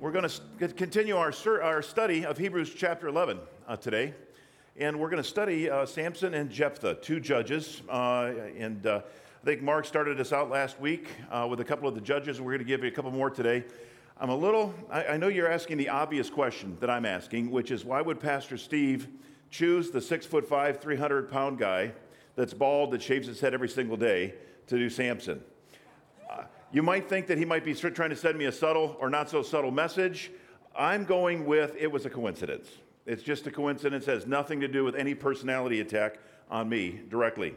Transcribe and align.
We're 0.00 0.12
going 0.12 0.30
to 0.58 0.68
continue 0.68 1.18
our, 1.18 1.30
our 1.62 1.82
study 1.82 2.24
of 2.24 2.38
Hebrews 2.38 2.72
chapter 2.74 3.06
11 3.06 3.38
uh, 3.68 3.76
today. 3.76 4.14
And 4.78 4.98
we're 4.98 5.10
going 5.10 5.22
to 5.22 5.28
study 5.28 5.68
uh, 5.68 5.84
Samson 5.84 6.32
and 6.32 6.48
Jephthah, 6.48 6.94
two 7.02 7.20
judges. 7.20 7.82
Uh, 7.86 8.32
and 8.56 8.86
uh, 8.86 9.02
I 9.42 9.44
think 9.44 9.60
Mark 9.60 9.84
started 9.84 10.18
us 10.18 10.32
out 10.32 10.48
last 10.48 10.80
week 10.80 11.08
uh, 11.30 11.46
with 11.50 11.60
a 11.60 11.66
couple 11.66 11.86
of 11.86 11.94
the 11.94 12.00
judges, 12.00 12.40
we're 12.40 12.52
going 12.52 12.60
to 12.60 12.64
give 12.64 12.82
you 12.82 12.88
a 12.88 12.90
couple 12.90 13.10
more 13.10 13.28
today. 13.28 13.62
I'm 14.18 14.30
a 14.30 14.34
little, 14.34 14.74
I, 14.90 15.04
I 15.04 15.16
know 15.18 15.28
you're 15.28 15.50
asking 15.50 15.76
the 15.76 15.90
obvious 15.90 16.30
question 16.30 16.78
that 16.80 16.88
I'm 16.88 17.04
asking, 17.04 17.50
which 17.50 17.70
is 17.70 17.84
why 17.84 18.00
would 18.00 18.20
Pastor 18.20 18.56
Steve 18.56 19.06
choose 19.50 19.90
the 19.90 20.00
six 20.00 20.24
foot 20.24 20.48
five, 20.48 20.80
300 20.80 21.30
pound 21.30 21.58
guy 21.58 21.92
that's 22.36 22.54
bald, 22.54 22.92
that 22.92 23.02
shaves 23.02 23.26
his 23.26 23.38
head 23.38 23.52
every 23.52 23.68
single 23.68 23.98
day 23.98 24.32
to 24.68 24.78
do 24.78 24.88
Samson? 24.88 25.42
You 26.72 26.82
might 26.82 27.08
think 27.08 27.26
that 27.26 27.36
he 27.36 27.44
might 27.44 27.64
be 27.64 27.74
trying 27.74 28.10
to 28.10 28.16
send 28.16 28.38
me 28.38 28.44
a 28.44 28.52
subtle 28.52 28.96
or 29.00 29.10
not 29.10 29.28
so 29.28 29.42
subtle 29.42 29.72
message. 29.72 30.30
I'm 30.76 31.04
going 31.04 31.44
with 31.44 31.74
it 31.76 31.90
was 31.90 32.06
a 32.06 32.10
coincidence. 32.10 32.68
It's 33.06 33.24
just 33.24 33.46
a 33.48 33.50
coincidence, 33.50 34.06
it 34.06 34.12
has 34.12 34.26
nothing 34.26 34.60
to 34.60 34.68
do 34.68 34.84
with 34.84 34.94
any 34.94 35.14
personality 35.14 35.80
attack 35.80 36.18
on 36.48 36.68
me 36.68 37.00
directly. 37.08 37.56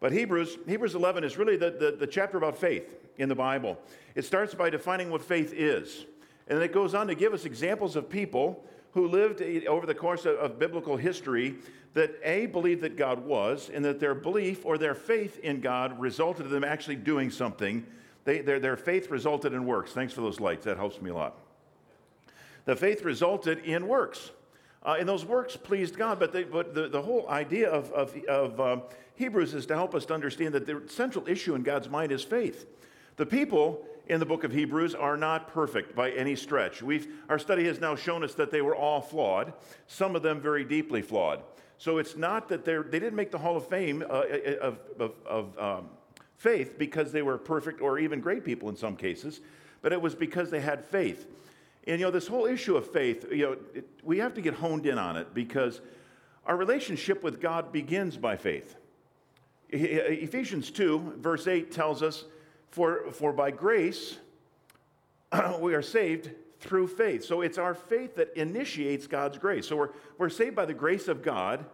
But 0.00 0.12
Hebrews, 0.12 0.56
Hebrews 0.66 0.94
11 0.94 1.24
is 1.24 1.36
really 1.36 1.56
the, 1.56 1.70
the, 1.70 1.96
the, 1.98 2.06
chapter 2.06 2.38
about 2.38 2.56
faith 2.56 2.96
in 3.18 3.28
the 3.28 3.34
Bible. 3.34 3.76
It 4.14 4.24
starts 4.24 4.54
by 4.54 4.70
defining 4.70 5.10
what 5.10 5.22
faith 5.22 5.52
is. 5.52 6.06
And 6.46 6.56
then 6.56 6.64
it 6.64 6.72
goes 6.72 6.94
on 6.94 7.06
to 7.08 7.14
give 7.14 7.34
us 7.34 7.44
examples 7.44 7.96
of 7.96 8.08
people 8.08 8.64
who 8.92 9.08
lived 9.08 9.42
eh, 9.42 9.66
over 9.66 9.84
the 9.84 9.94
course 9.94 10.24
of, 10.24 10.36
of 10.36 10.58
biblical 10.58 10.96
history 10.96 11.56
that 11.94 12.14
A, 12.22 12.46
believed 12.46 12.80
that 12.82 12.96
God 12.96 13.26
was, 13.26 13.70
and 13.74 13.84
that 13.84 13.98
their 13.98 14.14
belief 14.14 14.64
or 14.64 14.78
their 14.78 14.94
faith 14.94 15.38
in 15.40 15.60
God 15.60 15.98
resulted 16.00 16.46
in 16.46 16.52
them 16.52 16.64
actually 16.64 16.96
doing 16.96 17.30
something 17.30 17.84
they, 18.28 18.40
their, 18.40 18.60
their 18.60 18.76
faith 18.76 19.10
resulted 19.10 19.54
in 19.54 19.64
works. 19.64 19.92
Thanks 19.92 20.12
for 20.12 20.20
those 20.20 20.38
lights. 20.38 20.66
That 20.66 20.76
helps 20.76 21.00
me 21.00 21.08
a 21.08 21.14
lot. 21.14 21.38
The 22.66 22.76
faith 22.76 23.02
resulted 23.02 23.60
in 23.60 23.88
works. 23.88 24.32
Uh, 24.82 24.96
and 25.00 25.08
those 25.08 25.24
works 25.24 25.56
pleased 25.56 25.96
God. 25.96 26.18
But, 26.18 26.34
they, 26.34 26.44
but 26.44 26.74
the, 26.74 26.88
the 26.88 27.00
whole 27.00 27.26
idea 27.30 27.70
of, 27.70 27.90
of, 27.92 28.14
of 28.28 28.60
um, 28.60 28.82
Hebrews 29.14 29.54
is 29.54 29.64
to 29.66 29.74
help 29.74 29.94
us 29.94 30.04
to 30.06 30.14
understand 30.14 30.52
that 30.52 30.66
the 30.66 30.82
central 30.88 31.26
issue 31.26 31.54
in 31.54 31.62
God's 31.62 31.88
mind 31.88 32.12
is 32.12 32.22
faith. 32.22 32.66
The 33.16 33.24
people 33.24 33.86
in 34.08 34.20
the 34.20 34.26
book 34.26 34.44
of 34.44 34.52
Hebrews 34.52 34.94
are 34.94 35.16
not 35.16 35.48
perfect 35.48 35.96
by 35.96 36.10
any 36.10 36.36
stretch. 36.36 36.82
We've, 36.82 37.08
our 37.30 37.38
study 37.38 37.64
has 37.64 37.80
now 37.80 37.96
shown 37.96 38.22
us 38.22 38.34
that 38.34 38.50
they 38.50 38.60
were 38.60 38.76
all 38.76 39.00
flawed, 39.00 39.54
some 39.86 40.14
of 40.14 40.22
them 40.22 40.38
very 40.38 40.64
deeply 40.64 41.00
flawed. 41.00 41.42
So 41.78 41.96
it's 41.96 42.14
not 42.14 42.50
that 42.50 42.66
they 42.66 42.76
didn't 42.90 43.14
make 43.14 43.30
the 43.30 43.38
Hall 43.38 43.56
of 43.56 43.66
Fame 43.68 44.02
uh, 44.02 44.22
of, 44.60 44.78
of, 44.98 45.12
of 45.26 45.58
um, 45.58 45.88
faith 46.38 46.78
because 46.78 47.12
they 47.12 47.22
were 47.22 47.36
perfect 47.36 47.80
or 47.80 47.98
even 47.98 48.20
great 48.20 48.44
people 48.44 48.68
in 48.68 48.76
some 48.76 48.96
cases, 48.96 49.40
but 49.82 49.92
it 49.92 50.00
was 50.00 50.14
because 50.14 50.50
they 50.50 50.60
had 50.60 50.84
faith. 50.84 51.26
And 51.86 52.00
you 52.00 52.06
know, 52.06 52.10
this 52.10 52.28
whole 52.28 52.46
issue 52.46 52.76
of 52.76 52.90
faith, 52.90 53.26
you 53.30 53.46
know, 53.46 53.56
it, 53.74 53.88
we 54.02 54.18
have 54.18 54.34
to 54.34 54.40
get 54.40 54.54
honed 54.54 54.86
in 54.86 54.98
on 54.98 55.16
it 55.16 55.34
because 55.34 55.80
our 56.46 56.56
relationship 56.56 57.22
with 57.22 57.40
God 57.40 57.72
begins 57.72 58.16
by 58.16 58.36
faith. 58.36 58.76
Ephesians 59.70 60.70
2, 60.70 61.14
verse 61.18 61.46
8 61.46 61.70
tells 61.70 62.02
us, 62.02 62.24
For, 62.70 63.10
for 63.12 63.32
by 63.32 63.50
grace 63.50 64.16
we 65.60 65.74
are 65.74 65.82
saved 65.82 66.30
through 66.60 66.88
faith. 66.88 67.24
So 67.24 67.42
it's 67.42 67.58
our 67.58 67.74
faith 67.74 68.16
that 68.16 68.34
initiates 68.36 69.06
God's 69.06 69.38
grace. 69.38 69.68
So 69.68 69.76
we're, 69.76 69.90
we're 70.16 70.30
saved 70.30 70.56
by 70.56 70.64
the 70.64 70.74
grace 70.74 71.08
of 71.08 71.22
God 71.22 71.66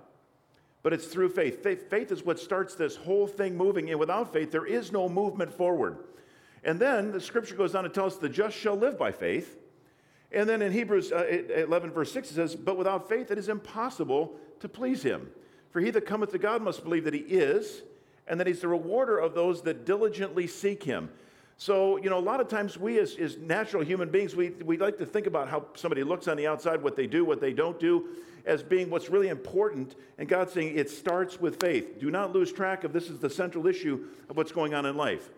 but 0.84 0.92
it's 0.92 1.06
through 1.06 1.30
faith. 1.30 1.62
faith. 1.62 1.88
Faith 1.88 2.12
is 2.12 2.24
what 2.24 2.38
starts 2.38 2.74
this 2.74 2.94
whole 2.94 3.26
thing 3.26 3.56
moving, 3.56 3.90
and 3.90 3.98
without 3.98 4.32
faith, 4.32 4.52
there 4.52 4.66
is 4.66 4.92
no 4.92 5.08
movement 5.08 5.50
forward. 5.50 5.96
And 6.62 6.78
then 6.78 7.10
the 7.10 7.20
scripture 7.20 7.56
goes 7.56 7.74
on 7.74 7.84
to 7.84 7.90
tell 7.90 8.04
us 8.04 8.16
the 8.16 8.28
just 8.28 8.54
shall 8.54 8.76
live 8.76 8.98
by 8.98 9.10
faith. 9.10 9.58
And 10.30 10.46
then 10.46 10.60
in 10.60 10.72
Hebrews 10.72 11.10
uh, 11.10 11.24
11, 11.56 11.90
verse 11.90 12.12
6, 12.12 12.30
it 12.30 12.34
says, 12.34 12.54
But 12.54 12.76
without 12.76 13.08
faith 13.08 13.30
it 13.30 13.38
is 13.38 13.48
impossible 13.48 14.36
to 14.60 14.68
please 14.68 15.02
him. 15.02 15.30
For 15.70 15.80
he 15.80 15.90
that 15.90 16.04
cometh 16.04 16.32
to 16.32 16.38
God 16.38 16.60
must 16.60 16.84
believe 16.84 17.04
that 17.04 17.14
he 17.14 17.20
is, 17.20 17.82
and 18.28 18.38
that 18.38 18.46
he's 18.46 18.60
the 18.60 18.68
rewarder 18.68 19.18
of 19.18 19.34
those 19.34 19.62
that 19.62 19.86
diligently 19.86 20.46
seek 20.46 20.82
him. 20.82 21.08
So, 21.56 21.98
you 21.98 22.10
know, 22.10 22.18
a 22.18 22.20
lot 22.20 22.40
of 22.40 22.48
times 22.48 22.78
we 22.78 22.98
as, 22.98 23.14
as 23.16 23.38
natural 23.38 23.84
human 23.84 24.10
beings, 24.10 24.34
we, 24.34 24.50
we 24.50 24.76
like 24.76 24.98
to 24.98 25.06
think 25.06 25.26
about 25.26 25.48
how 25.48 25.66
somebody 25.74 26.02
looks 26.02 26.26
on 26.26 26.36
the 26.36 26.46
outside, 26.46 26.82
what 26.82 26.96
they 26.96 27.06
do, 27.06 27.24
what 27.24 27.40
they 27.40 27.52
don't 27.52 27.78
do, 27.78 28.08
as 28.44 28.62
being 28.62 28.90
what's 28.90 29.08
really 29.08 29.28
important. 29.28 29.94
And 30.18 30.28
God's 30.28 30.52
saying 30.52 30.76
it 30.76 30.90
starts 30.90 31.40
with 31.40 31.60
faith. 31.60 32.00
Do 32.00 32.10
not 32.10 32.32
lose 32.32 32.52
track 32.52 32.84
of 32.84 32.92
this 32.92 33.08
is 33.08 33.20
the 33.20 33.30
central 33.30 33.66
issue 33.66 34.06
of 34.28 34.36
what's 34.36 34.52
going 34.52 34.74
on 34.74 34.84
in 34.84 34.96
life. 34.96 35.30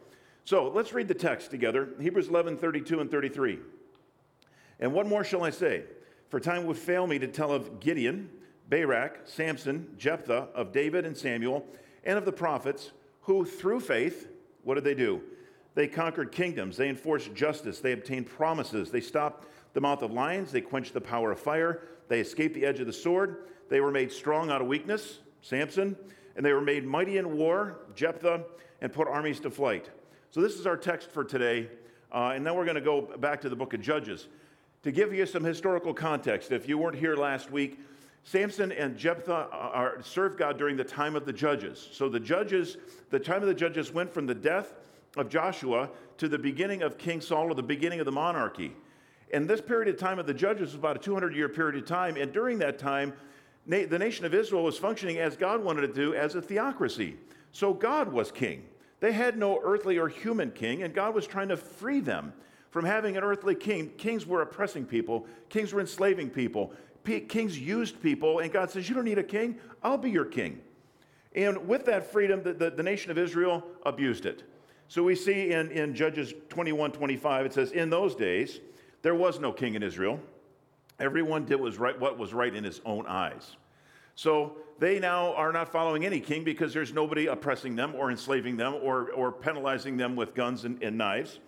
So 0.45 0.69
let's 0.69 0.93
read 0.93 1.09
the 1.09 1.15
text 1.15 1.51
together 1.51 1.91
Hebrews 2.01 2.29
11, 2.29 2.59
32 2.59 3.01
and 3.01 3.11
33. 3.11 3.59
And 4.81 4.93
what 4.93 5.07
more 5.07 5.25
shall 5.25 5.45
I 5.45 5.51
say? 5.51 5.85
For 6.29 6.41
time 6.41 6.67
would 6.67 6.77
fail 6.77 7.07
me 7.07 7.19
to 7.19 7.29
tell 7.29 7.53
of 7.53 7.81
Gideon, 7.81 8.31
Barak, 8.69 9.21
Samson, 9.25 9.95
Jephthah, 9.99 10.49
of 10.55 10.73
David 10.73 11.05
and 11.05 11.17
Samuel, 11.17 11.67
and 12.05 12.19
of 12.19 12.25
the 12.25 12.33
prophets, 12.33 12.93
who 13.23 13.45
through 13.45 13.81
faith, 13.81 14.29
what 14.63 14.75
did 14.75 14.85
they 14.85 14.95
do? 14.95 15.21
They 15.77 15.87
conquered 15.87 16.33
kingdoms. 16.33 16.79
They 16.79 16.89
enforced 16.89 17.35
justice. 17.35 17.81
They 17.81 17.93
obtained 17.93 18.27
promises. 18.27 18.91
They 18.91 19.03
stopped 19.03 19.47
the 19.75 19.81
mouth 19.83 20.01
of 20.01 20.11
lions. 20.11 20.51
They 20.51 20.63
quenched 20.63 20.95
the 20.95 21.03
power 21.03 21.31
of 21.31 21.39
fire. 21.39 21.83
They 22.09 22.19
escaped 22.21 22.55
the 22.55 22.65
edge 22.65 22.81
of 22.81 22.87
the 22.87 22.95
sword. 22.95 23.45
They 23.69 23.81
were 23.81 23.91
made 23.91 24.11
strong 24.11 24.51
out 24.51 24.63
of 24.63 24.69
weakness, 24.69 25.19
Samson. 25.43 25.95
And 26.35 26.45
they 26.45 26.55
were 26.55 26.63
made 26.63 26.87
mighty 26.87 27.19
in 27.19 27.37
war, 27.37 27.81
Jephthah, 27.95 28.45
and 28.81 28.91
put 28.91 29.07
armies 29.07 29.39
to 29.41 29.51
flight. 29.51 29.91
So, 30.31 30.41
this 30.41 30.55
is 30.55 30.67
our 30.67 30.79
text 30.79 31.11
for 31.11 31.25
today. 31.25 31.69
Uh, 32.11 32.33
and 32.35 32.47
then 32.47 32.55
we're 32.55 32.65
going 32.65 32.77
to 32.77 32.81
go 32.81 33.03
back 33.03 33.43
to 33.43 33.51
the 33.51 33.57
book 33.57 33.75
of 33.75 33.83
Judges. 33.83 34.29
To 34.83 34.93
give 34.93 35.13
you 35.13 35.27
some 35.27 35.45
historical 35.45 35.93
context, 35.93 36.53
if 36.53 36.69
you 36.69 36.79
weren't 36.79 36.97
here 36.97 37.17
last 37.17 37.51
week, 37.51 37.81
Samson 38.25 38.73
and 38.73 38.97
Jephthah 38.97 39.49
are, 39.53 40.01
served 40.03 40.39
God 40.39 40.57
during 40.57 40.77
the 40.77 40.85
time 40.85 41.17
of 41.17 41.27
the 41.27 41.33
judges. 41.35 41.87
So 41.93 42.09
the 42.09 42.21
judges, 42.21 42.79
the 43.11 43.19
time 43.19 43.43
of 43.43 43.49
the 43.49 43.55
judges 43.55 43.93
went 43.93 44.13
from 44.13 44.27
the 44.27 44.35
death 44.35 44.73
of 45.17 45.29
Joshua 45.29 45.91
to 46.19 46.29
the 46.29 46.39
beginning 46.39 46.83
of 46.83 46.99
King 46.99 47.21
Saul 47.21 47.51
or 47.51 47.55
the 47.55 47.63
beginning 47.63 48.01
of 48.01 48.07
the 48.07 48.13
monarchy. 48.13 48.75
And 49.33 49.49
this 49.49 49.61
period 49.61 49.93
of 49.93 49.99
time 49.99 50.19
of 50.19 50.27
the 50.27 50.35
judges 50.35 50.69
was 50.69 50.75
about 50.75 50.97
a 50.97 51.01
200 51.01 51.35
year 51.35 51.49
period 51.49 51.77
of 51.77 51.87
time. 51.87 52.17
And 52.17 52.33
during 52.33 52.59
that 52.59 52.79
time, 52.79 53.13
na- 53.67 53.87
the 53.89 53.99
nation 53.99 54.25
of 54.25 54.35
Israel 54.35 54.63
was 54.63 54.79
functioning 54.79 55.19
as 55.19 55.37
God 55.37 55.63
wanted 55.63 55.85
it 55.85 55.89
to 55.89 55.95
do 55.95 56.15
as 56.15 56.35
a 56.35 56.43
theocracy. 56.43 57.17
So 57.53 57.73
God 57.73 58.13
was 58.13 58.31
king. 58.31 58.65
They 59.01 59.13
had 59.13 59.37
no 59.37 59.61
earthly 59.63 59.99
or 59.99 60.09
human 60.09 60.51
king, 60.51 60.83
and 60.83 60.95
God 60.95 61.15
was 61.15 61.27
trying 61.27 61.49
to 61.49 61.57
free 61.57 62.01
them 62.01 62.33
from 62.71 62.85
having 62.85 63.17
an 63.17 63.25
earthly 63.25 63.55
king. 63.55 63.91
Kings 63.99 64.27
were 64.27 64.43
oppressing 64.43 64.85
people, 64.85 65.27
kings 65.49 65.73
were 65.73 65.81
enslaving 65.81 66.31
people, 66.31 66.73
P- 67.05 67.21
kings 67.21 67.59
used 67.59 68.03
people, 68.03 68.41
and 68.41 68.53
God 68.53 68.71
says, 68.71 68.89
You 68.89 68.95
don't 68.95 69.05
need 69.05 69.19
a 69.19 69.25
king, 69.25 69.59
I'll 69.83 69.99
be 69.99 70.11
your 70.11 70.25
king. 70.25 70.61
And 71.35 71.69
with 71.69 71.85
that 71.87 72.11
freedom, 72.11 72.43
the, 72.43 72.53
the, 72.55 72.71
the 72.71 72.83
nation 72.83 73.11
of 73.11 73.19
Israel 73.19 73.65
abused 73.85 74.27
it. 74.27 74.43
So 74.89 75.03
we 75.03 75.15
see 75.15 75.53
in, 75.53 75.71
in 75.71 75.95
Judges 75.95 76.33
21 76.49 76.93
25, 76.93 77.47
it 77.47 77.53
says, 77.53 77.73
In 77.73 77.91
those 77.91 78.15
days, 78.15 78.61
there 79.03 79.15
was 79.15 79.41
no 79.41 79.53
king 79.53 79.75
in 79.75 79.83
Israel. 79.83 80.21
Everyone 80.99 81.45
did 81.45 81.61
was 81.61 81.79
right, 81.79 81.99
what 81.99 82.19
was 82.19 82.33
right 82.33 82.55
in 82.55 82.65
his 82.65 82.81
own 82.85 83.07
eyes. 83.07 83.57
So 84.15 84.57
they 84.79 84.99
now 84.99 85.35
are 85.35 85.53
not 85.53 85.71
following 85.71 86.07
any 86.07 86.21
king 86.21 86.43
because 86.43 86.73
there's 86.73 86.93
nobody 86.93 87.27
oppressing 87.27 87.77
them 87.77 87.95
or 87.95 88.11
enslaving 88.11 88.57
them 88.57 88.75
or, 88.83 89.11
or 89.11 89.31
penalizing 89.31 89.97
them 89.97 90.17
with 90.17 90.35
guns 90.35 90.65
and, 90.65 90.83
and 90.83 90.97
knives. 90.97 91.39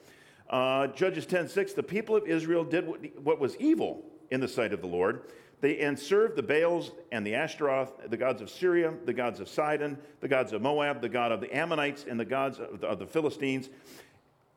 Uh, 0.50 0.88
Judges 0.88 1.26
10 1.26 1.48
6, 1.48 1.74
the 1.74 1.82
people 1.82 2.16
of 2.16 2.26
Israel 2.26 2.64
did 2.64 2.86
what, 2.86 3.00
what 3.22 3.38
was 3.38 3.56
evil 3.56 4.02
in 4.30 4.40
the 4.40 4.48
sight 4.48 4.72
of 4.72 4.80
the 4.80 4.86
Lord 4.86 5.22
they 5.60 5.78
and 5.80 5.98
served 5.98 6.36
the 6.36 6.42
Baals 6.42 6.92
and 7.10 7.26
the 7.26 7.34
Ashtaroth, 7.34 8.08
the 8.08 8.16
gods 8.16 8.40
of 8.40 8.50
Syria, 8.50 8.94
the 9.04 9.12
gods 9.12 9.40
of 9.40 9.48
Sidon, 9.48 9.98
the 10.20 10.28
gods 10.28 10.52
of 10.52 10.62
Moab, 10.62 11.00
the 11.00 11.08
god 11.08 11.32
of 11.32 11.40
the 11.40 11.54
Ammonites, 11.54 12.04
and 12.08 12.18
the 12.18 12.24
gods 12.24 12.60
of 12.60 12.80
the, 12.80 12.86
of 12.86 12.98
the 12.98 13.06
Philistines. 13.06 13.68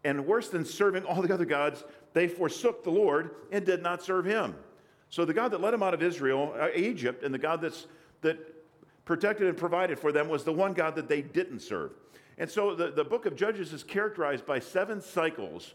And 0.04 0.26
worse 0.26 0.50
than 0.50 0.66
serving 0.66 1.06
all 1.06 1.22
the 1.22 1.34
other 1.34 1.46
gods, 1.46 1.84
they 2.14 2.28
forsook 2.28 2.84
the 2.84 2.92
Lord 2.92 3.32
and 3.52 3.66
did 3.66 3.82
not 3.82 4.04
serve 4.04 4.26
him. 4.26 4.56
So 5.10 5.26
the 5.26 5.34
God 5.34 5.52
that 5.52 5.62
led 5.62 5.74
them 5.74 5.84
out 5.84 5.94
of 5.94 6.02
Israel, 6.02 6.54
uh, 6.60 6.70
Egypt, 6.76 7.24
and 7.24 7.34
the 7.34 7.40
God 7.40 7.62
that's, 7.62 7.88
that 8.22 8.38
protected 9.06 9.48
and 9.48 9.58
provided 9.58 10.00
for 10.00 10.12
them 10.12 10.30
was 10.30 10.44
the 10.44 10.54
one 10.54 10.74
God 10.74 10.96
that 10.96 11.08
they 11.08 11.22
didn't 11.22 11.60
serve. 11.62 11.92
And 12.38 12.50
so 12.50 12.74
the, 12.76 12.92
the 12.92 13.04
book 13.04 13.26
of 13.26 13.36
Judges 13.36 13.74
is 13.74 13.84
characterized 13.84 14.46
by 14.46 14.60
seven 14.60 15.02
cycles 15.02 15.74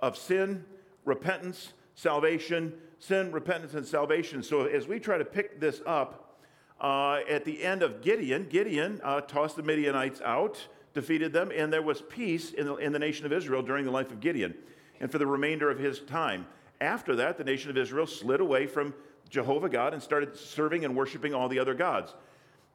of 0.00 0.16
sin, 0.16 0.64
repentance, 1.04 1.72
salvation, 1.98 2.72
sin, 3.00 3.32
repentance, 3.32 3.74
and 3.74 3.84
salvation. 3.84 4.40
So 4.40 4.66
as 4.66 4.86
we 4.86 5.00
try 5.00 5.18
to 5.18 5.24
pick 5.24 5.58
this 5.58 5.82
up, 5.84 6.38
uh, 6.80 7.22
at 7.28 7.44
the 7.44 7.64
end 7.64 7.82
of 7.82 8.02
Gideon, 8.02 8.46
Gideon 8.48 9.00
uh, 9.02 9.20
tossed 9.22 9.56
the 9.56 9.64
Midianites 9.64 10.20
out, 10.24 10.64
defeated 10.94 11.32
them, 11.32 11.50
and 11.52 11.72
there 11.72 11.82
was 11.82 12.02
peace 12.02 12.52
in 12.52 12.66
the, 12.66 12.76
in 12.76 12.92
the 12.92 13.00
nation 13.00 13.26
of 13.26 13.32
Israel 13.32 13.62
during 13.62 13.84
the 13.84 13.90
life 13.90 14.12
of 14.12 14.20
Gideon 14.20 14.54
and 15.00 15.10
for 15.10 15.18
the 15.18 15.26
remainder 15.26 15.72
of 15.72 15.80
his 15.80 15.98
time. 15.98 16.46
After 16.80 17.16
that, 17.16 17.36
the 17.36 17.42
nation 17.42 17.68
of 17.68 17.76
Israel 17.76 18.06
slid 18.06 18.40
away 18.40 18.68
from 18.68 18.94
Jehovah 19.28 19.68
God 19.68 19.92
and 19.92 20.00
started 20.00 20.36
serving 20.36 20.84
and 20.84 20.94
worshiping 20.94 21.34
all 21.34 21.48
the 21.48 21.58
other 21.58 21.74
gods. 21.74 22.14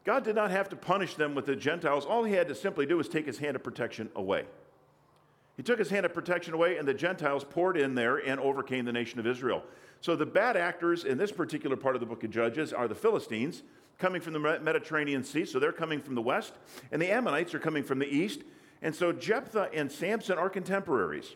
God 0.03 0.25
did 0.25 0.35
not 0.35 0.51
have 0.51 0.67
to 0.67 0.75
punish 0.75 1.15
them 1.15 1.33
with 1.33 1.45
the 1.45 1.55
Gentiles. 1.55 2.05
All 2.05 2.25
he 2.25 2.33
had 2.33 2.49
to 2.49 2.55
simply 2.55 2.85
do 2.85 2.97
was 2.97 3.07
take 3.07 3.25
his 3.25 3.37
hand 3.37 3.55
of 3.55 3.63
protection 3.63 4.09
away. 4.17 4.43
He 5.55 5.63
took 5.63 5.79
his 5.79 5.89
hand 5.89 6.05
of 6.05 6.13
protection 6.13 6.53
away, 6.53 6.77
and 6.77 6.87
the 6.87 6.93
Gentiles 6.93 7.45
poured 7.47 7.77
in 7.77 7.95
there 7.95 8.17
and 8.17 8.39
overcame 8.39 8.85
the 8.85 8.91
nation 8.91 9.19
of 9.19 9.27
Israel. 9.27 9.63
So 10.01 10.15
the 10.15 10.25
bad 10.25 10.57
actors 10.57 11.05
in 11.05 11.17
this 11.17 11.31
particular 11.31 11.75
part 11.77 11.95
of 11.95 11.99
the 11.99 12.07
book 12.07 12.23
of 12.23 12.31
Judges 12.31 12.73
are 12.73 12.87
the 12.87 12.95
Philistines, 12.95 13.63
coming 13.99 14.19
from 14.19 14.33
the 14.33 14.39
Mediterranean 14.39 15.23
Sea, 15.23 15.45
so 15.45 15.59
they're 15.59 15.71
coming 15.71 16.01
from 16.01 16.15
the 16.15 16.21
west, 16.21 16.53
and 16.91 17.01
the 17.01 17.11
Ammonites 17.11 17.53
are 17.53 17.59
coming 17.59 17.83
from 17.83 17.99
the 17.99 18.07
east. 18.07 18.41
And 18.81 18.93
so 18.93 19.13
Jephthah 19.13 19.69
and 19.73 19.91
Samson 19.91 20.37
are 20.37 20.49
contemporaries. 20.49 21.35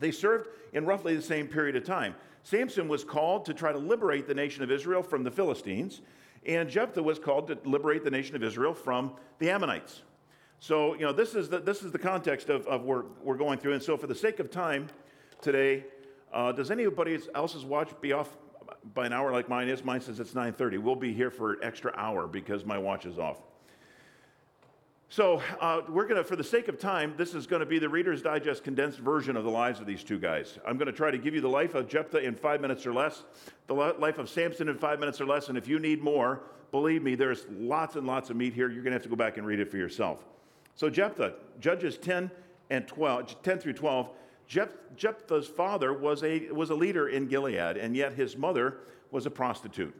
They 0.00 0.10
served 0.10 0.48
in 0.72 0.86
roughly 0.86 1.14
the 1.14 1.22
same 1.22 1.46
period 1.46 1.76
of 1.76 1.84
time. 1.84 2.16
Samson 2.42 2.88
was 2.88 3.04
called 3.04 3.44
to 3.44 3.54
try 3.54 3.72
to 3.72 3.78
liberate 3.78 4.26
the 4.26 4.34
nation 4.34 4.64
of 4.64 4.70
Israel 4.70 5.02
from 5.02 5.22
the 5.22 5.30
Philistines, 5.30 6.00
and 6.46 6.68
Jephthah 6.68 7.02
was 7.02 7.18
called 7.18 7.46
to 7.46 7.58
liberate 7.64 8.04
the 8.04 8.10
nation 8.10 8.34
of 8.34 8.42
Israel 8.42 8.74
from 8.74 9.12
the 9.38 9.50
Ammonites. 9.50 10.02
So, 10.66 10.94
you 10.94 11.00
know, 11.00 11.12
this 11.12 11.34
is 11.34 11.50
the, 11.50 11.58
this 11.58 11.82
is 11.82 11.92
the 11.92 11.98
context 11.98 12.48
of, 12.48 12.66
of 12.66 12.84
what 12.84 13.22
we're 13.22 13.36
going 13.36 13.58
through. 13.58 13.74
And 13.74 13.82
so, 13.82 13.98
for 13.98 14.06
the 14.06 14.14
sake 14.14 14.40
of 14.40 14.50
time 14.50 14.88
today, 15.42 15.84
uh, 16.32 16.52
does 16.52 16.70
anybody 16.70 17.18
else's 17.34 17.66
watch 17.66 17.90
be 18.00 18.14
off 18.14 18.34
by 18.94 19.04
an 19.04 19.12
hour 19.12 19.30
like 19.30 19.46
mine 19.46 19.68
is? 19.68 19.84
Mine 19.84 20.00
says 20.00 20.20
it's 20.20 20.32
9.30. 20.32 20.78
We'll 20.78 20.96
be 20.96 21.12
here 21.12 21.30
for 21.30 21.52
an 21.52 21.58
extra 21.62 21.92
hour 21.98 22.26
because 22.26 22.64
my 22.64 22.78
watch 22.78 23.04
is 23.04 23.18
off. 23.18 23.42
So, 25.10 25.42
uh, 25.60 25.82
we're 25.86 26.06
going 26.06 26.16
to, 26.16 26.24
for 26.24 26.34
the 26.34 26.42
sake 26.42 26.68
of 26.68 26.78
time, 26.78 27.12
this 27.18 27.34
is 27.34 27.46
going 27.46 27.60
to 27.60 27.66
be 27.66 27.78
the 27.78 27.90
Reader's 27.90 28.22
Digest 28.22 28.64
condensed 28.64 29.00
version 29.00 29.36
of 29.36 29.44
the 29.44 29.50
lives 29.50 29.80
of 29.80 29.86
these 29.86 30.02
two 30.02 30.18
guys. 30.18 30.58
I'm 30.66 30.78
going 30.78 30.86
to 30.86 30.96
try 30.96 31.10
to 31.10 31.18
give 31.18 31.34
you 31.34 31.42
the 31.42 31.46
life 31.46 31.74
of 31.74 31.88
Jephthah 31.88 32.20
in 32.20 32.34
five 32.34 32.62
minutes 32.62 32.86
or 32.86 32.94
less, 32.94 33.24
the 33.66 33.74
life 33.74 34.16
of 34.16 34.30
Samson 34.30 34.70
in 34.70 34.78
five 34.78 34.98
minutes 34.98 35.20
or 35.20 35.26
less, 35.26 35.50
and 35.50 35.58
if 35.58 35.68
you 35.68 35.78
need 35.78 36.02
more, 36.02 36.40
believe 36.70 37.02
me, 37.02 37.16
there's 37.16 37.44
lots 37.50 37.96
and 37.96 38.06
lots 38.06 38.30
of 38.30 38.36
meat 38.36 38.54
here. 38.54 38.70
You're 38.70 38.82
going 38.82 38.92
to 38.92 38.96
have 38.96 39.02
to 39.02 39.10
go 39.10 39.14
back 39.14 39.36
and 39.36 39.46
read 39.46 39.60
it 39.60 39.70
for 39.70 39.76
yourself. 39.76 40.24
So, 40.74 40.90
Jephthah, 40.90 41.34
Judges 41.60 41.98
10 41.98 42.30
and 42.70 42.86
12, 42.86 43.42
10 43.42 43.58
through 43.58 43.74
12, 43.74 44.10
Jephthah's 44.46 45.46
father 45.46 45.92
was 45.92 46.22
a, 46.22 46.50
was 46.50 46.70
a 46.70 46.74
leader 46.74 47.08
in 47.08 47.26
Gilead, 47.28 47.76
and 47.76 47.96
yet 47.96 48.14
his 48.14 48.36
mother 48.36 48.78
was 49.10 49.26
a 49.26 49.30
prostitute. 49.30 49.94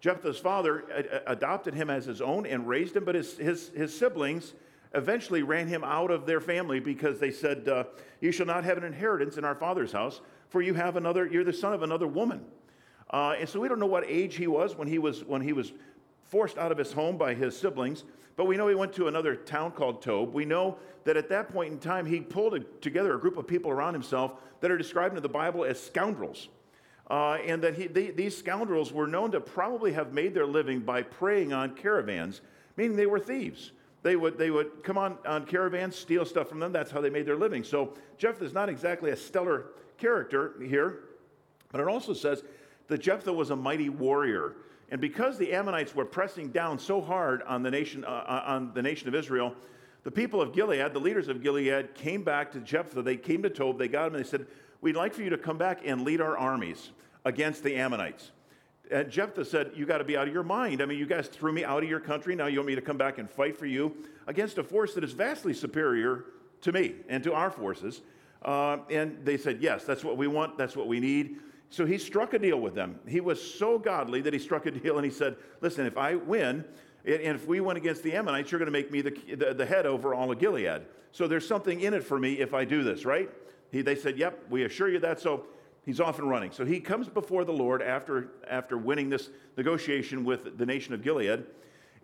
Jephthah's 0.00 0.38
father 0.38 1.22
adopted 1.26 1.74
him 1.74 1.90
as 1.90 2.06
his 2.06 2.20
own 2.20 2.46
and 2.46 2.66
raised 2.66 2.96
him, 2.96 3.04
but 3.04 3.14
his, 3.14 3.36
his, 3.36 3.68
his 3.70 3.96
siblings 3.96 4.54
eventually 4.94 5.42
ran 5.42 5.68
him 5.68 5.84
out 5.84 6.10
of 6.10 6.26
their 6.26 6.40
family 6.40 6.80
because 6.80 7.18
they 7.18 7.30
said, 7.30 7.68
uh, 7.68 7.84
You 8.20 8.32
shall 8.32 8.46
not 8.46 8.64
have 8.64 8.78
an 8.78 8.84
inheritance 8.84 9.36
in 9.36 9.44
our 9.44 9.54
father's 9.54 9.92
house, 9.92 10.20
for 10.48 10.62
you 10.62 10.74
have 10.74 10.96
another, 10.96 11.26
you're 11.26 11.44
the 11.44 11.52
son 11.52 11.74
of 11.74 11.82
another 11.82 12.06
woman. 12.06 12.44
Uh, 13.10 13.34
and 13.38 13.48
so 13.48 13.60
we 13.60 13.68
don't 13.68 13.78
know 13.78 13.86
what 13.86 14.04
age 14.06 14.36
he 14.36 14.46
was 14.46 14.76
when 14.76 14.88
he 14.88 14.98
was, 14.98 15.24
when 15.24 15.42
he 15.42 15.52
was 15.52 15.72
forced 16.22 16.56
out 16.56 16.72
of 16.72 16.78
his 16.78 16.92
home 16.92 17.16
by 17.16 17.34
his 17.34 17.56
siblings, 17.56 18.04
but 18.40 18.46
we 18.46 18.56
know 18.56 18.68
he 18.68 18.74
went 18.74 18.94
to 18.94 19.06
another 19.06 19.36
town 19.36 19.70
called 19.70 20.00
Tob. 20.00 20.32
We 20.32 20.46
know 20.46 20.78
that 21.04 21.18
at 21.18 21.28
that 21.28 21.52
point 21.52 21.74
in 21.74 21.78
time, 21.78 22.06
he 22.06 22.20
pulled 22.20 22.54
a, 22.54 22.60
together 22.80 23.14
a 23.14 23.20
group 23.20 23.36
of 23.36 23.46
people 23.46 23.70
around 23.70 23.92
himself 23.92 24.32
that 24.60 24.70
are 24.70 24.78
described 24.78 25.14
in 25.14 25.22
the 25.22 25.28
Bible 25.28 25.62
as 25.62 25.78
scoundrels 25.78 26.48
uh, 27.10 27.34
and 27.44 27.60
that 27.62 27.74
he, 27.74 27.86
they, 27.86 28.12
these 28.12 28.34
scoundrels 28.34 28.94
were 28.94 29.06
known 29.06 29.30
to 29.32 29.42
probably 29.42 29.92
have 29.92 30.14
made 30.14 30.32
their 30.32 30.46
living 30.46 30.80
by 30.80 31.02
preying 31.02 31.52
on 31.52 31.74
caravans, 31.74 32.40
meaning 32.78 32.96
they 32.96 33.04
were 33.04 33.20
thieves. 33.20 33.72
They 34.02 34.16
would, 34.16 34.38
they 34.38 34.50
would 34.50 34.82
come 34.84 34.96
on, 34.96 35.18
on 35.26 35.44
caravans, 35.44 35.94
steal 35.94 36.24
stuff 36.24 36.48
from 36.48 36.60
them. 36.60 36.72
That's 36.72 36.90
how 36.90 37.02
they 37.02 37.10
made 37.10 37.26
their 37.26 37.36
living. 37.36 37.62
So 37.62 37.92
Jephthah 38.16 38.46
is 38.46 38.54
not 38.54 38.70
exactly 38.70 39.10
a 39.10 39.16
stellar 39.16 39.66
character 39.98 40.54
here, 40.66 41.00
but 41.70 41.82
it 41.82 41.88
also 41.88 42.14
says 42.14 42.42
that 42.88 43.02
Jephthah 43.02 43.34
was 43.34 43.50
a 43.50 43.56
mighty 43.56 43.90
warrior. 43.90 44.54
And 44.90 45.00
because 45.00 45.38
the 45.38 45.52
Ammonites 45.52 45.94
were 45.94 46.04
pressing 46.04 46.48
down 46.48 46.78
so 46.78 47.00
hard 47.00 47.42
on 47.42 47.62
the 47.62 47.70
nation, 47.70 48.04
uh, 48.04 48.08
uh 48.08 48.42
on 48.46 48.72
the 48.74 48.82
nation 48.82 49.08
of 49.08 49.14
Israel, 49.14 49.54
the 50.02 50.10
people 50.10 50.40
of 50.40 50.52
Gilead, 50.52 50.92
the 50.92 51.00
leaders 51.00 51.28
of 51.28 51.42
Gilead, 51.42 51.94
came 51.94 52.22
back 52.22 52.52
to 52.52 52.60
Jephthah. 52.60 53.02
They 53.02 53.16
came 53.16 53.42
to 53.42 53.50
Tob. 53.50 53.78
They 53.78 53.88
got 53.88 54.08
him 54.08 54.14
and 54.14 54.24
they 54.24 54.28
said, 54.28 54.46
We'd 54.80 54.96
like 54.96 55.12
for 55.12 55.22
you 55.22 55.30
to 55.30 55.38
come 55.38 55.58
back 55.58 55.82
and 55.84 56.02
lead 56.02 56.20
our 56.20 56.38
armies 56.38 56.90
against 57.24 57.62
the 57.62 57.76
Ammonites. 57.76 58.30
And 58.90 59.10
Jephthah 59.10 59.44
said, 59.44 59.72
You 59.76 59.86
got 59.86 59.98
to 59.98 60.04
be 60.04 60.16
out 60.16 60.26
of 60.26 60.34
your 60.34 60.42
mind. 60.42 60.80
I 60.82 60.86
mean, 60.86 60.98
you 60.98 61.06
guys 61.06 61.28
threw 61.28 61.52
me 61.52 61.64
out 61.64 61.82
of 61.82 61.88
your 61.88 62.00
country. 62.00 62.34
Now 62.34 62.46
you 62.46 62.58
want 62.58 62.68
me 62.68 62.74
to 62.74 62.80
come 62.80 62.96
back 62.96 63.18
and 63.18 63.30
fight 63.30 63.56
for 63.56 63.66
you 63.66 63.94
against 64.26 64.58
a 64.58 64.64
force 64.64 64.94
that 64.94 65.04
is 65.04 65.12
vastly 65.12 65.52
superior 65.52 66.24
to 66.62 66.72
me 66.72 66.94
and 67.08 67.22
to 67.24 67.34
our 67.34 67.50
forces. 67.50 68.00
Uh, 68.42 68.78
and 68.88 69.18
they 69.24 69.36
said, 69.36 69.58
Yes, 69.60 69.84
that's 69.84 70.02
what 70.02 70.16
we 70.16 70.26
want. 70.26 70.56
That's 70.56 70.76
what 70.76 70.88
we 70.88 70.98
need. 70.98 71.36
So 71.70 71.86
he 71.86 71.98
struck 71.98 72.34
a 72.34 72.38
deal 72.38 72.60
with 72.60 72.74
them. 72.74 72.98
He 73.06 73.20
was 73.20 73.40
so 73.40 73.78
godly 73.78 74.20
that 74.22 74.32
he 74.32 74.40
struck 74.40 74.66
a 74.66 74.72
deal 74.72 74.96
and 74.96 75.04
he 75.04 75.10
said, 75.10 75.36
Listen, 75.60 75.86
if 75.86 75.96
I 75.96 76.16
win, 76.16 76.64
and 77.04 77.36
if 77.36 77.46
we 77.46 77.60
win 77.60 77.76
against 77.76 78.02
the 78.02 78.12
Ammonites, 78.12 78.50
you're 78.50 78.58
going 78.58 78.66
to 78.66 78.72
make 78.72 78.90
me 78.90 79.00
the, 79.00 79.36
the, 79.36 79.54
the, 79.54 79.64
head 79.64 79.86
over 79.86 80.12
all 80.12 80.30
of 80.30 80.38
Gilead. 80.38 80.82
So 81.12 81.26
there's 81.26 81.46
something 81.46 81.80
in 81.80 81.94
it 81.94 82.04
for 82.04 82.18
me 82.18 82.40
if 82.40 82.52
I 82.52 82.64
do 82.64 82.82
this, 82.82 83.04
right? 83.06 83.30
He, 83.70 83.82
they 83.82 83.94
said, 83.94 84.18
Yep, 84.18 84.46
we 84.50 84.64
assure 84.64 84.88
you 84.88 84.98
that. 84.98 85.20
So 85.20 85.46
he's 85.86 86.00
off 86.00 86.18
and 86.18 86.28
running. 86.28 86.50
So 86.50 86.64
he 86.64 86.80
comes 86.80 87.08
before 87.08 87.44
the 87.44 87.52
Lord 87.52 87.82
after, 87.82 88.32
after 88.48 88.76
winning 88.76 89.08
this 89.08 89.30
negotiation 89.56 90.24
with 90.24 90.58
the 90.58 90.66
nation 90.66 90.92
of 90.92 91.02
Gilead. 91.02 91.44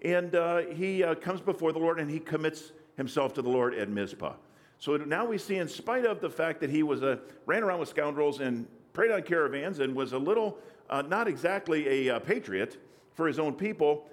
And 0.02 0.34
uh, 0.36 0.58
he 0.58 1.02
uh, 1.02 1.16
comes 1.16 1.40
before 1.40 1.72
the 1.72 1.78
Lord 1.80 1.98
and 1.98 2.08
he 2.08 2.20
commits 2.20 2.72
himself 2.96 3.34
to 3.34 3.42
the 3.42 3.50
Lord 3.50 3.74
at 3.74 3.88
Mizpah. 3.88 4.34
So 4.78 4.96
now 4.96 5.24
we 5.24 5.38
see, 5.38 5.56
in 5.56 5.68
spite 5.68 6.04
of 6.04 6.20
the 6.20 6.30
fact 6.30 6.60
that 6.60 6.70
he 6.70 6.82
was 6.82 7.02
a, 7.02 7.18
ran 7.46 7.62
around 7.62 7.80
with 7.80 7.88
scoundrels 7.88 8.40
and 8.40 8.66
preyed 8.96 9.10
on 9.10 9.20
caravans 9.20 9.80
and 9.80 9.94
was 9.94 10.14
a 10.14 10.18
little, 10.18 10.56
uh, 10.88 11.02
not 11.02 11.28
exactly 11.28 12.08
a 12.08 12.16
uh, 12.16 12.18
patriot 12.18 12.78
for 13.12 13.26
his 13.26 13.38
own 13.38 13.52
people, 13.52 14.06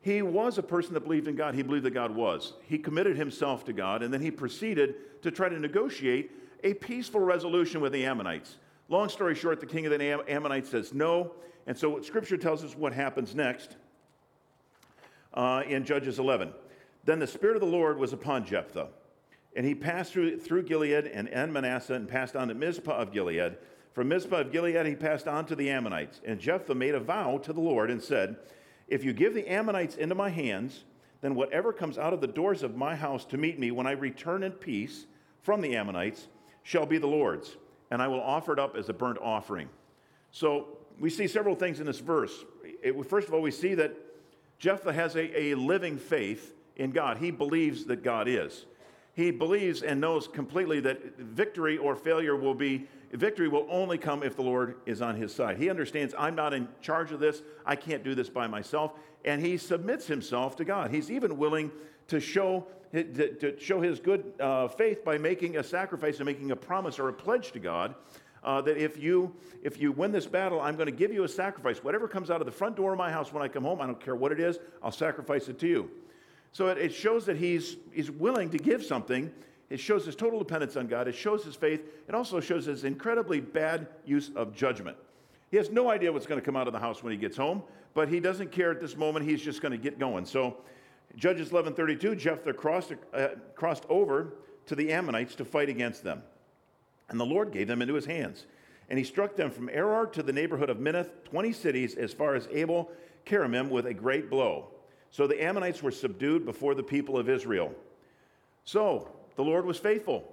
he 0.00 0.22
was 0.22 0.56
a 0.56 0.62
person 0.62 0.94
that 0.94 1.00
believed 1.00 1.28
in 1.28 1.36
God. 1.36 1.54
He 1.54 1.60
believed 1.60 1.84
that 1.84 1.90
God 1.90 2.16
was. 2.16 2.54
He 2.66 2.78
committed 2.78 3.18
himself 3.18 3.66
to 3.66 3.74
God, 3.74 4.02
and 4.02 4.12
then 4.12 4.22
he 4.22 4.30
proceeded 4.30 5.22
to 5.22 5.30
try 5.30 5.50
to 5.50 5.58
negotiate 5.58 6.30
a 6.64 6.72
peaceful 6.72 7.20
resolution 7.20 7.82
with 7.82 7.92
the 7.92 8.06
Ammonites. 8.06 8.56
Long 8.88 9.10
story 9.10 9.34
short, 9.34 9.60
the 9.60 9.66
king 9.66 9.84
of 9.84 9.92
the 9.92 10.24
Ammonites 10.26 10.70
says 10.70 10.94
no. 10.94 11.32
And 11.66 11.76
so 11.76 12.00
scripture 12.00 12.38
tells 12.38 12.64
us 12.64 12.74
what 12.74 12.94
happens 12.94 13.34
next 13.34 13.76
uh, 15.34 15.64
in 15.68 15.84
Judges 15.84 16.18
11. 16.18 16.50
Then 17.04 17.18
the 17.18 17.26
Spirit 17.26 17.56
of 17.56 17.60
the 17.60 17.68
Lord 17.68 17.98
was 17.98 18.14
upon 18.14 18.46
Jephthah, 18.46 18.88
and 19.54 19.66
he 19.66 19.74
passed 19.74 20.14
through, 20.14 20.38
through 20.38 20.62
Gilead 20.62 21.08
and 21.08 21.52
Manasseh 21.52 21.92
and 21.92 22.08
passed 22.08 22.36
on 22.36 22.48
to 22.48 22.54
Mizpah 22.54 22.96
of 22.96 23.12
Gilead. 23.12 23.58
From 23.92 24.08
Mizpah 24.08 24.42
of 24.42 24.52
Gilead, 24.52 24.86
he 24.86 24.94
passed 24.94 25.26
on 25.26 25.46
to 25.46 25.56
the 25.56 25.70
Ammonites. 25.70 26.20
And 26.24 26.38
Jephthah 26.38 26.74
made 26.74 26.94
a 26.94 27.00
vow 27.00 27.38
to 27.38 27.52
the 27.52 27.60
Lord 27.60 27.90
and 27.90 28.02
said, 28.02 28.36
If 28.88 29.04
you 29.04 29.12
give 29.12 29.34
the 29.34 29.48
Ammonites 29.48 29.96
into 29.96 30.14
my 30.14 30.30
hands, 30.30 30.84
then 31.20 31.34
whatever 31.34 31.72
comes 31.72 31.98
out 31.98 32.12
of 32.12 32.20
the 32.20 32.26
doors 32.26 32.62
of 32.62 32.76
my 32.76 32.94
house 32.94 33.24
to 33.26 33.36
meet 33.36 33.58
me 33.58 33.70
when 33.70 33.86
I 33.86 33.92
return 33.92 34.42
in 34.42 34.52
peace 34.52 35.06
from 35.42 35.60
the 35.60 35.76
Ammonites 35.76 36.28
shall 36.62 36.86
be 36.86 36.98
the 36.98 37.06
Lord's 37.06 37.56
and 37.90 38.00
I 38.00 38.08
will 38.08 38.22
offer 38.22 38.52
it 38.52 38.58
up 38.58 38.76
as 38.76 38.88
a 38.88 38.92
burnt 38.92 39.18
offering. 39.20 39.68
So 40.30 40.78
we 40.98 41.10
see 41.10 41.26
several 41.26 41.54
things 41.54 41.80
in 41.80 41.86
this 41.86 41.98
verse. 41.98 42.44
It, 42.82 42.94
first 43.08 43.28
of 43.28 43.34
all, 43.34 43.42
we 43.42 43.50
see 43.50 43.74
that 43.74 43.96
Jephthah 44.58 44.92
has 44.92 45.16
a, 45.16 45.40
a 45.40 45.54
living 45.54 45.98
faith 45.98 46.54
in 46.76 46.92
God. 46.92 47.18
He 47.18 47.30
believes 47.30 47.84
that 47.86 48.02
God 48.04 48.28
is. 48.28 48.66
He 49.14 49.30
believes 49.30 49.82
and 49.82 50.00
knows 50.00 50.28
completely 50.28 50.80
that 50.80 51.18
victory 51.18 51.76
or 51.76 51.96
failure 51.96 52.36
will 52.36 52.54
be, 52.54 52.86
victory 53.12 53.48
will 53.48 53.66
only 53.68 53.98
come 53.98 54.22
if 54.22 54.36
the 54.36 54.42
Lord 54.42 54.76
is 54.86 55.02
on 55.02 55.16
his 55.16 55.34
side. 55.34 55.56
He 55.56 55.68
understands 55.68 56.14
I'm 56.18 56.34
not 56.34 56.54
in 56.54 56.68
charge 56.80 57.12
of 57.12 57.20
this, 57.20 57.42
I 57.66 57.76
can't 57.76 58.04
do 58.04 58.14
this 58.14 58.28
by 58.28 58.46
myself, 58.46 58.92
and 59.24 59.44
he 59.44 59.56
submits 59.56 60.06
himself 60.06 60.56
to 60.56 60.64
God. 60.64 60.90
He's 60.90 61.10
even 61.10 61.36
willing 61.36 61.70
to 62.08 62.20
show 62.20 62.66
to, 62.92 63.54
show 63.58 63.80
his 63.80 64.00
good 64.00 64.32
uh, 64.40 64.66
faith 64.66 65.04
by 65.04 65.16
making 65.16 65.58
a 65.58 65.62
sacrifice 65.62 66.16
and 66.16 66.26
making 66.26 66.50
a 66.50 66.56
promise 66.56 66.98
or 66.98 67.08
a 67.08 67.12
pledge 67.12 67.52
to 67.52 67.60
God 67.60 67.94
uh, 68.42 68.60
that 68.62 68.76
if 68.76 68.98
you 68.98 69.34
if 69.62 69.80
you 69.80 69.92
win 69.92 70.12
this 70.12 70.26
battle, 70.26 70.60
I'm 70.60 70.76
going 70.76 70.86
to 70.86 70.92
give 70.92 71.12
you 71.12 71.24
a 71.24 71.28
sacrifice. 71.28 71.84
Whatever 71.84 72.08
comes 72.08 72.30
out 72.30 72.40
of 72.40 72.46
the 72.46 72.52
front 72.52 72.76
door 72.76 72.92
of 72.92 72.98
my 72.98 73.10
house 73.12 73.32
when 73.32 73.42
I 73.42 73.48
come 73.48 73.64
home, 73.64 73.80
I 73.80 73.86
don't 73.86 74.00
care 74.00 74.16
what 74.16 74.32
it 74.32 74.40
is, 74.40 74.58
I'll 74.82 74.90
sacrifice 74.90 75.48
it 75.48 75.58
to 75.60 75.68
you. 75.68 75.90
So 76.52 76.68
it, 76.68 76.78
it 76.78 76.94
shows 76.94 77.26
that 77.26 77.36
he's 77.36 77.76
he's 77.92 78.10
willing 78.10 78.50
to 78.50 78.58
give 78.58 78.84
something. 78.84 79.30
It 79.70 79.78
shows 79.78 80.04
his 80.04 80.16
total 80.16 80.40
dependence 80.40 80.76
on 80.76 80.88
God. 80.88 81.06
It 81.06 81.14
shows 81.14 81.44
his 81.44 81.54
faith. 81.54 81.82
It 82.08 82.14
also 82.14 82.40
shows 82.40 82.66
his 82.66 82.84
incredibly 82.84 83.40
bad 83.40 83.86
use 84.04 84.30
of 84.34 84.54
judgment. 84.54 84.96
He 85.50 85.56
has 85.56 85.70
no 85.70 85.88
idea 85.88 86.12
what's 86.12 86.26
going 86.26 86.40
to 86.40 86.44
come 86.44 86.56
out 86.56 86.66
of 86.66 86.72
the 86.72 86.78
house 86.78 87.02
when 87.02 87.12
he 87.12 87.16
gets 87.16 87.36
home, 87.36 87.62
but 87.94 88.08
he 88.08 88.20
doesn't 88.20 88.52
care 88.52 88.70
at 88.70 88.80
this 88.80 88.96
moment. 88.96 89.28
He's 89.28 89.42
just 89.42 89.62
going 89.62 89.72
to 89.72 89.78
get 89.78 89.98
going. 89.98 90.24
So 90.26 90.56
Judges 91.16 91.50
11:32, 91.50 92.18
Jephthah 92.18 92.52
crossed, 92.52 92.92
uh, 93.14 93.28
crossed 93.54 93.84
over 93.88 94.34
to 94.66 94.74
the 94.74 94.92
Ammonites 94.92 95.34
to 95.36 95.44
fight 95.44 95.68
against 95.68 96.04
them. 96.04 96.22
And 97.08 97.18
the 97.18 97.26
Lord 97.26 97.52
gave 97.52 97.66
them 97.66 97.82
into 97.82 97.94
his 97.94 98.06
hands. 98.06 98.46
And 98.88 98.98
he 98.98 99.04
struck 99.04 99.36
them 99.36 99.50
from 99.50 99.68
Aroer 99.68 100.12
to 100.12 100.22
the 100.22 100.32
neighborhood 100.32 100.70
of 100.70 100.78
Minnith, 100.78 101.10
20 101.24 101.52
cities 101.52 101.94
as 101.94 102.12
far 102.12 102.34
as 102.34 102.48
Abel 102.50 102.90
Keramim 103.24 103.68
with 103.68 103.86
a 103.86 103.94
great 103.94 104.30
blow. 104.30 104.68
So 105.10 105.26
the 105.26 105.42
Ammonites 105.42 105.82
were 105.82 105.90
subdued 105.90 106.44
before 106.44 106.74
the 106.74 106.82
people 106.82 107.16
of 107.16 107.28
Israel. 107.28 107.72
So 108.64 109.10
the 109.40 109.44
Lord 109.44 109.64
was 109.64 109.78
faithful. 109.78 110.30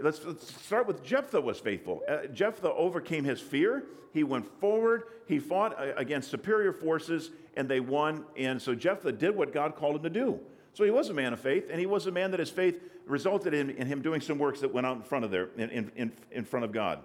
Let's, 0.00 0.24
let's 0.24 0.50
start 0.64 0.86
with 0.86 1.04
Jephthah 1.04 1.42
was 1.42 1.60
faithful. 1.60 2.00
Uh, 2.08 2.26
Jephthah 2.32 2.72
overcame 2.72 3.22
his 3.22 3.38
fear. 3.38 3.84
He 4.14 4.24
went 4.24 4.46
forward. 4.60 5.02
He 5.28 5.38
fought 5.38 5.78
uh, 5.78 5.92
against 5.98 6.30
superior 6.30 6.72
forces, 6.72 7.32
and 7.54 7.68
they 7.68 7.80
won. 7.80 8.24
And 8.34 8.62
so 8.62 8.74
Jephthah 8.74 9.12
did 9.12 9.36
what 9.36 9.52
God 9.52 9.76
called 9.76 9.96
him 9.96 10.04
to 10.04 10.08
do. 10.08 10.40
So 10.72 10.84
he 10.84 10.90
was 10.90 11.10
a 11.10 11.12
man 11.12 11.34
of 11.34 11.40
faith, 11.40 11.68
and 11.70 11.78
he 11.78 11.84
was 11.84 12.06
a 12.06 12.10
man 12.10 12.30
that 12.30 12.40
his 12.40 12.48
faith 12.48 12.80
resulted 13.04 13.52
in, 13.52 13.68
in 13.68 13.86
him 13.86 14.00
doing 14.00 14.22
some 14.22 14.38
works 14.38 14.60
that 14.60 14.72
went 14.72 14.86
out 14.86 14.96
in 14.96 15.02
front 15.02 15.26
of 15.26 15.30
there, 15.30 15.50
in, 15.58 15.90
in, 15.94 16.12
in 16.30 16.44
front 16.46 16.64
of 16.64 16.72
God. 16.72 17.00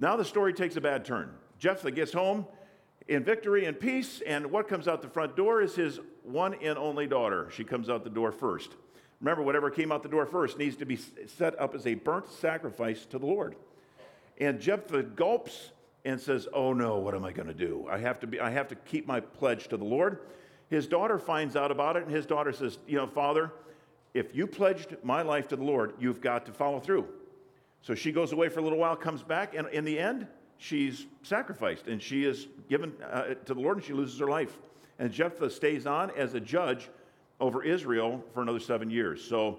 Now 0.00 0.16
the 0.16 0.24
story 0.24 0.52
takes 0.52 0.74
a 0.74 0.80
bad 0.80 1.04
turn. 1.04 1.30
Jephthah 1.60 1.92
gets 1.92 2.12
home 2.12 2.44
in 3.06 3.22
victory 3.22 3.66
and 3.66 3.78
peace, 3.78 4.20
and 4.26 4.50
what 4.50 4.66
comes 4.66 4.88
out 4.88 5.00
the 5.00 5.08
front 5.08 5.36
door 5.36 5.62
is 5.62 5.76
his 5.76 6.00
one 6.24 6.54
and 6.54 6.76
only 6.76 7.06
daughter. 7.06 7.48
She 7.52 7.62
comes 7.62 7.88
out 7.88 8.02
the 8.02 8.10
door 8.10 8.32
first. 8.32 8.72
Remember, 9.20 9.42
whatever 9.42 9.70
came 9.70 9.90
out 9.90 10.02
the 10.02 10.08
door 10.08 10.26
first 10.26 10.58
needs 10.58 10.76
to 10.76 10.86
be 10.86 10.96
set 10.96 11.58
up 11.60 11.74
as 11.74 11.86
a 11.86 11.94
burnt 11.94 12.30
sacrifice 12.30 13.06
to 13.06 13.18
the 13.18 13.26
Lord. 13.26 13.56
And 14.38 14.60
Jephthah 14.60 15.02
gulps 15.02 15.70
and 16.04 16.20
says, 16.20 16.46
"Oh 16.52 16.72
no, 16.72 16.98
what 16.98 17.14
am 17.14 17.24
I 17.24 17.32
going 17.32 17.48
to 17.48 17.54
do? 17.54 17.86
I 17.90 17.98
have 17.98 18.20
to 18.20 18.26
be 18.26 18.38
I 18.38 18.50
have 18.50 18.68
to 18.68 18.74
keep 18.74 19.06
my 19.06 19.20
pledge 19.20 19.68
to 19.68 19.76
the 19.76 19.84
Lord." 19.84 20.20
His 20.68 20.86
daughter 20.86 21.18
finds 21.18 21.56
out 21.56 21.70
about 21.70 21.96
it 21.96 22.02
and 22.02 22.12
his 22.12 22.26
daughter 22.26 22.52
says, 22.52 22.78
"You 22.86 22.96
know, 22.96 23.06
father, 23.06 23.52
if 24.12 24.34
you 24.34 24.46
pledged 24.46 24.96
my 25.02 25.22
life 25.22 25.48
to 25.48 25.56
the 25.56 25.64
Lord, 25.64 25.94
you've 25.98 26.20
got 26.20 26.44
to 26.46 26.52
follow 26.52 26.80
through." 26.80 27.08
So 27.80 27.94
she 27.94 28.12
goes 28.12 28.32
away 28.32 28.48
for 28.48 28.60
a 28.60 28.62
little 28.62 28.78
while, 28.78 28.96
comes 28.96 29.22
back, 29.22 29.54
and 29.54 29.68
in 29.68 29.84
the 29.84 29.98
end, 29.98 30.26
she's 30.58 31.06
sacrificed 31.22 31.86
and 31.86 32.02
she 32.02 32.24
is 32.24 32.48
given 32.68 32.92
uh, 33.02 33.34
to 33.44 33.54
the 33.54 33.60
Lord 33.60 33.78
and 33.78 33.86
she 33.86 33.92
loses 33.92 34.18
her 34.18 34.28
life. 34.28 34.58
And 34.98 35.12
Jephthah 35.12 35.50
stays 35.50 35.86
on 35.86 36.10
as 36.16 36.34
a 36.34 36.40
judge 36.40 36.88
over 37.40 37.62
Israel 37.62 38.24
for 38.32 38.42
another 38.42 38.60
seven 38.60 38.90
years. 38.90 39.22
So, 39.22 39.58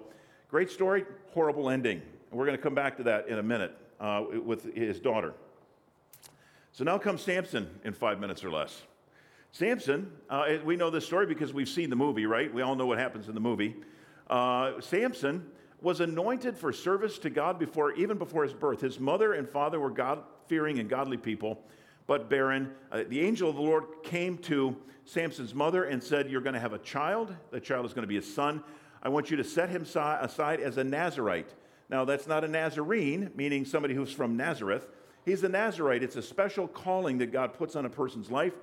great 0.50 0.69
story, 0.69 1.05
horrible 1.34 1.69
ending. 1.69 2.01
We're 2.31 2.46
going 2.46 2.57
to 2.57 2.63
come 2.63 2.75
back 2.75 2.98
to 2.98 3.03
that 3.03 3.27
in 3.27 3.39
a 3.39 3.43
minute 3.43 3.75
uh, 4.00 4.24
with 4.43 4.74
his 4.75 5.00
daughter. 5.00 5.34
So 6.72 6.84
now 6.84 6.98
comes 6.98 7.22
Samson 7.22 7.67
in 7.84 7.93
five 7.93 8.19
minutes 8.19 8.43
or 8.43 8.51
less. 8.51 8.84
Samson, 9.51 10.12
uh, 10.29 10.57
we 10.63 10.75
know 10.75 10.89
this 10.89 11.05
story 11.05 11.25
because 11.25 11.53
we've 11.53 11.69
seen 11.69 11.89
the 11.89 11.96
movie, 11.96 12.25
right? 12.25 12.53
We 12.53 12.62
all 12.62 12.75
know 12.75 12.86
what 12.86 13.00
happens 13.00 13.27
in 13.27 13.34
the 13.34 13.39
movie. 13.39 13.75
Uh, 14.29 14.79
Samson 14.81 15.50
was 15.81 16.01
anointed 16.01 16.57
for 16.57 16.72
service 16.74 17.17
to 17.19 17.29
God 17.29 17.57
before, 17.57 17.93
even 17.93 18.17
before 18.17 18.43
his 18.43 18.53
birth. 18.53 18.81
His 18.81 19.00
mother 19.00 19.34
and 19.34 19.50
father 19.50 19.79
were 19.79 19.89
God 19.89 20.22
fearing 20.48 20.79
and 20.79 20.89
godly 20.89 21.17
people, 21.17 21.63
but 22.08 22.30
barren. 22.30 22.72
Uh, 22.92 23.04
the 23.08 23.22
angel 23.22 23.50
of 23.50 23.56
the 23.56 23.62
Lord 23.62 23.84
came 24.04 24.38
to 24.40 24.76
Samson's 25.06 25.54
mother 25.54 25.84
and 25.84 26.04
said, 26.04 26.30
You're 26.30 26.42
going 26.42 26.56
to 26.56 26.60
have 26.60 26.74
a 26.74 26.80
child. 26.80 27.36
The 27.52 27.60
child 27.60 27.86
is 27.86 27.94
going 27.94 28.04
to 28.04 28.08
be 28.08 28.18
a 28.18 28.22
son. 28.22 28.64
I 29.04 29.10
want 29.10 29.30
you 29.30 29.38
to 29.38 29.44
set 29.44 29.70
him 29.70 29.84
aside 29.84 30.60
as 30.60 30.78
a 30.78 30.84
Nazarite. 30.84 31.54
Now, 31.90 32.04
that's 32.04 32.28
not 32.28 32.44
a 32.44 32.48
Nazarene, 32.48 33.32
meaning 33.36 33.64
somebody 33.64 33.94
who's 33.94 34.12
from 34.12 34.36
Nazareth. 34.36 34.88
He's 35.24 35.44
a 35.44 35.50
Nazarite. 35.50 36.04
It's 36.04 36.16
a 36.16 36.22
special 36.22 36.68
calling 36.68 37.20
that 37.20 37.32
God 37.32 37.54
puts 37.54 37.76
on 37.76 37.86
a 37.86 37.90
person's 37.90 38.32
life. 38.32 38.54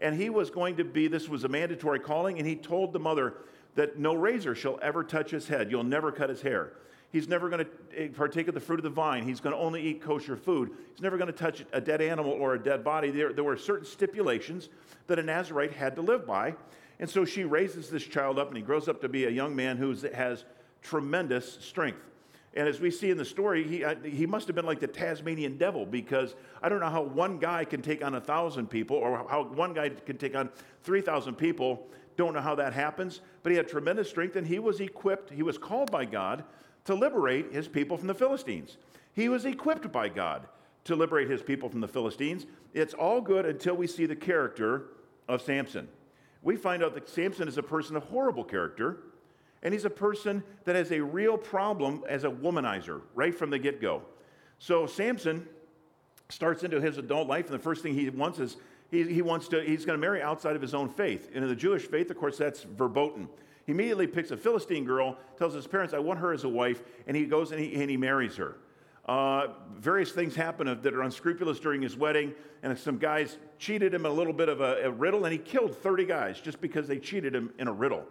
And 0.00 0.20
he 0.20 0.30
was 0.30 0.50
going 0.50 0.76
to 0.76 0.84
be, 0.84 1.06
this 1.06 1.28
was 1.28 1.44
a 1.44 1.48
mandatory 1.48 2.00
calling, 2.00 2.38
and 2.38 2.46
he 2.46 2.56
told 2.56 2.92
the 2.92 2.98
mother 2.98 3.34
that 3.74 3.98
no 3.98 4.14
razor 4.14 4.54
shall 4.54 4.78
ever 4.82 5.04
touch 5.04 5.30
his 5.30 5.48
head. 5.48 5.70
You'll 5.70 5.84
never 5.84 6.10
cut 6.10 6.30
his 6.30 6.42
hair. 6.42 6.72
He's 7.14 7.28
never 7.28 7.48
going 7.48 7.64
to 7.64 7.70
eh, 7.96 8.08
partake 8.08 8.48
of 8.48 8.54
the 8.54 8.60
fruit 8.60 8.80
of 8.80 8.82
the 8.82 8.90
vine. 8.90 9.22
He's 9.22 9.38
going 9.38 9.54
to 9.54 9.62
only 9.62 9.80
eat 9.80 10.02
kosher 10.02 10.36
food. 10.36 10.72
He's 10.90 11.00
never 11.00 11.16
going 11.16 11.28
to 11.28 11.32
touch 11.32 11.64
a 11.72 11.80
dead 11.80 12.02
animal 12.02 12.32
or 12.32 12.54
a 12.54 12.58
dead 12.58 12.82
body. 12.82 13.12
There, 13.12 13.32
there 13.32 13.44
were 13.44 13.56
certain 13.56 13.86
stipulations 13.86 14.68
that 15.06 15.20
a 15.20 15.22
Nazarite 15.22 15.70
had 15.70 15.94
to 15.94 16.02
live 16.02 16.26
by. 16.26 16.56
And 16.98 17.08
so 17.08 17.24
she 17.24 17.44
raises 17.44 17.88
this 17.88 18.02
child 18.02 18.36
up, 18.36 18.48
and 18.48 18.56
he 18.56 18.64
grows 18.64 18.88
up 18.88 19.00
to 19.02 19.08
be 19.08 19.26
a 19.26 19.30
young 19.30 19.54
man 19.54 19.76
who 19.76 19.94
has 20.12 20.44
tremendous 20.82 21.56
strength. 21.60 22.00
And 22.54 22.66
as 22.66 22.80
we 22.80 22.90
see 22.90 23.12
in 23.12 23.16
the 23.16 23.24
story, 23.24 23.62
he, 23.62 23.84
uh, 23.84 23.94
he 24.02 24.26
must 24.26 24.48
have 24.48 24.56
been 24.56 24.66
like 24.66 24.80
the 24.80 24.88
Tasmanian 24.88 25.56
devil 25.56 25.86
because 25.86 26.34
I 26.64 26.68
don't 26.68 26.80
know 26.80 26.90
how 26.90 27.02
one 27.02 27.38
guy 27.38 27.64
can 27.64 27.80
take 27.80 28.04
on 28.04 28.16
a 28.16 28.20
thousand 28.20 28.70
people 28.70 28.96
or 28.96 29.24
how 29.30 29.44
one 29.44 29.72
guy 29.72 29.90
can 29.90 30.18
take 30.18 30.34
on 30.34 30.50
3,000 30.82 31.36
people. 31.36 31.86
Don't 32.16 32.34
know 32.34 32.40
how 32.40 32.56
that 32.56 32.72
happens, 32.72 33.20
but 33.44 33.52
he 33.52 33.56
had 33.56 33.68
tremendous 33.68 34.08
strength 34.10 34.34
and 34.34 34.44
he 34.44 34.58
was 34.58 34.80
equipped. 34.80 35.30
He 35.30 35.44
was 35.44 35.58
called 35.58 35.92
by 35.92 36.06
God 36.06 36.42
to 36.84 36.94
liberate 36.94 37.52
his 37.52 37.68
people 37.68 37.96
from 37.96 38.08
the 38.08 38.14
Philistines. 38.14 38.76
He 39.14 39.28
was 39.28 39.44
equipped 39.44 39.90
by 39.92 40.08
God 40.08 40.46
to 40.84 40.96
liberate 40.96 41.30
his 41.30 41.42
people 41.42 41.68
from 41.68 41.80
the 41.80 41.88
Philistines. 41.88 42.46
It's 42.72 42.94
all 42.94 43.20
good 43.20 43.46
until 43.46 43.74
we 43.74 43.86
see 43.86 44.06
the 44.06 44.16
character 44.16 44.86
of 45.28 45.40
Samson. 45.40 45.88
We 46.42 46.56
find 46.56 46.82
out 46.82 46.94
that 46.94 47.08
Samson 47.08 47.48
is 47.48 47.56
a 47.56 47.62
person 47.62 47.96
of 47.96 48.04
horrible 48.04 48.44
character, 48.44 48.98
and 49.62 49.72
he's 49.72 49.86
a 49.86 49.90
person 49.90 50.42
that 50.64 50.76
has 50.76 50.92
a 50.92 51.00
real 51.00 51.38
problem 51.38 52.04
as 52.06 52.24
a 52.24 52.28
womanizer 52.28 53.00
right 53.14 53.34
from 53.34 53.48
the 53.48 53.58
get 53.58 53.80
go. 53.80 54.02
So 54.58 54.86
Samson 54.86 55.48
starts 56.28 56.64
into 56.64 56.80
his 56.80 56.98
adult 56.98 57.28
life, 57.28 57.46
and 57.46 57.54
the 57.54 57.62
first 57.62 57.82
thing 57.82 57.94
he 57.94 58.10
wants 58.10 58.38
is 58.38 58.58
he, 58.90 59.04
he 59.04 59.22
wants 59.22 59.48
to, 59.48 59.62
he's 59.62 59.86
going 59.86 59.98
to 59.98 60.00
marry 60.00 60.22
outside 60.22 60.54
of 60.54 60.62
his 60.62 60.74
own 60.74 60.90
faith. 60.90 61.30
And 61.34 61.42
in 61.42 61.48
the 61.48 61.56
Jewish 61.56 61.82
faith, 61.82 62.10
of 62.10 62.18
course, 62.18 62.36
that's 62.36 62.62
verboten. 62.62 63.28
He 63.66 63.72
immediately 63.72 64.06
picks 64.06 64.30
a 64.30 64.36
Philistine 64.36 64.84
girl, 64.84 65.16
tells 65.38 65.54
his 65.54 65.66
parents, 65.66 65.94
I 65.94 65.98
want 65.98 66.20
her 66.20 66.32
as 66.32 66.44
a 66.44 66.48
wife, 66.48 66.82
and 67.06 67.16
he 67.16 67.24
goes 67.24 67.50
and 67.50 67.60
he, 67.60 67.74
and 67.80 67.90
he 67.90 67.96
marries 67.96 68.36
her. 68.36 68.56
Uh, 69.06 69.48
various 69.74 70.12
things 70.12 70.34
happen 70.34 70.66
that 70.66 70.94
are 70.94 71.02
unscrupulous 71.02 71.60
during 71.60 71.82
his 71.82 71.96
wedding, 71.96 72.34
and 72.62 72.78
some 72.78 72.98
guys 72.98 73.36
cheated 73.58 73.92
him 73.92 74.06
a 74.06 74.10
little 74.10 74.32
bit 74.32 74.48
of 74.48 74.60
a, 74.60 74.84
a, 74.84 74.90
riddle, 74.90 75.24
and 75.24 75.32
he 75.32 75.38
killed 75.38 75.76
30 75.76 76.06
guys 76.06 76.40
just 76.40 76.60
because 76.60 76.88
they 76.88 76.98
cheated 76.98 77.34
him 77.34 77.52
in 77.58 77.68
a 77.68 77.72
riddle. 77.72 78.04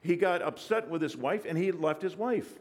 He 0.00 0.16
got 0.16 0.42
upset 0.42 0.88
with 0.88 1.02
his 1.02 1.16
wife, 1.16 1.44
and 1.48 1.56
he 1.56 1.70
left 1.70 2.02
his 2.02 2.16
wife. 2.16 2.58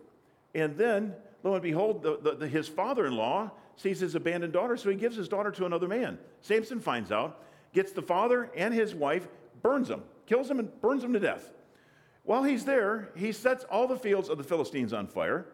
And 0.53 0.75
then, 0.77 1.15
lo 1.43 1.53
and 1.53 1.63
behold, 1.63 2.03
the, 2.03 2.19
the, 2.19 2.35
the, 2.35 2.47
his 2.47 2.67
father 2.67 3.07
in 3.07 3.15
law 3.15 3.51
sees 3.75 3.99
his 3.99 4.13
abandoned 4.13 4.53
daughter, 4.53 4.77
so 4.77 4.89
he 4.89 4.95
gives 4.95 5.15
his 5.15 5.27
daughter 5.27 5.51
to 5.51 5.65
another 5.65 5.87
man. 5.87 6.19
Samson 6.41 6.79
finds 6.79 7.11
out, 7.11 7.43
gets 7.73 7.91
the 7.91 8.01
father 8.01 8.51
and 8.55 8.73
his 8.73 8.93
wife, 8.93 9.27
burns 9.61 9.87
them, 9.87 10.03
kills 10.25 10.47
them, 10.47 10.59
and 10.59 10.81
burns 10.81 11.01
them 11.01 11.13
to 11.13 11.19
death. 11.19 11.51
While 12.27 12.43
he's 12.43 12.65
there, 12.65 13.07
he 13.15 13.31
sets 13.31 13.63
all 13.71 13.87
the 13.87 13.95
fields 13.95 14.27
of 14.27 14.37
the 14.37 14.43
Philistines 14.43 14.91
on 14.91 15.07
fire. 15.07 15.45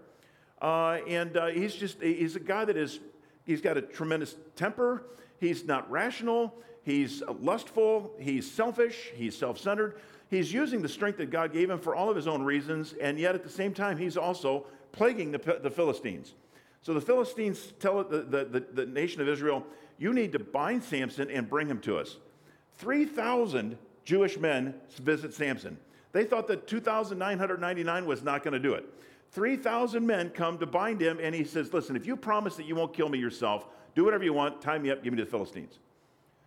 Uh, 0.59 0.97
and 1.07 1.37
uh, 1.37 1.45
he's 1.49 1.75
just, 1.75 2.01
he's 2.01 2.35
a 2.35 2.39
guy 2.39 2.65
that 2.65 2.75
is, 2.75 2.99
he's 3.45 3.61
got 3.61 3.77
a 3.77 3.81
tremendous 3.83 4.35
temper. 4.55 5.03
He's 5.39 5.65
not 5.65 5.89
rational. 5.91 6.51
He's 6.81 7.21
lustful. 7.39 8.15
He's 8.19 8.51
selfish. 8.51 9.11
He's 9.13 9.37
self 9.37 9.59
centered. 9.59 10.01
He's 10.31 10.51
using 10.51 10.81
the 10.81 10.89
strength 10.89 11.17
that 11.17 11.29
God 11.29 11.53
gave 11.53 11.69
him 11.69 11.77
for 11.77 11.93
all 11.93 12.09
of 12.09 12.15
his 12.15 12.25
own 12.25 12.41
reasons. 12.41 12.95
And 12.99 13.19
yet 13.19 13.35
at 13.35 13.43
the 13.43 13.51
same 13.51 13.75
time, 13.75 13.95
he's 13.95 14.17
also 14.17 14.65
plaguing 14.93 15.31
the, 15.31 15.59
the 15.61 15.69
Philistines. 15.69 16.33
So 16.81 16.95
the 16.95 17.01
Philistines 17.01 17.71
tell 17.79 18.03
the, 18.03 18.23
the, 18.23 18.45
the, 18.45 18.59
the 18.73 18.85
nation 18.87 19.21
of 19.21 19.29
Israel, 19.29 19.63
you 19.99 20.11
need 20.11 20.31
to 20.31 20.39
bind 20.39 20.83
Samson 20.83 21.29
and 21.29 21.47
bring 21.47 21.67
him 21.67 21.81
to 21.81 21.99
us. 21.99 22.17
3,000 22.79 23.77
Jewish 24.05 24.39
men 24.39 24.73
visit 25.03 25.35
Samson. 25.35 25.77
They 26.13 26.23
thought 26.23 26.47
that 26.47 26.67
2,999 26.67 28.05
was 28.05 28.23
not 28.23 28.43
going 28.43 28.53
to 28.53 28.59
do 28.59 28.73
it. 28.73 28.85
3,000 29.31 30.05
men 30.05 30.29
come 30.29 30.59
to 30.59 30.65
bind 30.65 31.01
him, 31.01 31.19
and 31.21 31.33
he 31.33 31.43
says, 31.43 31.73
Listen, 31.73 31.95
if 31.95 32.05
you 32.05 32.15
promise 32.15 32.55
that 32.55 32.65
you 32.65 32.75
won't 32.75 32.93
kill 32.93 33.09
me 33.09 33.17
yourself, 33.17 33.65
do 33.95 34.05
whatever 34.05 34.23
you 34.23 34.33
want, 34.33 34.61
tie 34.61 34.77
me 34.77 34.91
up, 34.91 35.03
give 35.03 35.11
me 35.11 35.17
to 35.17 35.25
the 35.25 35.31
Philistines. 35.31 35.79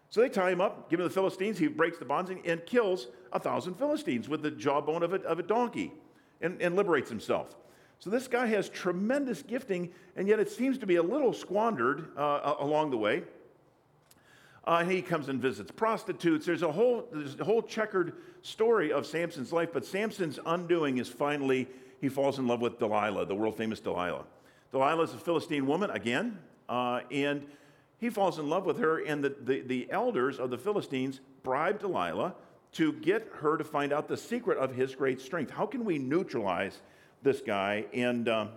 So 0.08 0.20
they 0.20 0.28
tie 0.28 0.50
him 0.50 0.60
up, 0.60 0.88
give 0.88 1.00
him 1.00 1.04
to 1.04 1.08
the 1.08 1.14
Philistines. 1.14 1.58
He 1.58 1.66
breaks 1.66 1.98
the 1.98 2.04
bonds 2.04 2.30
and 2.30 2.64
kills 2.64 3.08
a 3.32 3.40
thousand 3.40 3.74
Philistines 3.74 4.28
with 4.28 4.40
the 4.40 4.52
jawbone 4.52 5.02
of 5.02 5.12
a, 5.12 5.16
of 5.22 5.40
a 5.40 5.42
donkey 5.42 5.92
and, 6.40 6.62
and 6.62 6.76
liberates 6.76 7.10
himself. 7.10 7.56
So 7.98 8.10
this 8.10 8.28
guy 8.28 8.46
has 8.46 8.68
tremendous 8.68 9.42
gifting, 9.42 9.90
and 10.16 10.28
yet 10.28 10.38
it 10.38 10.50
seems 10.50 10.78
to 10.78 10.86
be 10.86 10.96
a 10.96 11.02
little 11.02 11.32
squandered 11.32 12.16
uh, 12.16 12.54
along 12.60 12.90
the 12.90 12.96
way. 12.96 13.24
Uh, 14.66 14.84
he 14.84 15.00
comes 15.00 15.28
and 15.28 15.40
visits 15.40 15.70
prostitutes. 15.70 16.44
There's 16.44 16.62
a 16.62 16.72
whole, 16.72 17.08
there's 17.12 17.38
a 17.38 17.44
whole 17.44 17.62
checkered 17.62 18.14
story 18.42 18.92
of 18.92 19.06
Samson's 19.06 19.52
life, 19.52 19.70
but 19.72 19.84
Samson's 19.84 20.40
undoing 20.44 20.98
is 20.98 21.08
finally 21.08 21.68
he 22.00 22.08
falls 22.08 22.38
in 22.38 22.46
love 22.46 22.60
with 22.60 22.78
Delilah, 22.78 23.26
the 23.26 23.34
world 23.34 23.56
famous 23.56 23.80
Delilah. 23.80 24.24
Delilah 24.72 25.04
is 25.04 25.14
a 25.14 25.18
Philistine 25.18 25.66
woman 25.66 25.90
again, 25.90 26.38
uh, 26.68 27.00
and 27.10 27.46
he 27.98 28.10
falls 28.10 28.38
in 28.38 28.48
love 28.48 28.66
with 28.66 28.78
her, 28.78 28.98
and 29.04 29.24
the, 29.24 29.34
the, 29.40 29.60
the, 29.62 29.90
elders 29.90 30.38
of 30.38 30.50
the 30.50 30.58
Philistines 30.58 31.20
bribe 31.42 31.80
Delilah 31.80 32.34
to 32.72 32.92
get 32.92 33.30
her 33.36 33.56
to 33.56 33.64
find 33.64 33.92
out 33.92 34.08
the 34.08 34.16
secret 34.16 34.58
of 34.58 34.74
his 34.74 34.94
great 34.94 35.20
strength. 35.20 35.50
How 35.50 35.64
can 35.64 35.84
we 35.84 35.98
neutralize 35.98 36.82
this 37.22 37.40
guy 37.40 37.86
and, 37.94 38.28
uh, 38.28 38.48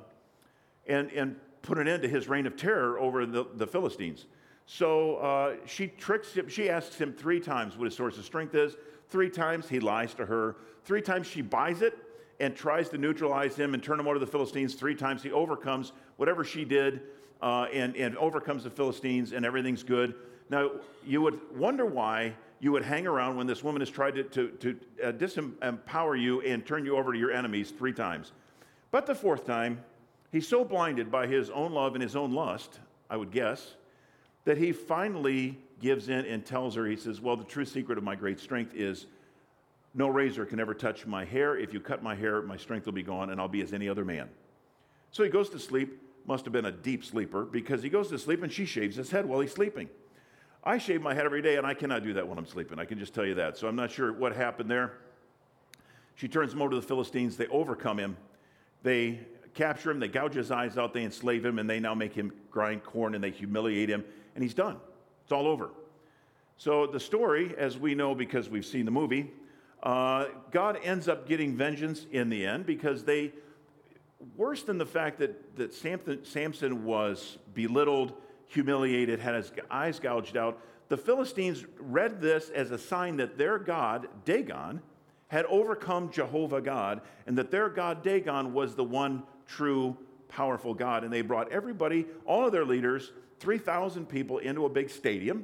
and, 0.87 1.09
and 1.11 1.35
put 1.61 1.77
an 1.77 1.87
end 1.87 2.01
to 2.03 2.09
his 2.09 2.27
reign 2.27 2.45
of 2.47 2.57
terror 2.57 2.99
over 2.99 3.25
the, 3.25 3.45
the 3.55 3.67
Philistines? 3.67 4.25
So 4.71 5.15
uh, 5.15 5.55
she 5.65 5.87
tricks 5.87 6.31
him. 6.31 6.47
She 6.47 6.69
asks 6.69 6.95
him 6.95 7.11
three 7.11 7.39
times 7.39 7.75
what 7.75 7.85
his 7.85 7.95
source 7.95 8.19
of 8.19 8.23
strength 8.23 8.53
is. 8.53 8.75
Three 9.09 9.31
times 9.31 9.67
he 9.67 9.79
lies 9.79 10.13
to 10.13 10.27
her. 10.27 10.57
Three 10.83 11.01
times 11.01 11.25
she 11.25 11.41
buys 11.41 11.81
it 11.81 11.97
and 12.39 12.55
tries 12.55 12.87
to 12.89 12.99
neutralize 12.99 13.55
him 13.55 13.73
and 13.73 13.81
turn 13.81 13.99
him 13.99 14.05
over 14.05 14.19
to 14.19 14.23
the 14.23 14.31
Philistines. 14.31 14.75
Three 14.75 14.93
times 14.93 15.23
he 15.23 15.31
overcomes 15.31 15.91
whatever 16.17 16.43
she 16.43 16.65
did 16.65 17.01
uh, 17.41 17.63
and, 17.73 17.95
and 17.95 18.15
overcomes 18.17 18.63
the 18.63 18.69
Philistines, 18.69 19.33
and 19.33 19.43
everything's 19.43 19.81
good. 19.81 20.13
Now, 20.51 20.69
you 21.03 21.21
would 21.23 21.39
wonder 21.57 21.87
why 21.87 22.35
you 22.59 22.71
would 22.71 22.83
hang 22.83 23.07
around 23.07 23.37
when 23.37 23.47
this 23.47 23.63
woman 23.63 23.81
has 23.81 23.89
tried 23.89 24.13
to, 24.15 24.23
to, 24.25 24.49
to 24.49 24.79
uh, 25.03 25.11
disempower 25.13 26.21
you 26.21 26.41
and 26.41 26.63
turn 26.63 26.85
you 26.85 26.95
over 26.95 27.11
to 27.11 27.17
your 27.17 27.31
enemies 27.31 27.71
three 27.71 27.93
times. 27.93 28.33
But 28.91 29.07
the 29.07 29.15
fourth 29.15 29.47
time, 29.47 29.83
he's 30.31 30.47
so 30.47 30.63
blinded 30.63 31.09
by 31.09 31.25
his 31.25 31.49
own 31.49 31.71
love 31.71 31.95
and 31.95 32.03
his 32.03 32.15
own 32.15 32.33
lust, 32.33 32.79
I 33.09 33.17
would 33.17 33.31
guess, 33.31 33.73
that 34.45 34.57
he 34.57 34.71
finally 34.71 35.57
gives 35.79 36.09
in 36.09 36.25
and 36.25 36.45
tells 36.45 36.75
her, 36.75 36.85
he 36.85 36.95
says, 36.95 37.21
Well, 37.21 37.35
the 37.35 37.43
true 37.43 37.65
secret 37.65 37.97
of 37.97 38.03
my 38.03 38.15
great 38.15 38.39
strength 38.39 38.73
is 38.75 39.05
No 39.93 40.07
razor 40.07 40.45
can 40.45 40.59
ever 40.59 40.73
touch 40.73 41.05
my 41.05 41.25
hair. 41.25 41.57
If 41.57 41.73
you 41.73 41.79
cut 41.79 42.03
my 42.03 42.15
hair, 42.15 42.41
my 42.41 42.57
strength 42.57 42.85
will 42.85 42.93
be 42.93 43.03
gone, 43.03 43.31
and 43.31 43.41
I'll 43.41 43.47
be 43.47 43.61
as 43.61 43.73
any 43.73 43.89
other 43.89 44.05
man. 44.05 44.29
So 45.11 45.23
he 45.23 45.29
goes 45.29 45.49
to 45.49 45.59
sleep. 45.59 46.01
Must 46.25 46.45
have 46.45 46.53
been 46.53 46.65
a 46.65 46.71
deep 46.71 47.03
sleeper 47.03 47.43
because 47.43 47.81
he 47.81 47.89
goes 47.89 48.09
to 48.09 48.19
sleep 48.19 48.43
and 48.43 48.51
she 48.51 48.65
shaves 48.65 48.95
his 48.95 49.09
head 49.09 49.25
while 49.25 49.39
he's 49.39 49.51
sleeping. 49.51 49.89
I 50.63 50.77
shave 50.77 51.01
my 51.01 51.13
head 51.13 51.25
every 51.25 51.41
day, 51.41 51.55
and 51.55 51.65
I 51.65 51.73
cannot 51.73 52.03
do 52.03 52.13
that 52.13 52.27
when 52.27 52.37
I'm 52.37 52.45
sleeping. 52.45 52.77
I 52.77 52.85
can 52.85 52.99
just 52.99 53.13
tell 53.13 53.25
you 53.25 53.35
that. 53.35 53.57
So 53.57 53.67
I'm 53.67 53.75
not 53.75 53.89
sure 53.89 54.13
what 54.13 54.35
happened 54.35 54.69
there. 54.69 54.93
She 56.15 56.27
turns 56.27 56.53
him 56.53 56.61
over 56.61 56.71
to 56.71 56.75
the 56.75 56.85
Philistines. 56.85 57.37
They 57.37 57.47
overcome 57.47 57.97
him. 57.97 58.17
They 58.83 59.21
capture 59.59 59.91
him. 59.91 59.99
They 59.99 60.07
gouge 60.07 60.35
his 60.35 60.51
eyes 60.51 60.77
out. 60.77 60.93
They 60.93 61.03
enslave 61.03 61.45
him, 61.45 61.59
and 61.59 61.69
they 61.69 61.81
now 61.81 61.93
make 61.93 62.13
him 62.13 62.31
grind 62.49 62.83
corn 62.83 63.13
and 63.13 63.21
they 63.23 63.29
humiliate 63.29 63.89
him, 63.89 64.05
and 64.33 64.43
he's 64.43 64.53
done. 64.53 64.77
It's 65.23 65.33
all 65.33 65.47
over. 65.47 65.69
So 66.55 66.87
the 66.87 66.99
story, 66.99 67.53
as 67.57 67.77
we 67.77 67.93
know 67.93 68.15
because 68.15 68.49
we've 68.49 68.65
seen 68.65 68.85
the 68.85 68.91
movie, 68.91 69.31
uh, 69.83 70.27
God 70.51 70.79
ends 70.81 71.07
up 71.09 71.27
getting 71.27 71.55
vengeance 71.55 72.05
in 72.11 72.29
the 72.29 72.45
end 72.45 72.65
because 72.65 73.03
they, 73.03 73.33
worse 74.37 74.63
than 74.63 74.77
the 74.77 74.85
fact 74.85 75.19
that, 75.19 75.57
that 75.57 75.73
Samson, 75.73 76.23
Samson 76.23 76.85
was 76.85 77.37
belittled, 77.53 78.13
humiliated, 78.47 79.19
had 79.19 79.35
his 79.35 79.51
eyes 79.69 79.99
gouged 79.99 80.37
out, 80.37 80.59
the 80.87 80.97
Philistines 80.97 81.65
read 81.79 82.19
this 82.21 82.49
as 82.49 82.71
a 82.71 82.77
sign 82.77 83.17
that 83.17 83.37
their 83.37 83.59
God, 83.59 84.07
Dagon, 84.25 84.81
had 85.27 85.45
overcome 85.45 86.11
Jehovah 86.11 86.61
God, 86.61 87.01
and 87.27 87.37
that 87.37 87.51
their 87.51 87.69
God, 87.69 88.03
Dagon, 88.03 88.53
was 88.53 88.75
the 88.75 88.83
one 88.83 89.23
true, 89.49 89.97
powerful 90.27 90.73
God. 90.73 91.03
And 91.03 91.11
they 91.11 91.21
brought 91.21 91.51
everybody, 91.51 92.05
all 92.25 92.45
of 92.45 92.51
their 92.51 92.65
leaders, 92.65 93.11
3,000 93.39 94.07
people, 94.07 94.37
into 94.37 94.65
a 94.65 94.69
big 94.69 94.89
stadium 94.89 95.43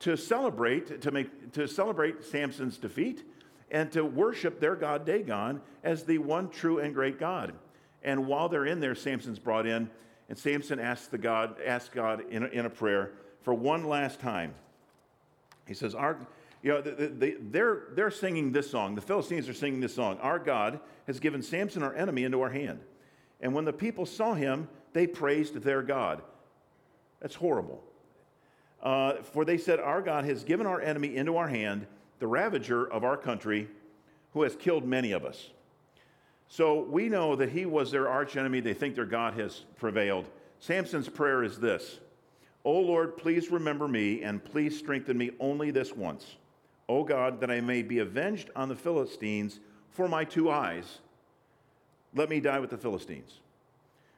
to 0.00 0.16
celebrate, 0.16 1.00
to, 1.00 1.10
make, 1.10 1.52
to 1.52 1.66
celebrate 1.66 2.24
Samson's 2.24 2.76
defeat 2.76 3.24
and 3.70 3.90
to 3.92 4.04
worship 4.04 4.60
their 4.60 4.76
God 4.76 5.06
Dagon 5.06 5.60
as 5.82 6.04
the 6.04 6.18
one 6.18 6.50
true 6.50 6.78
and 6.78 6.94
great 6.94 7.18
God. 7.18 7.54
And 8.02 8.26
while 8.26 8.48
they're 8.48 8.66
in 8.66 8.80
there, 8.80 8.94
Samson's 8.94 9.38
brought 9.38 9.66
in, 9.66 9.90
and 10.28 10.38
Samson 10.38 10.78
asks 10.78 11.06
the 11.08 11.18
God, 11.18 11.56
asks 11.64 11.88
God 11.88 12.24
in 12.30 12.44
a, 12.44 12.46
in 12.46 12.66
a 12.66 12.70
prayer 12.70 13.12
for 13.42 13.54
one 13.54 13.84
last 13.84 14.20
time. 14.20 14.54
He 15.66 15.74
says, 15.74 15.94
Our, 15.94 16.18
you 16.62 16.72
know, 16.72 16.80
they, 16.80 17.06
they, 17.06 17.34
they're, 17.40 17.84
they're 17.92 18.10
singing 18.10 18.52
this 18.52 18.70
song. 18.70 18.94
The 18.94 19.00
Philistines 19.00 19.48
are 19.48 19.54
singing 19.54 19.80
this 19.80 19.94
song. 19.94 20.18
Our 20.18 20.38
God 20.38 20.80
has 21.06 21.18
given 21.18 21.42
Samson, 21.42 21.82
our 21.82 21.94
enemy, 21.94 22.24
into 22.24 22.40
our 22.42 22.50
hand. 22.50 22.80
And 23.40 23.54
when 23.54 23.64
the 23.64 23.72
people 23.72 24.06
saw 24.06 24.34
him, 24.34 24.68
they 24.92 25.06
praised 25.06 25.54
their 25.56 25.82
God. 25.82 26.22
That's 27.20 27.34
horrible. 27.34 27.82
Uh, 28.82 29.14
for 29.22 29.44
they 29.44 29.58
said, 29.58 29.80
Our 29.80 30.02
God 30.02 30.24
has 30.24 30.44
given 30.44 30.66
our 30.66 30.80
enemy 30.80 31.16
into 31.16 31.36
our 31.36 31.48
hand, 31.48 31.86
the 32.18 32.26
ravager 32.26 32.86
of 32.86 33.04
our 33.04 33.16
country, 33.16 33.68
who 34.32 34.42
has 34.42 34.54
killed 34.56 34.84
many 34.84 35.12
of 35.12 35.24
us. 35.24 35.50
So 36.48 36.82
we 36.82 37.08
know 37.08 37.36
that 37.36 37.50
he 37.50 37.66
was 37.66 37.90
their 37.90 38.08
archenemy. 38.08 38.60
They 38.60 38.74
think 38.74 38.94
their 38.94 39.04
God 39.04 39.34
has 39.34 39.64
prevailed. 39.76 40.28
Samson's 40.58 41.08
prayer 41.08 41.42
is 41.42 41.58
this 41.58 41.98
O 42.64 42.72
Lord, 42.72 43.16
please 43.16 43.50
remember 43.50 43.88
me 43.88 44.22
and 44.22 44.44
please 44.44 44.78
strengthen 44.78 45.16
me 45.16 45.30
only 45.40 45.70
this 45.70 45.94
once. 45.94 46.36
O 46.88 47.02
God, 47.02 47.40
that 47.40 47.50
I 47.50 47.60
may 47.60 47.82
be 47.82 47.98
avenged 47.98 48.50
on 48.54 48.68
the 48.68 48.76
Philistines 48.76 49.60
for 49.90 50.08
my 50.08 50.24
two 50.24 50.50
eyes. 50.50 51.00
Let 52.16 52.30
me 52.30 52.40
die 52.40 52.58
with 52.58 52.70
the 52.70 52.78
Philistines. 52.78 53.40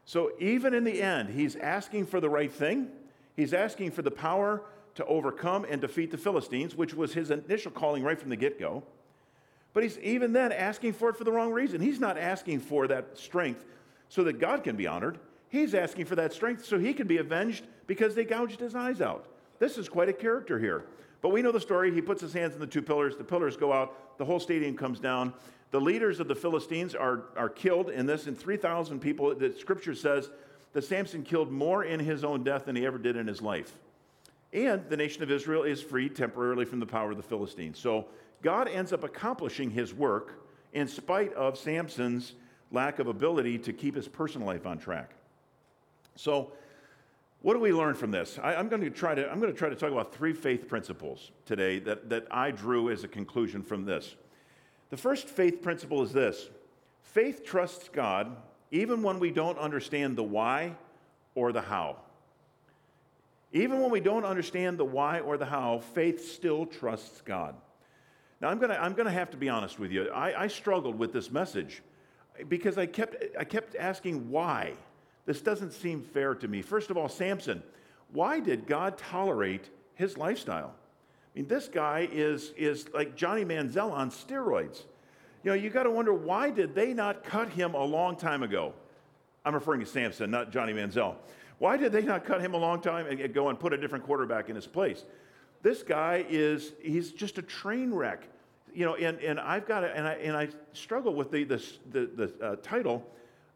So 0.04 0.32
even 0.38 0.72
in 0.72 0.84
the 0.84 1.02
end, 1.02 1.28
he's 1.28 1.56
asking 1.56 2.06
for 2.06 2.20
the 2.20 2.30
right 2.30 2.50
thing. 2.50 2.88
He's 3.36 3.52
asking 3.52 3.90
for 3.90 4.02
the 4.02 4.10
power 4.10 4.62
to 4.94 5.04
overcome 5.04 5.66
and 5.68 5.80
defeat 5.80 6.10
the 6.10 6.16
Philistines, 6.16 6.74
which 6.74 6.94
was 6.94 7.12
his 7.12 7.30
initial 7.30 7.70
calling 7.70 8.02
right 8.02 8.18
from 8.18 8.30
the 8.30 8.36
get 8.36 8.58
go. 8.58 8.82
But 9.74 9.82
he's 9.82 9.98
even 9.98 10.32
then 10.32 10.50
asking 10.50 10.94
for 10.94 11.10
it 11.10 11.16
for 11.16 11.24
the 11.24 11.32
wrong 11.32 11.52
reason. 11.52 11.80
He's 11.80 12.00
not 12.00 12.16
asking 12.16 12.60
for 12.60 12.86
that 12.86 13.18
strength 13.18 13.64
so 14.08 14.24
that 14.24 14.40
God 14.40 14.64
can 14.64 14.76
be 14.76 14.86
honored. 14.86 15.18
He's 15.50 15.74
asking 15.74 16.06
for 16.06 16.16
that 16.16 16.32
strength 16.32 16.64
so 16.64 16.78
he 16.78 16.94
can 16.94 17.06
be 17.06 17.18
avenged 17.18 17.66
because 17.86 18.14
they 18.14 18.24
gouged 18.24 18.60
his 18.60 18.74
eyes 18.74 19.00
out. 19.00 19.26
This 19.58 19.76
is 19.76 19.88
quite 19.88 20.08
a 20.08 20.12
character 20.12 20.58
here. 20.58 20.84
But 21.20 21.30
we 21.30 21.42
know 21.42 21.52
the 21.52 21.60
story. 21.60 21.92
He 21.92 22.00
puts 22.00 22.20
his 22.20 22.32
hands 22.32 22.54
in 22.54 22.60
the 22.60 22.66
two 22.66 22.82
pillars. 22.82 23.16
The 23.16 23.24
pillars 23.24 23.56
go 23.56 23.72
out. 23.72 24.18
The 24.18 24.24
whole 24.24 24.40
stadium 24.40 24.76
comes 24.76 25.00
down. 25.00 25.32
The 25.70 25.80
leaders 25.80 26.20
of 26.20 26.28
the 26.28 26.34
Philistines 26.34 26.94
are, 26.94 27.24
are 27.36 27.48
killed 27.48 27.90
in 27.90 28.06
this, 28.06 28.26
and 28.26 28.38
3,000 28.38 29.00
people. 29.00 29.34
The 29.34 29.54
scripture 29.58 29.94
says 29.94 30.30
that 30.72 30.82
Samson 30.82 31.22
killed 31.22 31.50
more 31.50 31.84
in 31.84 32.00
his 32.00 32.24
own 32.24 32.42
death 32.42 32.66
than 32.66 32.76
he 32.76 32.86
ever 32.86 32.98
did 32.98 33.16
in 33.16 33.26
his 33.26 33.42
life. 33.42 33.72
And 34.52 34.88
the 34.88 34.96
nation 34.96 35.22
of 35.22 35.30
Israel 35.30 35.62
is 35.62 35.82
freed 35.82 36.16
temporarily 36.16 36.64
from 36.64 36.80
the 36.80 36.86
power 36.86 37.10
of 37.10 37.16
the 37.16 37.22
Philistines. 37.22 37.78
So 37.78 38.06
God 38.42 38.68
ends 38.68 38.92
up 38.92 39.04
accomplishing 39.04 39.70
his 39.70 39.92
work 39.92 40.42
in 40.72 40.88
spite 40.88 41.32
of 41.34 41.58
Samson's 41.58 42.34
lack 42.70 42.98
of 42.98 43.06
ability 43.06 43.58
to 43.58 43.72
keep 43.72 43.94
his 43.94 44.08
personal 44.08 44.46
life 44.46 44.66
on 44.66 44.78
track. 44.78 45.12
So, 46.16 46.52
what 47.40 47.54
do 47.54 47.60
we 47.60 47.72
learn 47.72 47.94
from 47.94 48.10
this? 48.10 48.38
I, 48.42 48.54
am 48.54 48.68
going 48.68 48.82
to 48.82 48.90
try 48.90 49.14
to 49.14 49.30
I'm 49.30 49.40
going 49.40 49.52
to 49.52 49.58
try 49.58 49.68
to 49.68 49.76
talk 49.76 49.92
about 49.92 50.12
three 50.12 50.32
faith 50.32 50.66
principles 50.66 51.30
today 51.46 51.78
that, 51.80 52.08
that 52.10 52.26
I 52.30 52.50
drew 52.50 52.90
as 52.90 53.04
a 53.04 53.08
conclusion 53.08 53.62
from 53.62 53.84
this. 53.84 54.16
The 54.90 54.96
first 54.96 55.28
faith 55.28 55.62
principle 55.62 56.02
is 56.02 56.12
this: 56.12 56.48
faith 57.02 57.44
trusts 57.44 57.88
God 57.88 58.36
even 58.70 59.02
when 59.02 59.18
we 59.18 59.30
don't 59.30 59.58
understand 59.58 60.16
the 60.16 60.22
why 60.22 60.76
or 61.34 61.52
the 61.52 61.60
how. 61.60 61.96
Even 63.52 63.80
when 63.80 63.90
we 63.90 64.00
don't 64.00 64.24
understand 64.24 64.76
the 64.76 64.84
why 64.84 65.20
or 65.20 65.38
the 65.38 65.46
how, 65.46 65.78
faith 65.94 66.30
still 66.30 66.66
trusts 66.66 67.22
God. 67.22 67.54
Now, 68.40 68.48
I'm 68.48 68.58
going 68.58 68.70
to 68.70 68.80
I'm 68.80 68.92
gonna 68.92 69.10
have 69.10 69.30
to 69.30 69.36
be 69.36 69.48
honest 69.48 69.78
with 69.78 69.90
you. 69.90 70.10
I, 70.10 70.44
I 70.44 70.46
struggled 70.48 70.98
with 70.98 71.12
this 71.12 71.30
message 71.30 71.82
because 72.48 72.78
I 72.78 72.86
kept, 72.86 73.16
I 73.38 73.44
kept 73.44 73.74
asking 73.74 74.30
why. 74.30 74.74
This 75.24 75.40
doesn't 75.40 75.72
seem 75.72 76.02
fair 76.02 76.34
to 76.36 76.48
me. 76.48 76.62
First 76.62 76.90
of 76.90 76.96
all, 76.96 77.08
Samson, 77.08 77.62
why 78.12 78.40
did 78.40 78.66
God 78.66 78.96
tolerate 78.96 79.68
his 79.94 80.16
lifestyle? 80.16 80.74
Mean, 81.38 81.46
this 81.46 81.68
guy 81.68 82.08
is, 82.10 82.52
is 82.56 82.88
like 82.92 83.14
Johnny 83.14 83.44
Manziel 83.44 83.92
on 83.92 84.10
steroids. 84.10 84.82
You 85.44 85.52
know, 85.52 85.54
you 85.54 85.70
got 85.70 85.84
to 85.84 85.90
wonder 85.90 86.12
why 86.12 86.50
did 86.50 86.74
they 86.74 86.92
not 86.92 87.22
cut 87.22 87.48
him 87.48 87.74
a 87.74 87.84
long 87.84 88.16
time 88.16 88.42
ago? 88.42 88.74
I'm 89.44 89.54
referring 89.54 89.78
to 89.78 89.86
Samson, 89.86 90.32
not 90.32 90.50
Johnny 90.50 90.72
Manziel. 90.72 91.14
Why 91.58 91.76
did 91.76 91.92
they 91.92 92.02
not 92.02 92.24
cut 92.24 92.40
him 92.40 92.54
a 92.54 92.56
long 92.56 92.80
time 92.80 93.06
ago 93.06 93.50
and 93.50 93.58
put 93.58 93.72
a 93.72 93.76
different 93.76 94.04
quarterback 94.04 94.48
in 94.48 94.56
his 94.56 94.66
place? 94.66 95.04
This 95.62 95.84
guy 95.84 96.26
is, 96.28 96.72
he's 96.82 97.12
just 97.12 97.38
a 97.38 97.42
train 97.42 97.94
wreck. 97.94 98.24
You 98.74 98.86
know, 98.86 98.96
and, 98.96 99.20
and 99.20 99.38
I've 99.38 99.66
got 99.66 99.80
to, 99.80 99.96
and 99.96 100.08
I, 100.08 100.14
and 100.14 100.36
I 100.36 100.48
struggle 100.72 101.14
with 101.14 101.30
the, 101.30 101.44
the, 101.44 101.64
the, 101.92 102.06
the 102.06 102.44
uh, 102.44 102.56
title, 102.64 103.06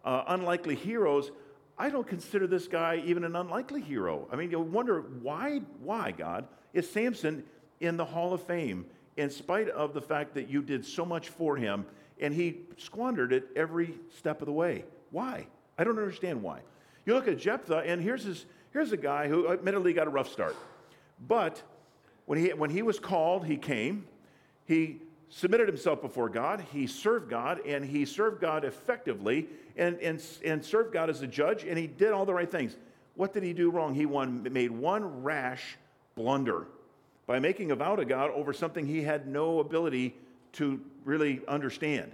uh, 0.05 0.23
Unlikely 0.29 0.77
Heroes. 0.77 1.33
I 1.77 1.91
don't 1.91 2.07
consider 2.07 2.47
this 2.47 2.69
guy 2.69 3.03
even 3.05 3.25
an 3.25 3.35
unlikely 3.35 3.81
hero. 3.81 4.29
I 4.31 4.37
mean, 4.37 4.53
you 4.53 4.61
wonder 4.61 5.01
why, 5.01 5.63
why, 5.83 6.13
God, 6.13 6.47
is 6.73 6.89
Samson 6.89 7.43
in 7.83 7.97
the 7.97 8.05
Hall 8.05 8.33
of 8.33 8.43
Fame 8.43 8.87
in 9.17 9.29
spite 9.29 9.69
of 9.69 9.93
the 9.93 10.01
fact 10.01 10.35
that 10.35 10.49
you 10.49 10.63
did 10.63 10.87
so 10.87 11.05
much 11.05 11.29
for 11.29 11.57
him 11.57 11.85
and 12.21 12.33
he 12.33 12.61
squandered 12.79 13.33
it 13.33 13.49
every 13.57 13.95
step 14.17 14.41
of 14.41 14.47
the 14.47 14.53
way? 14.53 14.85
Why? 15.11 15.47
I 15.77 15.85
don't 15.85 15.99
understand 15.99 16.43
why. 16.43 16.61
You 17.05 17.15
look 17.15 17.27
at 17.27 17.39
Jephthah, 17.39 17.79
and 17.79 18.01
here's, 18.01 18.25
his, 18.25 18.47
here's 18.73 18.93
a 18.93 18.97
guy 18.97 19.29
who 19.29 19.49
admittedly 19.53 19.93
got 19.93 20.07
a 20.07 20.11
rough 20.11 20.31
start. 20.31 20.55
But 21.27 21.61
when 22.27 22.39
he, 22.39 22.53
when 22.53 22.71
he 22.71 22.83
was 22.83 23.01
called, 23.01 23.45
he 23.45 23.57
came. 23.57 24.07
He 24.67 25.03
submitted 25.29 25.67
himself 25.67 26.01
before 26.01 26.29
God. 26.29 26.65
He 26.73 26.87
served 26.87 27.29
God, 27.29 27.61
and 27.67 27.85
he 27.85 28.05
served 28.05 28.41
God 28.41 28.65
effectively 28.65 29.49
and, 29.77 29.99
and, 29.99 30.23
and 30.45 30.65
served 30.65 30.93
God 30.93 31.11
as 31.11 31.23
a 31.23 31.27
judge, 31.27 31.65
and 31.65 31.77
he 31.77 31.89
did 31.89 32.13
all 32.13 32.25
the 32.25 32.35
right 32.35 32.51
things. 32.51 32.77
What 33.15 33.33
did 33.33 33.43
he 33.43 33.53
do 33.53 33.71
wrong? 33.71 33.95
He 33.95 34.07
won, 34.07 34.47
made 34.53 34.71
one 34.71 35.23
rash 35.23 35.77
blunder 36.15 36.67
by 37.27 37.39
making 37.39 37.71
a 37.71 37.77
vow 37.77 37.97
to 37.97 38.05
God 38.05 38.31
over 38.31 38.53
something 38.53 38.87
he 38.87 39.03
had 39.03 39.27
no 39.27 39.61
ability 39.61 40.15
to 40.53 40.81
really 41.05 41.41
understand. 41.49 42.13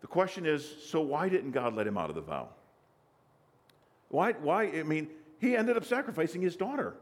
The 0.00 0.06
question 0.06 0.46
is 0.46 0.66
so 0.84 1.00
why 1.00 1.28
didn't 1.28 1.52
God 1.52 1.74
let 1.74 1.86
him 1.86 1.98
out 1.98 2.08
of 2.08 2.14
the 2.14 2.22
vow? 2.22 2.48
Why, 4.08 4.32
why? 4.32 4.64
I 4.64 4.82
mean, 4.82 5.08
he 5.40 5.56
ended 5.56 5.76
up 5.76 5.84
sacrificing 5.84 6.40
his 6.40 6.56
daughter. 6.56 6.94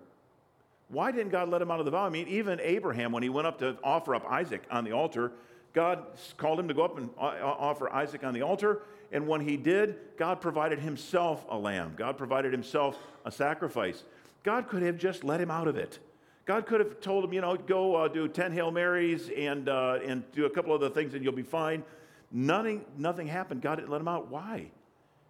Why 0.89 1.13
didn't 1.13 1.33
God 1.33 1.49
let 1.49 1.63
him 1.63 1.71
out 1.71 1.81
of 1.81 1.85
the 1.85 1.91
vow? 1.91 2.05
I 2.05 2.09
mean, 2.09 2.29
even 2.29 2.61
Abraham, 2.61 3.13
when 3.13 3.23
he 3.23 3.29
went 3.29 3.47
up 3.47 3.59
to 3.59 3.77
offer 3.83 4.15
up 4.15 4.25
Isaac 4.31 4.63
on 4.71 4.85
the 4.85 4.93
altar, 4.93 5.33
God 5.73 6.05
called 6.37 6.61
him 6.61 6.69
to 6.69 6.75
go 6.75 6.85
up 6.85 6.99
and 6.99 7.11
uh, 7.19 7.21
uh, 7.21 7.57
offer 7.59 7.93
Isaac 7.93 8.23
on 8.25 8.33
the 8.33 8.43
altar. 8.43 8.83
And 9.13 9.27
when 9.27 9.41
he 9.41 9.57
did, 9.57 9.97
God 10.17 10.41
provided 10.41 10.79
himself 10.79 11.45
a 11.49 11.59
lamb. 11.59 11.95
God 11.97 12.17
provided 12.17 12.53
himself 12.53 12.97
a 13.25 13.31
sacrifice. 13.31 14.03
God 14.45 14.69
could 14.69 14.83
have 14.83 14.99
just 14.99 15.25
let 15.25 15.41
him 15.41 15.51
out 15.51 15.69
of 15.69 15.77
it. 15.77 15.99
God 16.47 16.67
could 16.67 16.81
have 16.81 17.01
told 17.01 17.25
him, 17.25 17.33
you 17.33 17.41
know, 17.41 17.57
go 17.57 17.95
uh, 17.97 18.09
do 18.09 18.29
10 18.29 18.53
Hail 18.53 18.71
Marys 18.71 19.31
and, 19.31 19.69
uh, 19.69 19.99
and 20.05 20.31
do 20.33 20.45
a 20.45 20.51
couple 20.51 20.73
other 20.73 20.91
things 20.91 21.15
and 21.15 21.25
you'll 21.25 21.33
be 21.33 21.43
fine. 21.43 21.83
Nothing, 22.31 22.85
nothing 22.99 23.27
happened. 23.27 23.63
God 23.63 23.77
didn't 23.77 23.91
let 23.91 24.01
him 24.01 24.09
out. 24.09 24.29
Why? 24.29 24.71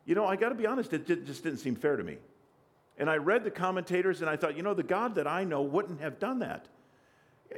You 0.06 0.14
know, 0.14 0.26
I 0.26 0.36
got 0.36 0.48
to 0.48 0.54
be 0.54 0.66
honest, 0.66 0.92
it 0.92 1.06
just 1.06 1.44
didn't 1.44 1.58
seem 1.58 1.76
fair 1.76 1.96
to 1.96 2.02
me. 2.02 2.18
And 2.98 3.08
I 3.08 3.16
read 3.16 3.44
the 3.44 3.50
commentators 3.50 4.20
and 4.20 4.30
I 4.30 4.36
thought, 4.36 4.56
you 4.56 4.62
know, 4.62 4.74
the 4.74 4.82
God 4.82 5.14
that 5.16 5.26
I 5.26 5.44
know 5.44 5.62
wouldn't 5.62 6.00
have 6.00 6.18
done 6.18 6.40
that. 6.40 6.66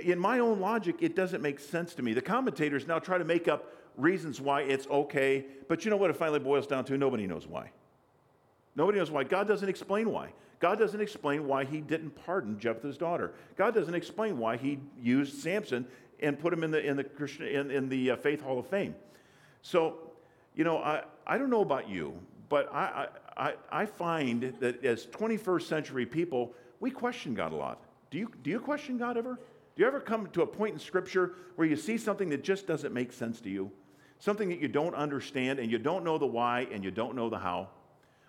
in 0.00 0.18
my 0.18 0.40
own 0.40 0.60
logic, 0.60 0.96
it 1.00 1.16
doesn't 1.16 1.40
make 1.40 1.60
sense 1.60 1.94
to 1.94 2.02
me. 2.02 2.12
The 2.12 2.22
commentators 2.22 2.86
now 2.86 2.98
try 2.98 3.18
to 3.18 3.24
make 3.24 3.48
up 3.48 3.72
reasons 3.96 4.40
why 4.40 4.62
it's 4.62 4.86
okay, 4.88 5.46
but 5.68 5.84
you 5.84 5.90
know 5.90 5.96
what 5.96 6.10
it 6.10 6.16
finally 6.16 6.38
boils 6.38 6.66
down 6.66 6.84
to? 6.84 6.98
Nobody 6.98 7.26
knows 7.26 7.46
why. 7.46 7.70
Nobody 8.74 8.98
knows 8.98 9.10
why. 9.10 9.24
God 9.24 9.48
doesn't 9.48 9.68
explain 9.68 10.10
why. 10.10 10.32
God 10.58 10.78
doesn't 10.78 11.00
explain 11.00 11.46
why 11.46 11.64
he 11.64 11.80
didn't 11.80 12.10
pardon 12.24 12.58
Jephthah's 12.58 12.96
daughter. 12.96 13.32
God 13.56 13.74
doesn't 13.74 13.94
explain 13.94 14.38
why 14.38 14.56
he 14.56 14.78
used 15.00 15.40
Samson 15.40 15.86
and 16.20 16.38
put 16.38 16.52
him 16.52 16.64
in 16.64 16.70
the, 16.70 16.84
in 16.84 16.96
the, 16.96 17.04
Christian, 17.04 17.46
in, 17.46 17.70
in 17.70 17.88
the 17.88 18.12
uh, 18.12 18.16
Faith 18.16 18.40
Hall 18.40 18.58
of 18.58 18.66
Fame. 18.66 18.94
So, 19.62 19.98
you 20.54 20.64
know, 20.64 20.78
I, 20.78 21.02
I 21.26 21.36
don't 21.36 21.50
know 21.50 21.60
about 21.60 21.88
you, 21.88 22.14
but 22.48 22.72
I, 22.72 23.08
I, 23.36 23.54
I 23.70 23.86
find 23.86 24.54
that 24.60 24.84
as 24.84 25.06
21st 25.06 25.62
century 25.62 26.06
people, 26.06 26.54
we 26.80 26.90
question 26.90 27.34
God 27.34 27.52
a 27.52 27.56
lot. 27.56 27.82
Do 28.10 28.18
you, 28.18 28.30
do 28.42 28.50
you 28.50 28.60
question 28.60 28.96
God 28.96 29.16
ever? 29.18 29.34
Do 29.34 29.82
you 29.82 29.86
ever 29.86 30.00
come 30.00 30.28
to 30.28 30.42
a 30.42 30.46
point 30.46 30.72
in 30.72 30.78
Scripture 30.78 31.34
where 31.56 31.68
you 31.68 31.76
see 31.76 31.98
something 31.98 32.30
that 32.30 32.42
just 32.42 32.66
doesn't 32.66 32.94
make 32.94 33.12
sense 33.12 33.40
to 33.42 33.50
you? 33.50 33.70
Something 34.18 34.48
that 34.48 34.60
you 34.60 34.68
don't 34.68 34.94
understand 34.94 35.58
and 35.58 35.70
you 35.70 35.78
don't 35.78 36.02
know 36.02 36.16
the 36.16 36.26
why 36.26 36.66
and 36.72 36.82
you 36.82 36.90
don't 36.90 37.14
know 37.14 37.28
the 37.28 37.38
how? 37.38 37.68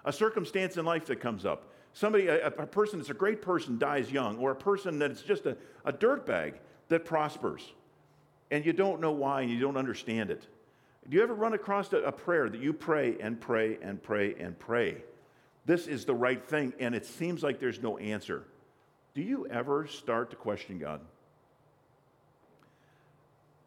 A 0.04 0.12
circumstance 0.12 0.76
in 0.76 0.84
life 0.84 1.06
that 1.06 1.22
comes 1.22 1.46
up. 1.46 1.72
Somebody, 1.97 2.27
a, 2.27 2.45
a 2.45 2.67
person 2.67 2.99
that's 2.99 3.10
a 3.10 3.15
great 3.15 3.41
person 3.41 3.79
dies 3.79 4.12
young, 4.12 4.38
or 4.38 4.51
a 4.51 4.55
person 4.55 4.99
that's 4.99 5.23
just 5.23 5.47
a, 5.47 5.57
a 5.83 5.91
dirtbag 5.91 6.53
that 6.89 7.05
prospers. 7.05 7.73
And 8.51 8.63
you 8.63 8.71
don't 8.71 9.01
know 9.01 9.13
why 9.13 9.41
and 9.41 9.49
you 9.49 9.60
don't 9.60 9.77
understand 9.77 10.29
it. 10.29 10.45
Do 11.10 11.17
you 11.17 11.23
ever 11.23 11.33
run 11.33 11.53
across 11.53 11.91
a, 11.93 11.97
a 11.97 12.12
prayer 12.12 12.49
that 12.49 12.62
you 12.62 12.71
pray 12.71 13.17
and 13.19 13.41
pray 13.41 13.79
and 13.81 14.01
pray 14.01 14.36
and 14.39 14.60
pray? 14.60 14.97
This 15.65 15.88
is 15.88 16.05
the 16.05 16.13
right 16.13 16.43
thing, 16.45 16.71
and 16.79 16.93
it 16.93 17.03
seems 17.03 17.41
like 17.41 17.60
there's 17.60 17.81
no 17.81 17.97
answer. 17.97 18.43
Do 19.15 19.23
you 19.23 19.47
ever 19.47 19.88
start 19.88 20.29
to 20.29 20.36
question 20.36 20.77
God? 20.77 21.01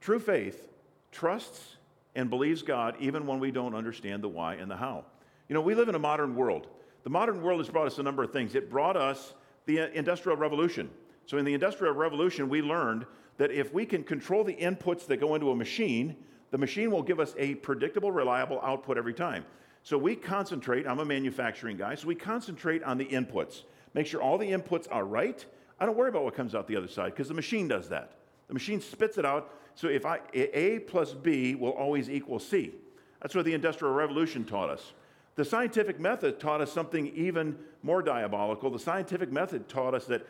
True 0.00 0.20
faith 0.20 0.68
trusts 1.10 1.78
and 2.14 2.30
believes 2.30 2.62
God 2.62 2.94
even 3.00 3.26
when 3.26 3.40
we 3.40 3.50
don't 3.50 3.74
understand 3.74 4.22
the 4.22 4.28
why 4.28 4.54
and 4.54 4.70
the 4.70 4.76
how. 4.76 5.04
You 5.48 5.54
know, 5.54 5.62
we 5.62 5.74
live 5.74 5.88
in 5.88 5.96
a 5.96 5.98
modern 5.98 6.36
world. 6.36 6.68
The 7.02 7.10
modern 7.10 7.42
world 7.42 7.60
has 7.60 7.68
brought 7.68 7.86
us 7.86 7.98
a 7.98 8.02
number 8.02 8.22
of 8.22 8.32
things. 8.32 8.54
It 8.54 8.70
brought 8.70 8.96
us 8.96 9.34
the 9.66 9.80
uh, 9.80 9.88
Industrial 9.88 10.36
Revolution. 10.36 10.90
So, 11.26 11.38
in 11.38 11.44
the 11.44 11.54
Industrial 11.54 11.94
Revolution, 11.94 12.48
we 12.48 12.62
learned 12.62 13.06
that 13.38 13.50
if 13.50 13.72
we 13.72 13.86
can 13.86 14.04
control 14.04 14.44
the 14.44 14.54
inputs 14.54 15.06
that 15.06 15.18
go 15.18 15.34
into 15.34 15.50
a 15.50 15.56
machine, 15.56 16.16
the 16.50 16.58
machine 16.58 16.90
will 16.90 17.02
give 17.02 17.20
us 17.20 17.34
a 17.38 17.54
predictable, 17.56 18.12
reliable 18.12 18.60
output 18.62 18.98
every 18.98 19.14
time. 19.14 19.44
So, 19.82 19.96
we 19.96 20.16
concentrate, 20.16 20.86
I'm 20.86 20.98
a 20.98 21.04
manufacturing 21.04 21.76
guy, 21.76 21.94
so 21.94 22.06
we 22.06 22.14
concentrate 22.14 22.82
on 22.82 22.98
the 22.98 23.06
inputs. 23.06 23.62
Make 23.94 24.06
sure 24.06 24.20
all 24.20 24.38
the 24.38 24.50
inputs 24.50 24.86
are 24.90 25.04
right. 25.04 25.44
I 25.78 25.86
don't 25.86 25.96
worry 25.96 26.10
about 26.10 26.24
what 26.24 26.34
comes 26.34 26.54
out 26.54 26.66
the 26.66 26.76
other 26.76 26.88
side 26.88 27.12
because 27.12 27.28
the 27.28 27.34
machine 27.34 27.68
does 27.68 27.88
that. 27.88 28.12
The 28.48 28.54
machine 28.54 28.80
spits 28.80 29.16
it 29.16 29.24
out 29.24 29.52
so 29.74 29.88
if 29.88 30.04
I, 30.04 30.20
A 30.34 30.80
plus 30.80 31.14
B 31.14 31.54
will 31.54 31.70
always 31.70 32.10
equal 32.10 32.38
C. 32.38 32.74
That's 33.22 33.34
what 33.34 33.44
the 33.44 33.54
Industrial 33.54 33.92
Revolution 33.92 34.44
taught 34.44 34.70
us. 34.70 34.92
The 35.36 35.44
scientific 35.44 36.00
method 36.00 36.40
taught 36.40 36.60
us 36.60 36.72
something 36.72 37.06
even 37.14 37.56
more 37.82 38.02
diabolical. 38.02 38.70
The 38.70 38.78
scientific 38.78 39.32
method 39.32 39.68
taught 39.68 39.94
us 39.94 40.06
that 40.06 40.26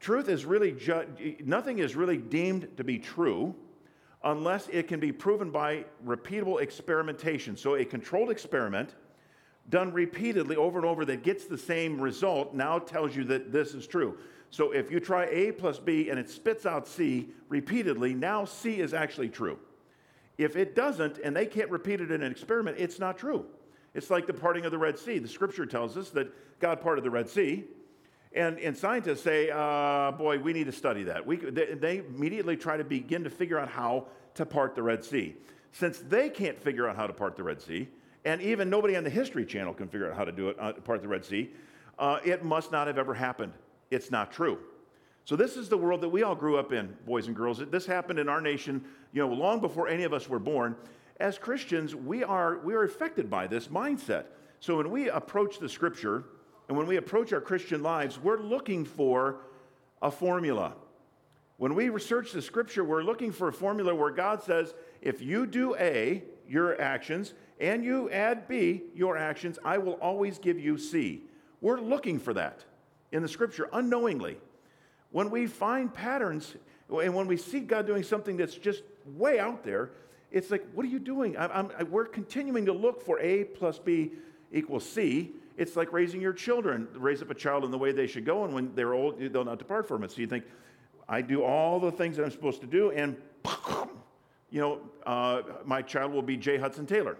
truth 0.00 0.28
is 0.28 0.44
really, 0.44 0.72
ju- 0.72 1.36
nothing 1.44 1.78
is 1.78 1.96
really 1.96 2.16
deemed 2.16 2.76
to 2.76 2.84
be 2.84 2.98
true 2.98 3.54
unless 4.24 4.68
it 4.68 4.88
can 4.88 5.00
be 5.00 5.12
proven 5.12 5.50
by 5.50 5.84
repeatable 6.06 6.60
experimentation. 6.60 7.56
So 7.56 7.74
a 7.74 7.84
controlled 7.84 8.30
experiment 8.30 8.94
done 9.68 9.92
repeatedly 9.92 10.56
over 10.56 10.78
and 10.78 10.86
over 10.86 11.04
that 11.04 11.22
gets 11.22 11.46
the 11.46 11.58
same 11.58 12.00
result 12.00 12.54
now 12.54 12.78
tells 12.78 13.14
you 13.14 13.24
that 13.24 13.52
this 13.52 13.74
is 13.74 13.86
true. 13.86 14.16
So 14.50 14.72
if 14.72 14.90
you 14.90 15.00
try 15.00 15.26
A 15.26 15.52
plus 15.52 15.78
B 15.78 16.10
and 16.10 16.18
it 16.18 16.28
spits 16.28 16.66
out 16.66 16.86
C 16.86 17.30
repeatedly, 17.48 18.14
now 18.14 18.44
C 18.44 18.80
is 18.80 18.92
actually 18.92 19.28
true. 19.28 19.58
If 20.36 20.56
it 20.56 20.74
doesn't 20.74 21.18
and 21.18 21.34
they 21.34 21.46
can't 21.46 21.70
repeat 21.70 22.00
it 22.00 22.10
in 22.10 22.22
an 22.22 22.30
experiment, 22.30 22.76
it's 22.78 22.98
not 22.98 23.16
true. 23.16 23.46
It's 23.94 24.10
like 24.10 24.26
the 24.26 24.34
parting 24.34 24.64
of 24.64 24.70
the 24.70 24.78
Red 24.78 24.98
Sea. 24.98 25.18
The 25.18 25.28
scripture 25.28 25.66
tells 25.66 25.96
us 25.96 26.10
that 26.10 26.32
God 26.60 26.80
parted 26.80 27.04
the 27.04 27.10
Red 27.10 27.28
Sea. 27.28 27.64
And, 28.34 28.58
and 28.60 28.76
scientists 28.76 29.22
say, 29.22 29.50
uh, 29.50 30.12
boy, 30.12 30.38
we 30.38 30.54
need 30.54 30.64
to 30.64 30.72
study 30.72 31.04
that. 31.04 31.26
We, 31.26 31.36
they, 31.36 31.74
they 31.74 31.98
immediately 31.98 32.56
try 32.56 32.78
to 32.78 32.84
begin 32.84 33.24
to 33.24 33.30
figure 33.30 33.58
out 33.58 33.68
how 33.68 34.06
to 34.34 34.46
part 34.46 34.74
the 34.74 34.82
Red 34.82 35.04
Sea. 35.04 35.36
Since 35.72 35.98
they 35.98 36.30
can't 36.30 36.58
figure 36.58 36.88
out 36.88 36.96
how 36.96 37.06
to 37.06 37.12
part 37.12 37.36
the 37.36 37.42
Red 37.42 37.60
Sea, 37.60 37.88
and 38.24 38.40
even 38.40 38.70
nobody 38.70 38.96
on 38.96 39.04
the 39.04 39.10
History 39.10 39.44
Channel 39.44 39.74
can 39.74 39.88
figure 39.88 40.10
out 40.10 40.16
how 40.16 40.24
to 40.24 40.32
do 40.32 40.48
it, 40.48 40.56
uh, 40.58 40.72
part 40.72 41.02
the 41.02 41.08
Red 41.08 41.24
Sea, 41.24 41.50
uh, 41.98 42.20
it 42.24 42.42
must 42.44 42.72
not 42.72 42.86
have 42.86 42.96
ever 42.96 43.12
happened 43.12 43.52
it's 43.92 44.10
not 44.10 44.32
true. 44.32 44.58
So 45.24 45.36
this 45.36 45.56
is 45.56 45.68
the 45.68 45.76
world 45.76 46.00
that 46.00 46.08
we 46.08 46.24
all 46.24 46.34
grew 46.34 46.56
up 46.56 46.72
in, 46.72 46.96
boys 47.06 47.28
and 47.28 47.36
girls. 47.36 47.58
This 47.70 47.86
happened 47.86 48.18
in 48.18 48.28
our 48.28 48.40
nation, 48.40 48.84
you 49.12 49.24
know, 49.24 49.32
long 49.32 49.60
before 49.60 49.86
any 49.86 50.02
of 50.02 50.12
us 50.12 50.28
were 50.28 50.40
born. 50.40 50.74
As 51.22 51.38
Christians, 51.38 51.94
we 51.94 52.24
are 52.24 52.58
we 52.58 52.74
are 52.74 52.82
affected 52.82 53.30
by 53.30 53.46
this 53.46 53.68
mindset. 53.68 54.24
So 54.58 54.78
when 54.78 54.90
we 54.90 55.08
approach 55.08 55.60
the 55.60 55.68
scripture 55.68 56.24
and 56.66 56.76
when 56.76 56.88
we 56.88 56.96
approach 56.96 57.32
our 57.32 57.40
Christian 57.40 57.80
lives, 57.80 58.18
we're 58.18 58.40
looking 58.40 58.84
for 58.84 59.36
a 60.02 60.10
formula. 60.10 60.74
When 61.58 61.76
we 61.76 61.90
research 61.90 62.32
the 62.32 62.42
scripture, 62.42 62.82
we're 62.82 63.04
looking 63.04 63.30
for 63.30 63.46
a 63.46 63.52
formula 63.52 63.94
where 63.94 64.10
God 64.10 64.42
says, 64.42 64.74
if 65.00 65.22
you 65.22 65.46
do 65.46 65.76
A, 65.76 66.24
your 66.48 66.80
actions, 66.80 67.34
and 67.60 67.84
you 67.84 68.10
add 68.10 68.48
B, 68.48 68.82
your 68.92 69.16
actions, 69.16 69.60
I 69.64 69.78
will 69.78 69.94
always 69.94 70.40
give 70.40 70.58
you 70.58 70.76
C. 70.76 71.22
We're 71.60 71.80
looking 71.80 72.18
for 72.18 72.34
that 72.34 72.64
in 73.12 73.22
the 73.22 73.28
scripture 73.28 73.68
unknowingly. 73.72 74.38
When 75.12 75.30
we 75.30 75.46
find 75.46 75.94
patterns 75.94 76.56
and 76.88 77.14
when 77.14 77.28
we 77.28 77.36
see 77.36 77.60
God 77.60 77.86
doing 77.86 78.02
something 78.02 78.36
that's 78.36 78.56
just 78.56 78.82
way 79.06 79.38
out 79.38 79.62
there, 79.62 79.90
it's 80.32 80.50
like, 80.50 80.66
what 80.72 80.84
are 80.84 80.88
you 80.88 80.98
doing? 80.98 81.36
I'm, 81.36 81.70
I'm, 81.78 81.90
we're 81.90 82.06
continuing 82.06 82.66
to 82.66 82.72
look 82.72 83.02
for 83.02 83.20
A 83.20 83.44
plus 83.44 83.78
B 83.78 84.12
equals 84.50 84.88
C. 84.88 85.32
It's 85.56 85.76
like 85.76 85.92
raising 85.92 86.20
your 86.20 86.32
children. 86.32 86.88
Raise 86.94 87.20
up 87.22 87.30
a 87.30 87.34
child 87.34 87.64
in 87.64 87.70
the 87.70 87.78
way 87.78 87.92
they 87.92 88.06
should 88.06 88.24
go, 88.24 88.44
and 88.44 88.54
when 88.54 88.74
they're 88.74 88.94
old, 88.94 89.20
they'll 89.20 89.44
not 89.44 89.58
depart 89.58 89.86
from 89.86 90.02
it. 90.02 90.10
So 90.10 90.20
you 90.20 90.26
think, 90.26 90.44
I 91.08 91.20
do 91.20 91.42
all 91.42 91.78
the 91.78 91.92
things 91.92 92.16
that 92.16 92.24
I'm 92.24 92.30
supposed 92.30 92.62
to 92.62 92.66
do, 92.66 92.90
and 92.90 93.16
you 94.50 94.60
know, 94.60 94.80
uh, 95.04 95.42
my 95.64 95.82
child 95.82 96.12
will 96.12 96.22
be 96.22 96.36
J. 96.36 96.56
Hudson 96.56 96.86
Taylor. 96.86 97.16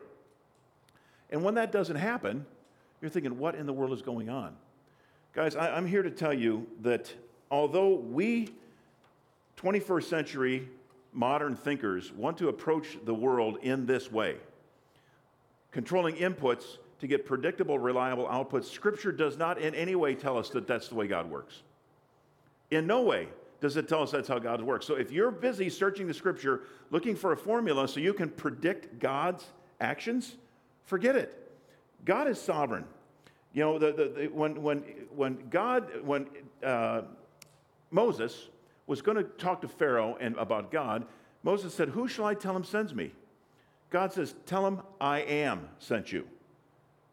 And 1.31 1.43
when 1.43 1.55
that 1.55 1.73
doesn't 1.73 1.97
happen, 1.97 2.47
you're 3.01 3.11
thinking, 3.11 3.39
what 3.39 3.55
in 3.55 3.67
the 3.67 3.73
world 3.73 3.93
is 3.93 4.03
going 4.03 4.31
on? 4.31 4.57
Guys, 5.35 5.57
I, 5.57 5.77
am 5.77 5.87
here 5.87 6.03
to 6.03 6.11
tell 6.11 6.33
you 6.33 6.67
that 6.83 7.13
although 7.51 7.95
we, 7.95 8.51
21st 9.57 10.05
century 10.05 10.69
modern 11.13 11.57
thinkers, 11.57 12.13
want 12.13 12.39
to 12.39 12.49
approach 12.49 12.99
the 13.05 13.15
world 13.15 13.59
in 13.63 13.87
this 13.87 14.11
way, 14.11 14.37
controlling 15.71 16.17
inputs 16.17 16.79
to 17.01 17.07
get 17.07 17.27
predictable, 17.27 17.79
reliable 17.79 18.27
outputs, 18.27 18.65
Scripture 18.65 19.11
does 19.11 19.37
not 19.37 19.59
in 19.59 19.75
any 19.75 19.95
way 19.95 20.15
tell 20.15 20.39
us 20.39 20.51
that 20.51 20.67
that's 20.67 20.89
the 20.89 20.95
way 20.95 21.07
God 21.07 21.29
works. 21.29 21.63
In 22.71 22.87
no 22.87 23.03
way 23.03 23.29
does 23.61 23.77
it 23.77 23.89
tell 23.89 24.03
us 24.03 24.13
that's 24.13 24.29
how 24.29 24.39
God 24.39 24.63
works. 24.63 24.87
So 24.87 24.95
if 24.95 25.11
you're 25.11 25.31
busy 25.31 25.69
searching 25.69 26.07
the 26.07 26.15
Scripture 26.15 26.63
looking 26.91 27.17
for 27.17 27.33
a 27.33 27.37
formula 27.37 27.89
so 27.89 28.01
you 28.01 28.15
can 28.15 28.29
predict 28.29 28.99
God's 28.99 29.45
actions, 29.81 30.37
forget 30.85 31.17
it. 31.17 31.53
God 32.05 32.29
is 32.29 32.41
sovereign. 32.41 32.85
You 33.53 33.65
know, 33.65 33.79
the, 33.79 33.93
the, 33.93 34.05
the, 34.09 34.27
when, 34.29 34.63
when, 34.63 34.79
when 35.15 35.49
God, 35.51 35.89
when 36.05 36.27
uh, 36.65 37.03
Moses 37.91 38.49
was 38.87 39.03
going 39.03 39.17
to 39.17 39.25
talk 39.25 39.61
to 39.63 39.69
Pharaoh 39.69 40.17
and 40.21 40.37
about 40.37 40.71
God, 40.71 41.07
Moses 41.43 41.75
said, 41.75 41.91
Who 41.91 42.09
shall 42.09 42.25
I 42.25 42.35
tell 42.35 42.55
him 42.55 42.65
sends 42.65 42.95
me? 42.95 43.13
God 43.91 44.13
says, 44.13 44.35
Tell 44.47 44.67
him 44.67 44.81
I 45.01 45.21
am 45.21 45.69
sent 45.79 46.13
you. 46.13 46.27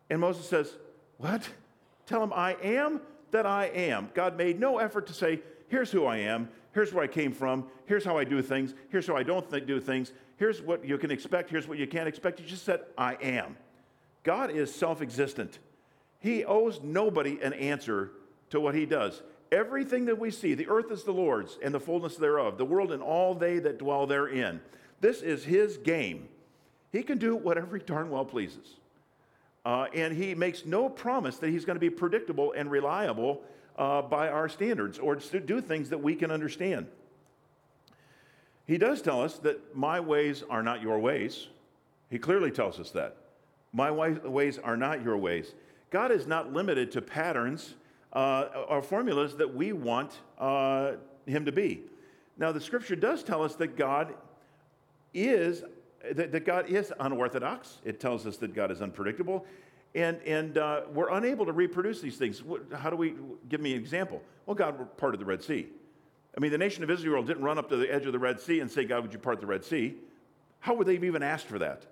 And 0.10 0.20
Moses 0.20 0.48
says, 0.48 0.76
What? 1.18 1.50
Tell 2.06 2.24
him 2.24 2.34
I 2.34 2.56
am 2.64 3.02
that 3.32 3.46
I 3.46 3.66
am. 3.68 4.10
God 4.14 4.38
made 4.38 4.60
no 4.60 4.80
effort 4.80 5.08
to 5.08 5.14
say, 5.14 5.42
Here's 5.68 5.92
who 5.92 6.06
I 6.06 6.18
am. 6.18 6.50
Here's 6.74 6.94
where 6.94 7.04
I 7.04 7.08
came 7.08 7.32
from. 7.32 7.66
Here's 7.86 8.06
how 8.06 8.18
I 8.18 8.24
do 8.24 8.42
things. 8.42 8.74
Here's 8.90 9.08
how 9.08 9.16
I 9.16 9.24
don't 9.24 9.50
th- 9.50 9.66
do 9.66 9.80
things. 9.80 10.12
Here's 10.38 10.62
what 10.62 10.86
you 10.86 10.98
can 10.98 11.12
expect. 11.12 11.50
Here's 11.50 11.68
what 11.68 11.78
you 11.78 11.88
can't 11.88 12.08
expect. 12.08 12.40
He 12.40 12.46
just 12.46 12.64
said, 12.64 12.82
I 12.98 13.16
am. 13.16 13.58
God 14.24 14.52
is 14.52 14.74
self 14.74 15.02
existent. 15.02 15.60
He 16.20 16.46
owes 16.46 16.82
nobody 16.82 17.40
an 17.42 17.54
answer 17.54 18.12
to 18.50 18.60
what 18.60 18.76
he 18.76 18.86
does. 18.86 19.22
Everything 19.52 20.06
that 20.06 20.20
we 20.20 20.30
see, 20.30 20.54
the 20.54 20.68
earth 20.68 20.92
is 20.92 21.04
the 21.04 21.12
Lord's 21.12 21.58
and 21.64 21.74
the 21.74 21.80
fullness 21.80 22.18
thereof, 22.18 22.58
the 22.58 22.66
world 22.66 22.92
and 22.92 23.02
all 23.02 23.34
they 23.34 23.60
that 23.60 23.80
dwell 23.80 24.06
therein. 24.06 24.62
This 25.02 25.22
is 25.22 25.44
his 25.44 25.78
game. 25.78 26.30
He 26.92 27.04
can 27.04 27.18
do 27.18 27.36
whatever 27.36 27.78
he 27.78 27.84
darn 27.84 28.10
well 28.10 28.26
pleases. 28.26 28.76
Uh, 29.66 29.88
and 29.94 30.16
he 30.16 30.36
makes 30.36 30.66
no 30.66 30.90
promise 30.90 31.38
that 31.38 31.50
he's 31.50 31.66
going 31.66 31.76
to 31.76 31.80
be 31.80 31.90
predictable 31.90 32.54
and 32.54 32.70
reliable 32.72 33.42
uh, 33.78 34.02
by 34.02 34.30
our 34.30 34.50
standards 34.50 35.00
or 35.00 35.16
to 35.16 35.40
do 35.40 35.62
things 35.62 35.90
that 35.90 36.02
we 36.02 36.16
can 36.16 36.32
understand. 36.32 36.88
He 38.66 38.78
does 38.78 39.02
tell 39.02 39.22
us 39.22 39.40
that 39.40 39.76
my 39.76 40.00
ways 40.00 40.44
are 40.50 40.62
not 40.62 40.82
your 40.82 41.00
ways. 41.00 41.48
He 42.10 42.20
clearly 42.20 42.52
tells 42.52 42.80
us 42.80 42.92
that. 42.92 43.18
My 43.74 43.92
ways 43.92 44.60
are 44.60 44.78
not 44.78 45.04
your 45.04 45.18
ways. 45.18 45.54
God 45.90 46.12
is 46.12 46.28
not 46.28 46.54
limited 46.54 46.92
to 46.92 47.02
patterns 47.02 47.76
uh, 48.14 48.66
or 48.68 48.82
formulas 48.82 49.36
that 49.38 49.54
we 49.54 49.74
want 49.74 50.14
uh, 50.38 50.94
Him 51.26 51.46
to 51.46 51.52
be. 51.52 51.82
Now, 52.38 52.52
the 52.52 52.62
scripture 52.62 52.96
does 52.96 53.24
tell 53.24 53.44
us 53.44 53.56
that 53.56 53.76
God 53.76 54.14
is 55.14 55.64
that, 56.12 56.32
that 56.32 56.46
God 56.46 56.70
is 56.70 56.94
unorthodox. 57.00 57.80
It 57.84 58.00
tells 58.00 58.26
us 58.26 58.38
that 58.38 58.54
God 58.54 58.72
is 58.72 58.82
unpredictable, 58.82 59.46
and 59.94 60.22
and 60.24 60.58
uh, 60.58 60.82
we're 60.94 61.10
unable 61.10 61.46
to 61.46 61.52
reproduce 61.52 62.02
these 62.02 62.18
things. 62.18 62.42
How 62.74 62.90
do 62.90 62.96
we 62.96 63.16
give 63.50 63.62
me 63.62 63.74
an 63.74 63.80
example? 63.80 64.22
Well, 64.46 64.56
God 64.56 64.98
parted 64.98 65.20
the 65.20 65.26
Red 65.26 65.44
Sea. 65.44 65.68
I 66.38 66.40
mean, 66.40 66.52
the 66.52 66.58
nation 66.58 66.84
of 66.84 66.90
Israel 66.90 67.24
didn't 67.24 67.44
run 67.44 67.58
up 67.58 67.70
to 67.70 67.76
the 67.76 67.94
edge 67.94 68.06
of 68.06 68.14
the 68.14 68.20
Red 68.20 68.40
Sea 68.40 68.62
and 68.62 68.72
say, 68.72 68.86
"God, 68.86 69.04
would 69.04 69.14
you 69.14 69.20
part 69.20 69.42
the 69.42 69.48
Red 69.48 69.64
Sea?" 69.64 69.96
How 70.62 70.74
would 70.74 70.88
they 70.88 70.96
have 70.96 71.04
even 71.04 71.24
asked 71.24 71.48
for 71.48 71.60
that? 71.60 71.86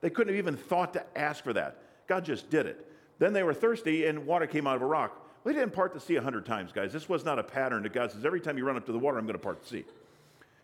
They 0.00 0.10
couldn't 0.10 0.34
have 0.34 0.38
even 0.38 0.56
thought 0.56 0.92
to 0.94 1.18
ask 1.18 1.42
for 1.42 1.52
that. 1.52 1.82
God 2.06 2.24
just 2.24 2.50
did 2.50 2.66
it. 2.66 2.84
Then 3.18 3.32
they 3.32 3.42
were 3.42 3.54
thirsty, 3.54 4.06
and 4.06 4.26
water 4.26 4.46
came 4.46 4.66
out 4.66 4.76
of 4.76 4.82
a 4.82 4.86
rock. 4.86 5.27
Well, 5.44 5.54
he 5.54 5.60
didn't 5.60 5.72
part 5.72 5.94
the 5.94 6.00
sea 6.00 6.16
a 6.16 6.22
hundred 6.22 6.46
times, 6.46 6.72
guys. 6.72 6.92
This 6.92 7.08
was 7.08 7.24
not 7.24 7.38
a 7.38 7.42
pattern 7.42 7.82
that 7.84 7.92
God 7.92 8.12
says, 8.12 8.24
every 8.24 8.40
time 8.40 8.58
you 8.58 8.64
run 8.64 8.76
up 8.76 8.86
to 8.86 8.92
the 8.92 8.98
water, 8.98 9.18
I'm 9.18 9.24
going 9.24 9.38
to 9.38 9.42
part 9.42 9.62
the 9.62 9.68
sea. 9.68 9.84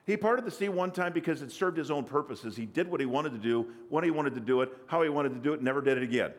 He 0.06 0.16
parted 0.16 0.44
the 0.44 0.50
sea 0.50 0.68
one 0.68 0.90
time 0.90 1.12
because 1.12 1.40
it 1.40 1.50
served 1.50 1.78
his 1.78 1.90
own 1.90 2.04
purposes. 2.04 2.56
He 2.56 2.66
did 2.66 2.90
what 2.90 3.00
he 3.00 3.06
wanted 3.06 3.32
to 3.32 3.38
do, 3.38 3.66
when 3.88 4.04
he 4.04 4.10
wanted 4.10 4.34
to 4.34 4.40
do 4.40 4.60
it, 4.60 4.70
how 4.86 5.02
he 5.02 5.08
wanted 5.08 5.30
to 5.30 5.40
do 5.40 5.54
it, 5.54 5.62
never 5.62 5.80
did 5.80 5.96
it 5.96 6.02
again. 6.02 6.32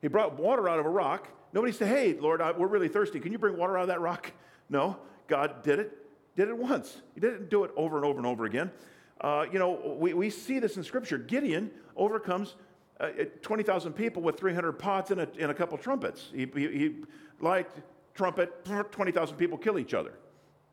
He 0.00 0.08
brought 0.08 0.38
water 0.38 0.68
out 0.68 0.80
of 0.80 0.86
a 0.86 0.88
rock. 0.90 1.28
Nobody 1.52 1.72
said, 1.72 1.88
Hey, 1.88 2.14
Lord, 2.14 2.40
we're 2.58 2.66
really 2.66 2.88
thirsty. 2.88 3.20
Can 3.20 3.30
you 3.30 3.38
bring 3.38 3.56
water 3.56 3.76
out 3.76 3.82
of 3.82 3.88
that 3.88 4.00
rock? 4.00 4.32
No, 4.68 4.96
God 5.28 5.62
did 5.62 5.78
it, 5.78 5.96
did 6.34 6.48
it 6.48 6.56
once. 6.56 7.00
He 7.14 7.20
didn't 7.20 7.50
do 7.50 7.62
it 7.62 7.70
over 7.76 7.96
and 7.96 8.04
over 8.04 8.18
and 8.18 8.26
over 8.26 8.46
again. 8.46 8.72
Uh, 9.20 9.46
you 9.52 9.60
know, 9.60 9.96
we, 10.00 10.14
we 10.14 10.30
see 10.30 10.58
this 10.58 10.76
in 10.76 10.82
Scripture. 10.82 11.18
Gideon 11.18 11.70
overcomes 11.96 12.56
uh, 13.02 13.24
20,000 13.42 13.92
people 13.92 14.22
with 14.22 14.38
300 14.38 14.72
pots 14.72 15.10
and 15.10 15.20
a, 15.20 15.28
and 15.38 15.50
a 15.50 15.54
couple 15.54 15.76
trumpets. 15.76 16.30
He, 16.32 16.48
he, 16.54 16.68
he 16.68 16.94
light, 17.40 17.68
trumpet, 18.14 18.64
20,000 18.64 19.36
people 19.36 19.58
kill 19.58 19.78
each 19.78 19.94
other. 19.94 20.12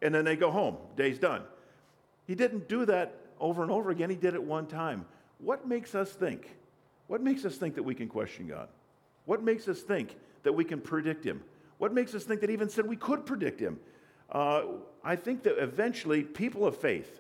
And 0.02 0.13
then 0.13 0.24
they 0.24 0.36
go 0.36 0.52
home. 0.52 0.78
Day's 0.96 1.20
done. 1.20 1.42
He 2.28 2.36
didn't 2.36 2.70
do 2.70 2.86
that 2.86 3.15
over 3.39 3.63
and 3.63 3.72
over 3.72 3.89
again. 3.89 4.10
He 4.10 4.15
did 4.15 4.36
it 4.36 4.44
one 4.44 4.68
time. 4.68 5.06
What 5.39 5.68
makes 5.68 5.96
us 5.96 6.12
think? 6.12 6.56
What 7.08 7.22
makes 7.22 7.44
us 7.46 7.56
think 7.56 7.76
that 7.76 7.84
we 7.84 7.96
can 7.96 8.08
question 8.08 8.48
God? 8.48 8.70
What 9.26 9.44
makes 9.44 9.68
us 9.68 9.82
think 9.82 10.15
that 10.44 10.54
we 10.54 10.63
can 10.63 10.80
predict 10.80 11.26
Him? 11.26 11.44
What 11.80 11.94
makes 11.94 12.13
us 12.13 12.24
think 12.24 12.42
that 12.42 12.50
even 12.50 12.70
said 12.70 12.86
we 12.86 12.96
could 12.96 13.26
predict 13.26 13.60
Him? 13.60 13.80
Uh, 14.32 14.63
I 15.04 15.15
think 15.15 15.44
that 15.44 15.62
eventually 15.62 16.24
people 16.24 16.65
of 16.65 16.78
faith 16.78 17.20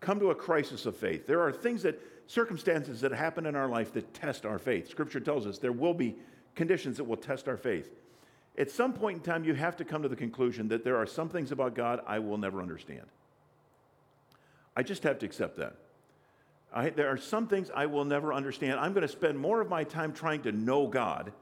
come 0.00 0.18
to 0.20 0.30
a 0.30 0.34
crisis 0.34 0.86
of 0.86 0.96
faith. 0.96 1.26
There 1.26 1.40
are 1.40 1.52
things 1.52 1.82
that, 1.82 2.00
circumstances 2.26 3.00
that 3.00 3.12
happen 3.12 3.46
in 3.46 3.54
our 3.54 3.68
life 3.68 3.92
that 3.92 4.12
test 4.14 4.46
our 4.46 4.58
faith. 4.58 4.88
Scripture 4.88 5.20
tells 5.20 5.46
us 5.46 5.58
there 5.58 5.72
will 5.72 5.94
be 5.94 6.16
conditions 6.54 6.96
that 6.96 7.04
will 7.04 7.16
test 7.16 7.48
our 7.48 7.56
faith. 7.56 7.90
At 8.56 8.70
some 8.70 8.92
point 8.92 9.18
in 9.18 9.22
time, 9.22 9.44
you 9.44 9.54
have 9.54 9.76
to 9.76 9.84
come 9.84 10.02
to 10.02 10.08
the 10.08 10.16
conclusion 10.16 10.68
that 10.68 10.84
there 10.84 10.96
are 10.96 11.06
some 11.06 11.28
things 11.28 11.50
about 11.50 11.74
God 11.74 12.00
I 12.06 12.20
will 12.20 12.38
never 12.38 12.62
understand. 12.62 13.06
I 14.76 14.82
just 14.82 15.02
have 15.02 15.18
to 15.20 15.26
accept 15.26 15.56
that. 15.58 15.76
I, 16.72 16.90
there 16.90 17.08
are 17.08 17.16
some 17.16 17.46
things 17.46 17.70
I 17.74 17.86
will 17.86 18.04
never 18.04 18.32
understand. 18.32 18.80
I'm 18.80 18.92
going 18.92 19.06
to 19.06 19.08
spend 19.08 19.38
more 19.38 19.60
of 19.60 19.68
my 19.68 19.84
time 19.84 20.12
trying 20.12 20.42
to 20.42 20.52
know 20.52 20.86
God 20.86 21.32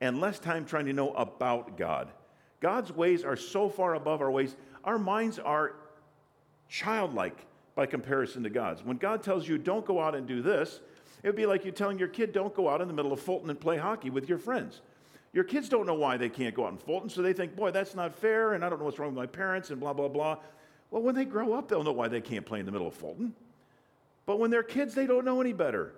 and 0.00 0.20
less 0.20 0.38
time 0.38 0.66
trying 0.66 0.86
to 0.86 0.92
know 0.92 1.12
about 1.12 1.78
God. 1.78 2.10
God's 2.60 2.92
ways 2.92 3.24
are 3.24 3.36
so 3.36 3.68
far 3.68 3.94
above 3.94 4.20
our 4.20 4.30
ways. 4.30 4.56
Our 4.84 4.98
minds 4.98 5.38
are 5.38 5.76
childlike 6.68 7.46
by 7.76 7.86
comparison 7.86 8.42
to 8.42 8.50
God's. 8.50 8.82
When 8.82 8.96
God 8.96 9.22
tells 9.22 9.46
you, 9.46 9.58
don't 9.58 9.86
go 9.86 10.00
out 10.00 10.16
and 10.16 10.26
do 10.26 10.42
this, 10.42 10.80
it 11.22 11.28
would 11.28 11.36
be 11.36 11.46
like 11.46 11.64
you 11.64 11.70
telling 11.70 11.98
your 11.98 12.08
kid, 12.08 12.32
don't 12.32 12.54
go 12.54 12.68
out 12.68 12.80
in 12.80 12.88
the 12.88 12.94
middle 12.94 13.12
of 13.12 13.20
Fulton 13.20 13.48
and 13.50 13.60
play 13.60 13.76
hockey 13.76 14.10
with 14.10 14.28
your 14.28 14.38
friends. 14.38 14.80
Your 15.32 15.44
kids 15.44 15.68
don't 15.68 15.86
know 15.86 15.94
why 15.94 16.16
they 16.16 16.30
can't 16.30 16.54
go 16.54 16.64
out 16.64 16.72
in 16.72 16.78
Fulton, 16.78 17.10
so 17.10 17.20
they 17.20 17.34
think, 17.34 17.54
boy, 17.54 17.70
that's 17.70 17.94
not 17.94 18.14
fair, 18.14 18.54
and 18.54 18.64
I 18.64 18.70
don't 18.70 18.78
know 18.78 18.86
what's 18.86 18.98
wrong 18.98 19.10
with 19.10 19.18
my 19.18 19.26
parents, 19.26 19.70
and 19.70 19.78
blah, 19.78 19.92
blah, 19.92 20.08
blah. 20.08 20.38
Well, 20.90 21.02
when 21.02 21.14
they 21.14 21.26
grow 21.26 21.52
up, 21.52 21.68
they'll 21.68 21.84
know 21.84 21.92
why 21.92 22.08
they 22.08 22.22
can't 22.22 22.46
play 22.46 22.58
in 22.58 22.66
the 22.66 22.72
middle 22.72 22.88
of 22.88 22.94
Fulton. 22.94 23.34
But 24.24 24.38
when 24.38 24.50
they're 24.50 24.62
kids, 24.62 24.94
they 24.94 25.06
don't 25.06 25.24
know 25.24 25.40
any 25.40 25.52
better. 25.52 25.92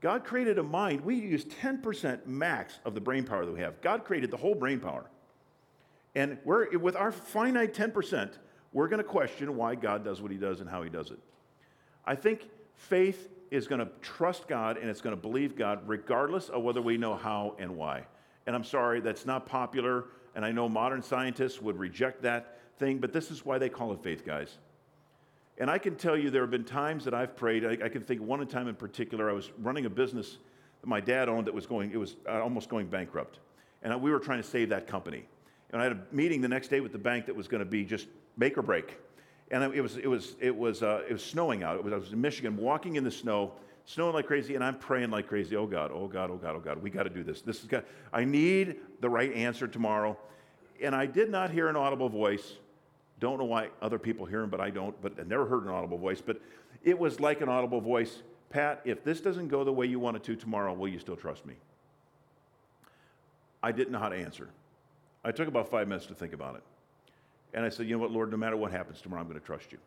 God 0.00 0.24
created 0.24 0.58
a 0.58 0.62
mind. 0.62 1.00
We 1.02 1.16
use 1.16 1.44
10% 1.44 2.26
max 2.26 2.78
of 2.84 2.94
the 2.94 3.00
brain 3.00 3.24
power 3.24 3.44
that 3.44 3.52
we 3.52 3.60
have. 3.60 3.80
God 3.82 4.04
created 4.04 4.30
the 4.30 4.36
whole 4.36 4.54
brain 4.54 4.78
power. 4.78 5.04
And 6.14 6.38
we're, 6.44 6.76
with 6.78 6.96
our 6.96 7.12
finite 7.12 7.74
10%, 7.74 8.30
we're 8.72 8.88
going 8.88 9.02
to 9.02 9.08
question 9.08 9.56
why 9.56 9.74
God 9.74 10.04
does 10.04 10.22
what 10.22 10.30
he 10.30 10.36
does 10.36 10.60
and 10.60 10.68
how 10.68 10.82
he 10.82 10.90
does 10.90 11.10
it. 11.10 11.18
I 12.04 12.14
think 12.14 12.48
faith 12.76 13.28
is 13.50 13.66
going 13.66 13.80
to 13.80 13.88
trust 14.00 14.46
God 14.48 14.76
and 14.76 14.88
it's 14.88 15.00
going 15.00 15.14
to 15.14 15.20
believe 15.20 15.56
God 15.56 15.80
regardless 15.86 16.48
of 16.48 16.62
whether 16.62 16.80
we 16.80 16.96
know 16.96 17.16
how 17.16 17.56
and 17.58 17.76
why. 17.76 18.06
And 18.46 18.54
I'm 18.54 18.64
sorry, 18.64 19.00
that's 19.00 19.26
not 19.26 19.46
popular. 19.46 20.06
And 20.34 20.44
I 20.44 20.52
know 20.52 20.68
modern 20.68 21.02
scientists 21.02 21.60
would 21.60 21.78
reject 21.78 22.22
that 22.22 22.58
thing, 22.78 22.98
but 22.98 23.12
this 23.12 23.30
is 23.30 23.44
why 23.44 23.58
they 23.58 23.68
call 23.68 23.92
it 23.92 24.02
faith, 24.02 24.24
guys. 24.24 24.58
And 25.58 25.70
I 25.70 25.78
can 25.78 25.96
tell 25.96 26.16
you 26.16 26.30
there 26.30 26.42
have 26.42 26.50
been 26.50 26.64
times 26.64 27.04
that 27.04 27.12
I've 27.12 27.36
prayed. 27.36 27.64
I, 27.64 27.84
I 27.84 27.88
can 27.88 28.02
think 28.02 28.22
one 28.22 28.44
time 28.46 28.68
in 28.68 28.74
particular. 28.74 29.28
I 29.28 29.34
was 29.34 29.50
running 29.58 29.84
a 29.84 29.90
business 29.90 30.38
that 30.80 30.86
my 30.86 31.00
dad 31.00 31.28
owned 31.28 31.46
that 31.46 31.54
was 31.54 31.66
going, 31.66 31.90
it 31.90 31.98
was 31.98 32.16
uh, 32.26 32.40
almost 32.40 32.70
going 32.70 32.86
bankrupt. 32.86 33.40
And 33.82 34.00
we 34.00 34.10
were 34.10 34.20
trying 34.20 34.40
to 34.40 34.48
save 34.48 34.70
that 34.70 34.86
company. 34.86 35.24
And 35.72 35.80
I 35.80 35.84
had 35.84 35.92
a 35.92 36.00
meeting 36.12 36.40
the 36.40 36.48
next 36.48 36.68
day 36.68 36.80
with 36.80 36.92
the 36.92 36.98
bank 36.98 37.26
that 37.26 37.36
was 37.36 37.46
going 37.46 37.60
to 37.60 37.68
be 37.68 37.84
just 37.84 38.08
make 38.40 38.58
or 38.58 38.62
break. 38.62 38.98
And 39.52 39.62
it 39.62 39.80
was, 39.80 39.96
it 39.96 40.06
was, 40.06 40.34
it 40.40 40.56
was, 40.56 40.82
uh, 40.82 41.02
it 41.08 41.12
was 41.12 41.24
snowing 41.24 41.62
out. 41.62 41.76
It 41.76 41.84
was, 41.84 41.92
I 41.92 41.96
was 41.96 42.12
in 42.12 42.20
Michigan, 42.20 42.56
walking 42.56 42.96
in 42.96 43.04
the 43.04 43.10
snow, 43.10 43.52
snowing 43.84 44.14
like 44.14 44.26
crazy, 44.26 44.56
and 44.56 44.64
I'm 44.64 44.78
praying 44.78 45.10
like 45.10 45.28
crazy. 45.28 45.54
Oh 45.54 45.66
God, 45.66 45.92
oh 45.92 46.08
God, 46.08 46.30
oh 46.30 46.36
God, 46.36 46.56
oh 46.56 46.60
God, 46.60 46.82
we 46.82 46.90
got 46.90 47.04
to 47.04 47.10
do 47.10 47.22
this. 47.22 47.42
This 47.42 47.60
is 47.60 47.66
got, 47.66 47.84
I 48.12 48.24
need 48.24 48.76
the 49.00 49.08
right 49.08 49.32
answer 49.32 49.68
tomorrow. 49.68 50.16
And 50.82 50.94
I 50.94 51.06
did 51.06 51.30
not 51.30 51.50
hear 51.50 51.68
an 51.68 51.76
audible 51.76 52.08
voice 52.08 52.54
don't 53.20 53.38
know 53.38 53.44
why 53.44 53.68
other 53.82 53.98
people 53.98 54.24
hear 54.24 54.40
them, 54.40 54.48
but 54.48 54.62
I 54.62 54.70
don't, 54.70 54.98
but 55.02 55.12
I 55.20 55.24
never 55.24 55.44
heard 55.44 55.64
an 55.64 55.68
audible 55.68 55.98
voice. 55.98 56.22
But 56.22 56.40
it 56.82 56.98
was 56.98 57.20
like 57.20 57.42
an 57.42 57.50
audible 57.50 57.82
voice 57.82 58.22
Pat, 58.50 58.80
if 58.84 59.04
this 59.04 59.20
doesn't 59.20 59.48
go 59.48 59.62
the 59.62 59.72
way 59.72 59.86
you 59.86 60.00
want 60.00 60.16
it 60.16 60.24
to 60.24 60.36
tomorrow, 60.36 60.74
will 60.74 60.88
you 60.88 60.98
still 60.98 61.16
trust 61.16 61.46
me? 61.46 61.54
I 63.62 63.70
didn't 63.72 63.92
know 63.92 64.00
how 64.00 64.08
to 64.08 64.16
answer. 64.16 64.48
I 65.24 65.30
took 65.30 65.46
about 65.46 65.70
five 65.70 65.86
minutes 65.86 66.06
to 66.06 66.14
think 66.14 66.32
about 66.32 66.56
it. 66.56 66.62
And 67.54 67.64
I 67.64 67.68
said, 67.68 67.86
You 67.86 67.94
know 67.94 67.98
what, 68.00 68.10
Lord, 68.10 68.30
no 68.30 68.36
matter 68.36 68.56
what 68.56 68.72
happens 68.72 69.00
tomorrow, 69.00 69.22
I'm 69.22 69.28
going 69.28 69.40
to 69.40 69.44
trust 69.44 69.72
you. 69.72 69.78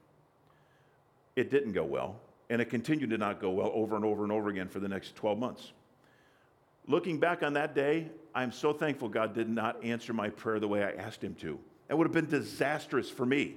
It 1.36 1.50
didn't 1.50 1.74
go 1.74 1.84
well, 1.84 2.16
and 2.50 2.62
it 2.62 2.70
continued 2.70 3.10
to 3.12 3.18
not 3.18 3.42
go 3.42 3.50
well 3.52 3.72
over 3.74 3.96
and 3.96 4.06
over 4.06 4.24
and 4.24 4.32
over 4.32 4.50
again 4.50 4.68
for 4.68 4.80
the 4.80 4.88
next 4.88 5.16
12 5.16 5.38
months. 5.40 5.72
Looking 6.88 7.20
back 7.20 7.44
on 7.44 7.54
that 7.54 7.74
day, 7.74 8.10
I'm 8.36 8.52
so 8.52 8.74
thankful 8.74 9.08
God 9.10 9.34
did 9.34 9.50
not 9.50 9.84
answer 9.84 10.14
my 10.14 10.30
prayer 10.30 10.60
the 10.60 10.68
way 10.68 10.84
I 10.84 10.92
asked 10.92 11.24
Him 11.24 11.36
to. 11.36 11.58
It 11.90 11.98
would 11.98 12.08
have 12.08 12.14
been 12.14 12.30
disastrous 12.30 13.10
for 13.10 13.26
me. 13.26 13.56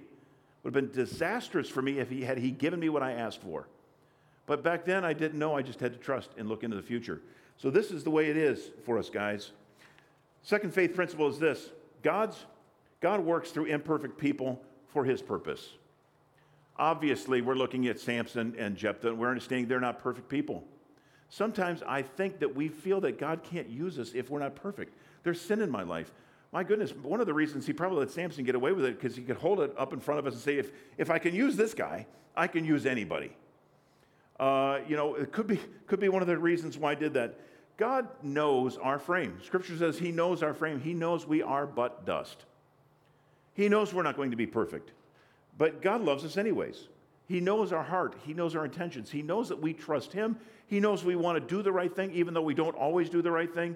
Would 0.62 0.74
have 0.74 0.92
been 0.92 0.94
disastrous 0.94 1.68
for 1.68 1.80
me 1.80 1.98
if 1.98 2.10
he 2.10 2.22
had 2.22 2.38
he 2.38 2.50
given 2.50 2.80
me 2.80 2.88
what 2.88 3.02
I 3.02 3.12
asked 3.12 3.40
for. 3.40 3.68
But 4.46 4.62
back 4.62 4.84
then 4.84 5.04
I 5.04 5.12
didn't 5.12 5.38
know. 5.38 5.54
I 5.54 5.62
just 5.62 5.80
had 5.80 5.92
to 5.92 5.98
trust 5.98 6.30
and 6.36 6.48
look 6.48 6.62
into 6.62 6.76
the 6.76 6.82
future. 6.82 7.20
So 7.56 7.70
this 7.70 7.90
is 7.90 8.04
the 8.04 8.10
way 8.10 8.30
it 8.30 8.36
is 8.36 8.70
for 8.84 8.98
us 8.98 9.08
guys. 9.08 9.52
Second 10.42 10.74
faith 10.74 10.94
principle 10.94 11.28
is 11.28 11.38
this. 11.38 11.70
God's 12.02 12.36
God 13.00 13.20
works 13.20 13.50
through 13.50 13.66
imperfect 13.66 14.18
people 14.18 14.62
for 14.88 15.04
his 15.04 15.22
purpose. 15.22 15.68
Obviously, 16.78 17.40
we're 17.40 17.54
looking 17.54 17.86
at 17.88 17.98
Samson 17.98 18.54
and 18.58 18.76
Jephthah, 18.76 19.08
and 19.08 19.18
we're 19.18 19.28
understanding 19.28 19.66
they're 19.66 19.80
not 19.80 20.02
perfect 20.02 20.28
people. 20.28 20.64
Sometimes 21.28 21.82
I 21.86 22.02
think 22.02 22.38
that 22.40 22.54
we 22.54 22.68
feel 22.68 23.00
that 23.00 23.18
God 23.18 23.42
can't 23.42 23.68
use 23.68 23.98
us 23.98 24.12
if 24.14 24.30
we're 24.30 24.40
not 24.40 24.54
perfect. 24.54 24.96
There's 25.22 25.40
sin 25.40 25.60
in 25.60 25.70
my 25.70 25.82
life 25.82 26.12
my 26.56 26.64
goodness, 26.64 26.94
one 26.94 27.20
of 27.20 27.26
the 27.26 27.34
reasons 27.34 27.66
he 27.66 27.74
probably 27.74 27.98
let 27.98 28.10
Samson 28.10 28.44
get 28.44 28.54
away 28.54 28.72
with 28.72 28.84
it 28.84 28.98
because 28.98 29.14
he 29.14 29.22
could 29.22 29.36
hold 29.36 29.60
it 29.60 29.74
up 29.76 29.92
in 29.92 30.00
front 30.00 30.18
of 30.18 30.26
us 30.26 30.32
and 30.32 30.42
say, 30.42 30.56
if, 30.56 30.70
if 30.96 31.10
I 31.10 31.18
can 31.18 31.34
use 31.34 31.54
this 31.56 31.74
guy, 31.74 32.06
I 32.36 32.46
can 32.46 32.64
use 32.64 32.86
anybody. 32.86 33.32
Uh, 34.38 34.78
you 34.88 34.96
know, 34.96 35.16
it 35.16 35.32
could 35.32 35.46
be, 35.46 35.58
could 35.86 36.00
be 36.00 36.08
one 36.08 36.22
of 36.22 36.28
the 36.28 36.38
reasons 36.38 36.78
why 36.78 36.92
I 36.92 36.94
did 36.94 37.14
that. 37.14 37.38
God 37.76 38.08
knows 38.22 38.78
our 38.78 38.98
frame. 38.98 39.38
Scripture 39.44 39.76
says 39.76 39.98
he 39.98 40.10
knows 40.10 40.42
our 40.42 40.54
frame. 40.54 40.80
He 40.80 40.94
knows 40.94 41.26
we 41.26 41.42
are 41.42 41.66
but 41.66 42.06
dust. 42.06 42.46
He 43.56 43.68
knows 43.68 43.92
we're 43.92 44.02
not 44.02 44.16
going 44.16 44.30
to 44.30 44.36
be 44.36 44.46
perfect. 44.46 44.92
But 45.58 45.80
God 45.80 46.02
loves 46.02 46.24
us 46.24 46.36
anyways. 46.36 46.88
He 47.26 47.40
knows 47.40 47.72
our 47.72 47.82
heart. 47.82 48.14
He 48.24 48.34
knows 48.34 48.54
our 48.54 48.64
intentions. 48.64 49.10
He 49.10 49.22
knows 49.22 49.48
that 49.48 49.60
we 49.60 49.72
trust 49.72 50.12
him. 50.12 50.36
He 50.66 50.78
knows 50.78 51.04
we 51.04 51.16
want 51.16 51.40
to 51.40 51.54
do 51.54 51.62
the 51.62 51.72
right 51.72 51.94
thing, 51.94 52.12
even 52.12 52.34
though 52.34 52.42
we 52.42 52.54
don't 52.54 52.76
always 52.76 53.08
do 53.08 53.22
the 53.22 53.30
right 53.30 53.52
thing. 53.52 53.74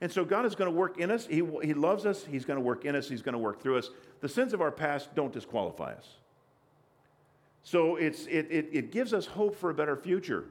And 0.00 0.10
so 0.10 0.24
God 0.24 0.44
is 0.44 0.54
going 0.54 0.70
to 0.70 0.76
work 0.76 0.98
in 0.98 1.10
us. 1.10 1.26
He, 1.26 1.42
he 1.62 1.74
loves 1.74 2.06
us. 2.06 2.24
He's 2.24 2.44
going 2.44 2.56
to 2.56 2.62
work 2.62 2.84
in 2.84 2.96
us. 2.96 3.08
He's 3.08 3.22
going 3.22 3.34
to 3.34 3.38
work 3.38 3.62
through 3.62 3.78
us. 3.78 3.90
The 4.20 4.28
sins 4.28 4.52
of 4.52 4.60
our 4.60 4.70
past 4.70 5.14
don't 5.14 5.32
disqualify 5.32 5.92
us. 5.92 6.08
So 7.62 7.96
it's, 7.96 8.26
it, 8.26 8.48
it, 8.50 8.68
it 8.72 8.90
gives 8.90 9.14
us 9.14 9.26
hope 9.26 9.54
for 9.54 9.70
a 9.70 9.74
better 9.74 9.96
future. 9.96 10.46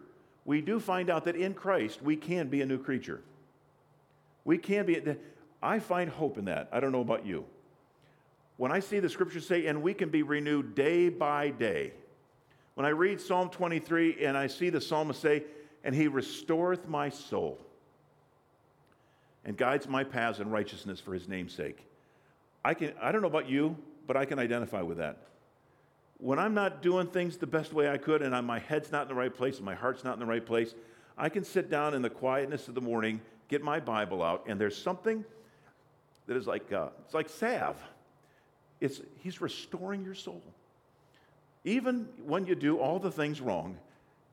We 0.46 0.62
do 0.62 0.80
find 0.80 1.10
out 1.10 1.26
that 1.26 1.36
in 1.36 1.54
Christ, 1.54 2.02
we 2.02 2.16
can 2.16 2.48
be 2.48 2.62
a 2.62 2.66
new 2.66 2.78
creature. 2.78 3.22
We 4.46 4.58
can 4.58 4.86
be. 4.86 5.02
I 5.62 5.80
find 5.80 6.10
hope 6.10 6.38
in 6.38 6.46
that. 6.46 6.70
I 6.72 6.80
don't 6.80 6.92
know 6.92 7.02
about 7.02 7.26
you. 7.26 7.46
When 8.60 8.74
I 8.74 8.82
see 8.82 9.00
the 9.00 9.08
scriptures 9.08 9.48
say, 9.48 9.68
and 9.68 9.82
we 9.82 9.94
can 9.94 10.10
be 10.10 10.22
renewed 10.22 10.76
day 10.76 11.08
by 11.08 11.50
day. 11.50 11.94
When 12.74 12.86
I 12.86 12.90
read 12.90 13.22
Psalm 13.22 13.50
23 13.50 14.26
and 14.26 14.38
I 14.38 14.48
see 14.48 14.70
the 14.70 14.82
psalmist 14.82 15.22
say, 15.22 15.44
and 15.86 15.96
he 15.96 16.10
restoreth 16.10 16.86
my 16.86 17.08
soul 17.08 17.58
and 19.46 19.56
guides 19.56 19.88
my 19.88 20.04
paths 20.04 20.42
in 20.42 20.50
righteousness 20.50 21.00
for 21.00 21.14
his 21.14 21.30
name's 21.30 21.54
sake. 21.54 21.86
I, 22.66 22.74
can, 22.74 22.92
I 23.02 23.14
don't 23.14 23.22
know 23.22 23.30
about 23.30 23.48
you, 23.48 23.78
but 24.06 24.18
I 24.18 24.26
can 24.26 24.40
identify 24.40 24.82
with 24.82 24.98
that. 24.98 25.20
when 26.18 26.38
I'm 26.38 26.54
not 26.54 26.82
doing 26.82 27.08
things 27.08 27.38
the 27.38 27.48
best 27.48 27.72
way 27.72 27.90
I 27.90 27.98
could 27.98 28.22
and 28.22 28.46
my 28.46 28.60
head's 28.60 28.92
not 28.92 29.04
in 29.04 29.08
the 29.08 29.16
right 29.16 29.34
place 29.34 29.56
and 29.56 29.66
my 29.66 29.76
heart's 29.76 30.04
not 30.04 30.16
in 30.16 30.20
the 30.20 30.26
right 30.26 30.46
place, 30.46 30.76
I 31.18 31.30
can 31.30 31.46
sit 31.46 31.70
down 31.70 31.94
in 31.94 32.02
the 32.02 32.10
quietness 32.10 32.68
of 32.68 32.76
the 32.76 32.82
morning, 32.82 33.22
get 33.48 33.64
my 33.64 33.80
Bible 33.80 34.22
out, 34.22 34.44
and 34.48 34.60
there's 34.60 34.76
something 34.76 35.24
that 36.28 36.36
is 36.36 36.46
like, 36.46 36.74
uh, 36.74 36.90
it's 37.06 37.14
like 37.14 37.30
salve. 37.30 37.82
It's, 38.82 39.02
he's 39.18 39.42
restoring 39.42 40.04
your 40.04 40.16
soul. 40.16 40.42
Even 41.64 42.08
when 42.26 42.46
you 42.46 42.56
do 42.56 42.78
all 42.78 43.00
the 43.00 43.12
things 43.12 43.42
wrong, 43.42 43.78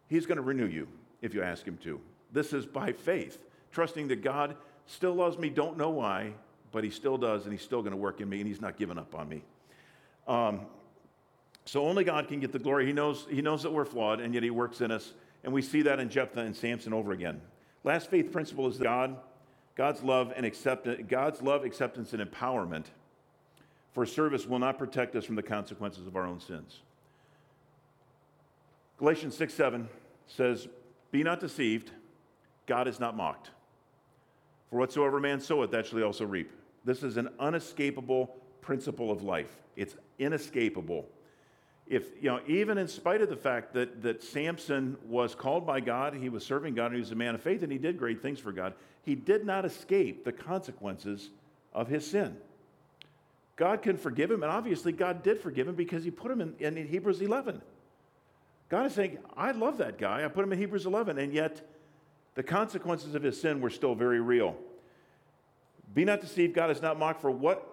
he's 0.08 0.26
going 0.26 0.36
to 0.36 0.42
renew 0.42 0.66
you 0.66 0.86
if 1.20 1.34
you 1.34 1.42
ask 1.42 1.64
him 1.64 1.78
to. 1.78 2.00
This 2.32 2.52
is 2.52 2.66
by 2.66 2.92
faith, 2.92 3.44
trusting 3.72 4.08
that 4.08 4.22
God 4.22 4.56
still 4.86 5.14
loves 5.14 5.36
me, 5.38 5.50
don't 5.50 5.76
know 5.76 5.90
why, 5.90 6.32
but 6.70 6.84
he 6.84 6.90
still 6.90 7.18
does, 7.18 7.44
and 7.44 7.52
he's 7.52 7.62
still 7.62 7.80
going 7.80 7.92
to 7.92 7.96
work 7.96 8.20
in 8.20 8.28
me, 8.28 8.38
and 8.40 8.46
he's 8.46 8.60
not 8.60 8.76
giving 8.76 8.98
up 8.98 9.14
on 9.14 9.28
me. 9.28 9.42
Um, 10.28 10.60
so 11.64 11.84
only 11.84 12.04
God 12.04 12.28
can 12.28 12.38
get 12.38 12.52
the 12.52 12.58
glory. 12.58 12.86
He 12.86 12.92
knows, 12.92 13.26
he 13.28 13.42
knows 13.42 13.62
that 13.64 13.72
we're 13.72 13.84
flawed, 13.84 14.20
and 14.20 14.32
yet 14.32 14.42
he 14.42 14.50
works 14.50 14.80
in 14.80 14.90
us. 14.92 15.12
And 15.42 15.52
we 15.52 15.62
see 15.62 15.82
that 15.82 15.98
in 15.98 16.08
Jephthah 16.08 16.40
and 16.40 16.54
Samson 16.54 16.92
over 16.92 17.12
again. 17.12 17.40
Last 17.82 18.10
faith 18.10 18.32
principle 18.32 18.68
is 18.68 18.78
God, 18.78 19.16
God's 19.74 20.02
love 20.02 20.32
and 20.36 20.46
acceptance, 20.46 21.04
God's 21.08 21.42
love, 21.42 21.64
acceptance, 21.64 22.12
and 22.12 22.22
empowerment 22.22 22.86
for 23.96 24.04
service 24.04 24.46
will 24.46 24.58
not 24.58 24.76
protect 24.76 25.16
us 25.16 25.24
from 25.24 25.36
the 25.36 25.42
consequences 25.42 26.06
of 26.06 26.16
our 26.16 26.26
own 26.26 26.38
sins. 26.38 26.82
Galatians 28.98 29.34
6 29.34 29.54
7 29.54 29.88
says, 30.26 30.68
Be 31.10 31.22
not 31.22 31.40
deceived, 31.40 31.92
God 32.66 32.88
is 32.88 33.00
not 33.00 33.16
mocked. 33.16 33.52
For 34.68 34.78
whatsoever 34.78 35.18
man 35.18 35.40
soweth, 35.40 35.70
that 35.70 35.86
shall 35.86 35.96
he 35.96 36.04
also 36.04 36.26
reap. 36.26 36.52
This 36.84 37.02
is 37.02 37.16
an 37.16 37.30
unescapable 37.40 38.36
principle 38.60 39.10
of 39.10 39.22
life. 39.22 39.56
It's 39.76 39.96
inescapable 40.18 41.06
if, 41.86 42.10
you 42.20 42.28
know, 42.28 42.40
even 42.46 42.76
in 42.78 42.88
spite 42.88 43.22
of 43.22 43.30
the 43.30 43.36
fact 43.36 43.72
that, 43.74 44.02
that 44.02 44.22
Samson 44.22 44.98
was 45.06 45.34
called 45.34 45.66
by 45.66 45.80
God, 45.80 46.14
he 46.14 46.28
was 46.28 46.44
serving 46.44 46.74
God, 46.74 46.86
and 46.86 46.96
he 46.96 47.00
was 47.00 47.12
a 47.12 47.16
man 47.16 47.34
of 47.34 47.40
faith, 47.40 47.62
and 47.62 47.70
he 47.70 47.78
did 47.78 47.96
great 47.96 48.20
things 48.20 48.40
for 48.40 48.52
God, 48.52 48.74
he 49.04 49.14
did 49.14 49.46
not 49.46 49.64
escape 49.64 50.24
the 50.24 50.32
consequences 50.32 51.30
of 51.72 51.88
his 51.88 52.06
sin. 52.06 52.36
God 53.56 53.82
can 53.82 53.96
forgive 53.96 54.30
him, 54.30 54.42
and 54.42 54.52
obviously 54.52 54.92
God 54.92 55.22
did 55.22 55.40
forgive 55.40 55.66
him 55.66 55.74
because 55.74 56.04
he 56.04 56.10
put 56.10 56.30
him 56.30 56.40
in, 56.40 56.76
in 56.76 56.86
Hebrews 56.86 57.22
11. 57.22 57.62
God 58.68 58.86
is 58.86 58.92
saying, 58.92 59.18
I 59.36 59.52
love 59.52 59.78
that 59.78 59.98
guy. 59.98 60.24
I 60.24 60.28
put 60.28 60.44
him 60.44 60.52
in 60.52 60.58
Hebrews 60.58 60.86
11, 60.86 61.18
and 61.18 61.32
yet 61.32 61.66
the 62.34 62.42
consequences 62.42 63.14
of 63.14 63.22
his 63.22 63.40
sin 63.40 63.60
were 63.60 63.70
still 63.70 63.94
very 63.94 64.20
real. 64.20 64.56
Be 65.94 66.04
not 66.04 66.20
deceived, 66.20 66.54
God 66.54 66.70
is 66.70 66.82
not 66.82 66.98
mocked, 66.98 67.20
for 67.20 67.30
what 67.30 67.72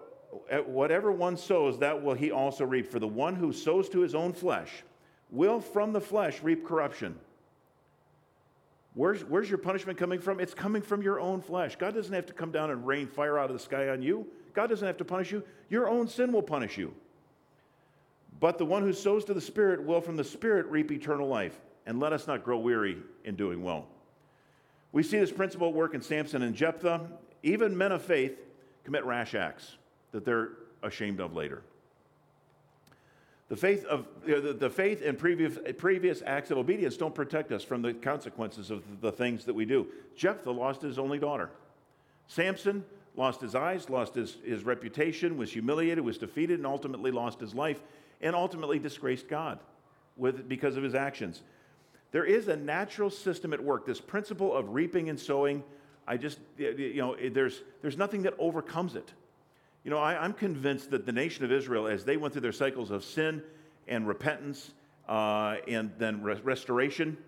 whatever 0.66 1.12
one 1.12 1.36
sows, 1.36 1.78
that 1.78 2.02
will 2.02 2.14
he 2.14 2.30
also 2.30 2.64
reap. 2.64 2.90
For 2.90 2.98
the 2.98 3.06
one 3.06 3.36
who 3.36 3.52
sows 3.52 3.88
to 3.90 4.00
his 4.00 4.14
own 4.14 4.32
flesh 4.32 4.82
will 5.30 5.60
from 5.60 5.92
the 5.92 6.00
flesh 6.00 6.42
reap 6.42 6.66
corruption. 6.66 7.16
Where's, 8.94 9.24
where's 9.24 9.48
your 9.48 9.58
punishment 9.58 9.98
coming 9.98 10.20
from? 10.20 10.40
It's 10.40 10.54
coming 10.54 10.82
from 10.82 11.02
your 11.02 11.20
own 11.20 11.40
flesh. 11.40 11.76
God 11.76 11.94
doesn't 11.94 12.12
have 12.12 12.26
to 12.26 12.32
come 12.32 12.52
down 12.52 12.70
and 12.70 12.86
rain 12.86 13.08
fire 13.08 13.38
out 13.38 13.50
of 13.50 13.56
the 13.56 13.62
sky 13.62 13.88
on 13.88 14.02
you. 14.02 14.26
God 14.54 14.68
doesn't 14.68 14.86
have 14.86 14.96
to 14.98 15.04
punish 15.04 15.32
you. 15.32 15.42
Your 15.68 15.88
own 15.88 16.08
sin 16.08 16.32
will 16.32 16.42
punish 16.42 16.78
you. 16.78 16.94
But 18.40 18.58
the 18.58 18.64
one 18.64 18.82
who 18.82 18.92
sows 18.92 19.24
to 19.26 19.34
the 19.34 19.40
Spirit 19.40 19.82
will 19.84 20.00
from 20.00 20.16
the 20.16 20.24
Spirit 20.24 20.66
reap 20.66 20.90
eternal 20.90 21.28
life. 21.28 21.58
And 21.86 22.00
let 22.00 22.12
us 22.12 22.26
not 22.26 22.44
grow 22.44 22.58
weary 22.58 22.96
in 23.24 23.36
doing 23.36 23.62
well. 23.62 23.86
We 24.92 25.02
see 25.02 25.18
this 25.18 25.32
principle 25.32 25.68
at 25.68 25.74
work 25.74 25.94
in 25.94 26.00
Samson 26.00 26.42
and 26.42 26.54
Jephthah. 26.54 27.00
Even 27.42 27.76
men 27.76 27.92
of 27.92 28.00
faith 28.00 28.38
commit 28.84 29.04
rash 29.04 29.34
acts 29.34 29.76
that 30.12 30.24
they're 30.24 30.50
ashamed 30.82 31.20
of 31.20 31.34
later. 31.34 31.62
The 33.48 33.56
faith, 33.56 33.84
of, 33.84 34.06
the, 34.24 34.56
the, 34.58 34.70
faith 34.70 35.02
and 35.04 35.18
previous, 35.18 35.58
previous 35.76 36.22
acts 36.24 36.50
of 36.50 36.56
obedience 36.56 36.96
don't 36.96 37.14
protect 37.14 37.52
us 37.52 37.62
from 37.62 37.82
the 37.82 37.92
consequences 37.92 38.70
of 38.70 38.82
the 39.02 39.12
things 39.12 39.44
that 39.44 39.54
we 39.54 39.66
do. 39.66 39.86
Jephthah 40.16 40.50
lost 40.50 40.80
his 40.80 40.98
only 40.98 41.18
daughter. 41.18 41.50
Samson 42.26 42.84
lost 43.16 43.40
his 43.40 43.54
eyes, 43.54 43.88
lost 43.88 44.14
his, 44.14 44.36
his 44.44 44.64
reputation, 44.64 45.36
was 45.36 45.52
humiliated, 45.52 46.04
was 46.04 46.18
defeated, 46.18 46.58
and 46.58 46.66
ultimately 46.66 47.10
lost 47.10 47.40
his 47.40 47.54
life, 47.54 47.80
and 48.20 48.34
ultimately 48.34 48.78
disgraced 48.78 49.28
God 49.28 49.58
with, 50.16 50.48
because 50.48 50.76
of 50.76 50.82
his 50.82 50.94
actions. 50.94 51.42
There 52.12 52.24
is 52.24 52.48
a 52.48 52.56
natural 52.56 53.10
system 53.10 53.52
at 53.52 53.62
work, 53.62 53.86
this 53.86 54.00
principle 54.00 54.54
of 54.54 54.70
reaping 54.70 55.08
and 55.08 55.18
sowing. 55.18 55.62
I 56.06 56.16
just, 56.16 56.38
you 56.58 56.96
know, 56.96 57.16
there's, 57.16 57.62
there's 57.82 57.96
nothing 57.96 58.22
that 58.22 58.34
overcomes 58.38 58.94
it. 58.94 59.12
You 59.84 59.90
know, 59.90 59.98
I, 59.98 60.24
am 60.24 60.32
convinced 60.32 60.90
that 60.92 61.06
the 61.06 61.12
nation 61.12 61.44
of 61.44 61.52
Israel, 61.52 61.86
as 61.86 62.04
they 62.04 62.16
went 62.16 62.32
through 62.32 62.42
their 62.42 62.52
cycles 62.52 62.90
of 62.90 63.04
sin 63.04 63.42
and 63.86 64.08
repentance 64.08 64.70
uh, 65.08 65.56
and 65.68 65.90
then 65.98 66.22
re- 66.22 66.40
restoration, 66.42 67.18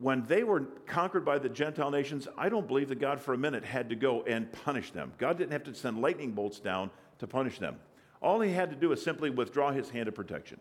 when 0.00 0.24
they 0.26 0.42
were 0.42 0.60
conquered 0.86 1.24
by 1.24 1.38
the 1.38 1.48
Gentile 1.48 1.90
nations, 1.90 2.26
I 2.36 2.48
don't 2.48 2.66
believe 2.66 2.88
that 2.88 2.98
God 2.98 3.20
for 3.20 3.32
a 3.32 3.38
minute 3.38 3.64
had 3.64 3.88
to 3.90 3.96
go 3.96 4.22
and 4.22 4.50
punish 4.50 4.90
them. 4.90 5.12
God 5.18 5.38
didn't 5.38 5.52
have 5.52 5.64
to 5.64 5.74
send 5.74 6.00
lightning 6.00 6.32
bolts 6.32 6.58
down 6.58 6.90
to 7.18 7.26
punish 7.26 7.58
them. 7.58 7.76
All 8.20 8.40
he 8.40 8.52
had 8.52 8.70
to 8.70 8.76
do 8.76 8.88
was 8.88 9.02
simply 9.02 9.30
withdraw 9.30 9.70
his 9.70 9.90
hand 9.90 10.08
of 10.08 10.14
protection. 10.14 10.58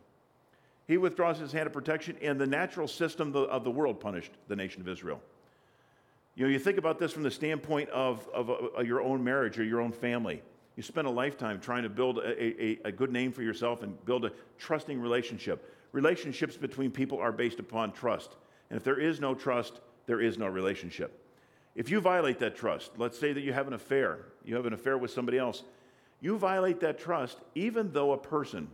He 0.88 0.98
withdraws 0.98 1.39
his 1.39 1.52
hand 1.52 1.65
of 1.65 1.74
protection, 1.74 2.17
and 2.22 2.39
the 2.39 2.46
natural 2.46 2.88
system 2.88 3.36
of 3.36 3.63
the 3.63 3.72
world 3.72 4.00
punished 4.00 4.32
the 4.48 4.56
nation 4.56 4.82
of 4.82 4.88
Israel. 4.88 5.22
You 6.36 6.46
know, 6.46 6.52
you 6.52 6.60
think 6.60 6.78
about 6.78 7.00
this 7.00 7.12
from 7.12 7.24
the 7.24 7.32
standpoint 7.32 7.89
of, 7.89 8.28
of, 8.34 8.50
of 8.50 8.86
your 8.86 9.02
own 9.02 9.24
marriage 9.24 9.58
or 9.58 9.63
your 9.63 9.82
own 9.82 9.91
family. 9.91 10.41
You 10.76 10.84
spend 10.84 11.08
a 11.08 11.12
lifetime 11.12 11.60
trying 11.60 11.84
to 11.84 11.89
build 11.89 12.17
a, 12.17 12.43
a, 12.43 12.80
a, 12.86 12.91
good 12.91 13.12
name 13.12 13.32
for 13.32 13.43
yourself 13.43 13.84
and 13.84 14.04
build 14.06 14.26
a 14.26 14.32
trusting 14.58 15.00
relationship. 15.00 15.72
Relationships 15.91 16.58
between 16.58 16.89
people 16.89 17.19
are 17.19 17.32
based 17.32 17.60
upon 17.60 17.91
trust. 17.91 18.36
And 18.73 18.79
if 18.79 18.83
there 18.83 18.99
is 18.99 19.21
no 19.21 19.36
trust, 19.36 19.81
there 20.07 20.19
is 20.19 20.39
no 20.39 20.47
relationship. 20.47 21.23
If 21.75 21.91
you 21.91 22.01
violate 22.01 22.39
that 22.39 22.55
trust, 22.55 22.89
let's 22.97 23.19
say 23.19 23.31
that 23.31 23.41
you 23.41 23.53
have 23.53 23.67
an 23.67 23.73
affair, 23.73 24.25
you 24.43 24.55
have 24.55 24.65
an 24.65 24.73
affair 24.73 24.97
with 24.97 25.12
somebody 25.12 25.38
else, 25.38 25.62
you 26.21 26.39
violate 26.39 26.79
that 26.79 26.97
trust 26.97 27.38
even 27.53 27.91
though 27.91 28.13
a 28.13 28.17
person, 28.17 28.67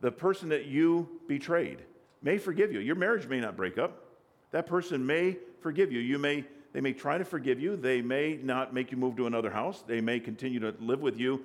the 0.00 0.12
person 0.12 0.50
that 0.50 0.66
you 0.66 1.08
betrayed, 1.26 1.82
may 2.22 2.38
forgive 2.38 2.72
you. 2.72 2.78
Your 2.78 2.94
marriage 2.94 3.26
may 3.26 3.40
not 3.40 3.56
break 3.56 3.76
up. 3.76 4.04
That 4.52 4.66
person 4.66 5.04
may 5.04 5.36
forgive 5.58 5.90
you. 5.90 5.98
You 5.98 6.20
may 6.20 6.44
they 6.72 6.80
may 6.80 6.92
try 6.92 7.18
to 7.18 7.24
forgive 7.24 7.58
you. 7.58 7.74
They 7.74 8.02
may 8.02 8.38
not 8.40 8.72
make 8.72 8.92
you 8.92 8.96
move 8.96 9.16
to 9.16 9.26
another 9.26 9.50
house. 9.50 9.82
They 9.84 10.00
may 10.00 10.20
continue 10.20 10.60
to 10.60 10.76
live 10.78 11.00
with 11.00 11.18
you, 11.18 11.44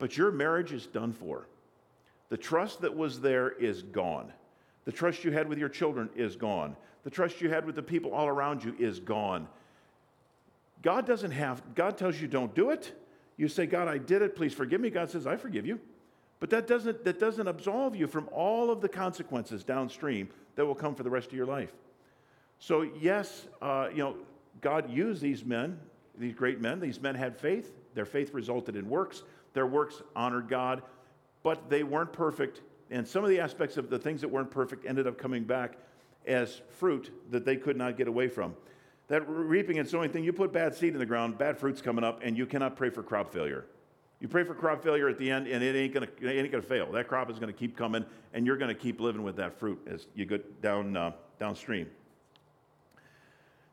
but 0.00 0.16
your 0.16 0.32
marriage 0.32 0.72
is 0.72 0.86
done 0.86 1.12
for. 1.12 1.46
The 2.30 2.36
trust 2.36 2.80
that 2.80 2.96
was 2.96 3.20
there 3.20 3.50
is 3.52 3.82
gone. 3.82 4.32
The 4.88 4.92
trust 4.92 5.22
you 5.22 5.32
had 5.32 5.50
with 5.50 5.58
your 5.58 5.68
children 5.68 6.08
is 6.16 6.34
gone. 6.34 6.74
The 7.04 7.10
trust 7.10 7.42
you 7.42 7.50
had 7.50 7.66
with 7.66 7.74
the 7.74 7.82
people 7.82 8.10
all 8.10 8.26
around 8.26 8.64
you 8.64 8.74
is 8.78 9.00
gone. 9.00 9.46
God 10.80 11.06
doesn't 11.06 11.32
have, 11.32 11.62
God 11.74 11.98
tells 11.98 12.18
you 12.18 12.26
don't 12.26 12.54
do 12.54 12.70
it. 12.70 12.98
You 13.36 13.48
say, 13.48 13.66
God, 13.66 13.86
I 13.86 13.98
did 13.98 14.22
it. 14.22 14.34
Please 14.34 14.54
forgive 14.54 14.80
me. 14.80 14.88
God 14.88 15.10
says, 15.10 15.26
I 15.26 15.36
forgive 15.36 15.66
you. 15.66 15.78
But 16.40 16.48
that 16.48 16.66
doesn't, 16.66 17.04
that 17.04 17.18
doesn't 17.20 17.46
absolve 17.46 17.96
you 17.96 18.06
from 18.06 18.30
all 18.32 18.70
of 18.70 18.80
the 18.80 18.88
consequences 18.88 19.62
downstream 19.62 20.30
that 20.54 20.64
will 20.64 20.74
come 20.74 20.94
for 20.94 21.02
the 21.02 21.10
rest 21.10 21.26
of 21.26 21.34
your 21.34 21.44
life. 21.44 21.74
So, 22.58 22.88
yes, 22.98 23.46
uh, 23.60 23.88
you 23.90 23.98
know, 23.98 24.16
God 24.62 24.90
used 24.90 25.20
these 25.20 25.44
men, 25.44 25.78
these 26.18 26.32
great 26.32 26.62
men. 26.62 26.80
These 26.80 26.98
men 26.98 27.14
had 27.14 27.36
faith. 27.36 27.74
Their 27.92 28.06
faith 28.06 28.32
resulted 28.32 28.74
in 28.74 28.88
works. 28.88 29.22
Their 29.52 29.66
works 29.66 30.00
honored 30.16 30.48
God, 30.48 30.80
but 31.42 31.68
they 31.68 31.82
weren't 31.82 32.14
perfect. 32.14 32.62
And 32.90 33.06
some 33.06 33.22
of 33.24 33.30
the 33.30 33.40
aspects 33.40 33.76
of 33.76 33.90
the 33.90 33.98
things 33.98 34.20
that 34.22 34.28
weren't 34.28 34.50
perfect 34.50 34.86
ended 34.86 35.06
up 35.06 35.18
coming 35.18 35.44
back 35.44 35.76
as 36.26 36.62
fruit 36.70 37.10
that 37.30 37.44
they 37.44 37.56
could 37.56 37.76
not 37.76 37.96
get 37.96 38.08
away 38.08 38.28
from. 38.28 38.54
That 39.08 39.28
reaping 39.28 39.78
and 39.78 39.88
sowing 39.88 40.10
thing, 40.10 40.24
you 40.24 40.32
put 40.32 40.52
bad 40.52 40.74
seed 40.74 40.92
in 40.92 40.98
the 40.98 41.06
ground, 41.06 41.38
bad 41.38 41.58
fruit's 41.58 41.80
coming 41.80 42.04
up, 42.04 42.20
and 42.22 42.36
you 42.36 42.46
cannot 42.46 42.76
pray 42.76 42.90
for 42.90 43.02
crop 43.02 43.32
failure. 43.32 43.64
You 44.20 44.28
pray 44.28 44.44
for 44.44 44.54
crop 44.54 44.82
failure 44.82 45.08
at 45.08 45.16
the 45.16 45.30
end, 45.30 45.46
and 45.46 45.62
it 45.62 45.76
ain't 45.76 45.94
gonna, 45.94 46.08
it 46.20 46.28
ain't 46.28 46.50
gonna 46.50 46.62
fail. 46.62 46.90
That 46.92 47.08
crop 47.08 47.30
is 47.30 47.38
gonna 47.38 47.52
keep 47.52 47.76
coming, 47.76 48.04
and 48.34 48.46
you're 48.46 48.56
gonna 48.56 48.74
keep 48.74 49.00
living 49.00 49.22
with 49.22 49.36
that 49.36 49.58
fruit 49.58 49.80
as 49.86 50.06
you 50.14 50.26
go 50.26 50.38
down 50.60 50.96
uh, 50.96 51.12
downstream. 51.38 51.88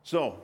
So, 0.04 0.38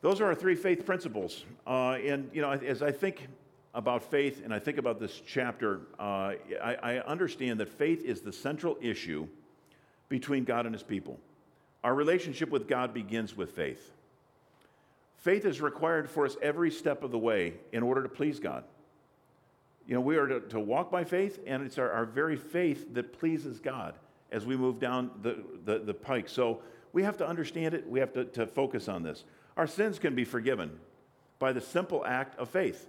those 0.00 0.20
are 0.20 0.26
our 0.26 0.34
three 0.34 0.54
faith 0.54 0.86
principles. 0.86 1.44
Uh, 1.66 1.92
and, 1.92 2.30
you 2.32 2.40
know, 2.40 2.50
as 2.50 2.82
I 2.82 2.90
think 2.90 3.28
about 3.76 4.02
faith 4.02 4.40
and 4.42 4.54
I 4.54 4.58
think 4.58 4.78
about 4.78 4.98
this 4.98 5.20
chapter, 5.24 5.82
uh, 6.00 6.32
I, 6.62 6.76
I 6.82 6.98
understand 7.00 7.60
that 7.60 7.68
faith 7.68 8.02
is 8.02 8.22
the 8.22 8.32
central 8.32 8.78
issue 8.80 9.28
between 10.08 10.44
God 10.44 10.64
and 10.64 10.74
his 10.74 10.82
people. 10.82 11.20
Our 11.84 11.94
relationship 11.94 12.48
with 12.48 12.66
God 12.66 12.94
begins 12.94 13.36
with 13.36 13.50
faith. 13.50 13.92
Faith 15.18 15.44
is 15.44 15.60
required 15.60 16.08
for 16.08 16.24
us 16.24 16.36
every 16.40 16.70
step 16.70 17.04
of 17.04 17.10
the 17.10 17.18
way 17.18 17.52
in 17.70 17.82
order 17.82 18.02
to 18.02 18.08
please 18.08 18.40
God. 18.40 18.64
You 19.86 19.94
know, 19.94 20.00
we 20.00 20.16
are 20.16 20.26
to, 20.26 20.40
to 20.40 20.58
walk 20.58 20.90
by 20.90 21.04
faith, 21.04 21.38
and 21.46 21.62
it's 21.62 21.78
our, 21.78 21.92
our, 21.92 22.06
very 22.06 22.36
faith 22.36 22.94
that 22.94 23.12
pleases 23.12 23.60
God 23.60 23.94
as 24.32 24.46
we 24.46 24.56
move 24.56 24.80
down 24.80 25.10
the, 25.22 25.36
the, 25.64 25.80
the 25.80 25.94
pike. 25.94 26.28
So 26.28 26.62
we 26.92 27.02
have 27.02 27.18
to 27.18 27.28
understand 27.28 27.74
it. 27.74 27.88
We 27.88 28.00
have 28.00 28.12
to, 28.14 28.24
to 28.24 28.46
focus 28.46 28.88
on 28.88 29.02
this. 29.02 29.24
Our 29.56 29.66
sins 29.66 29.98
can 29.98 30.14
be 30.14 30.24
forgiven 30.24 30.70
by 31.38 31.52
the 31.52 31.60
simple 31.60 32.04
act 32.04 32.38
of 32.38 32.48
faith. 32.48 32.88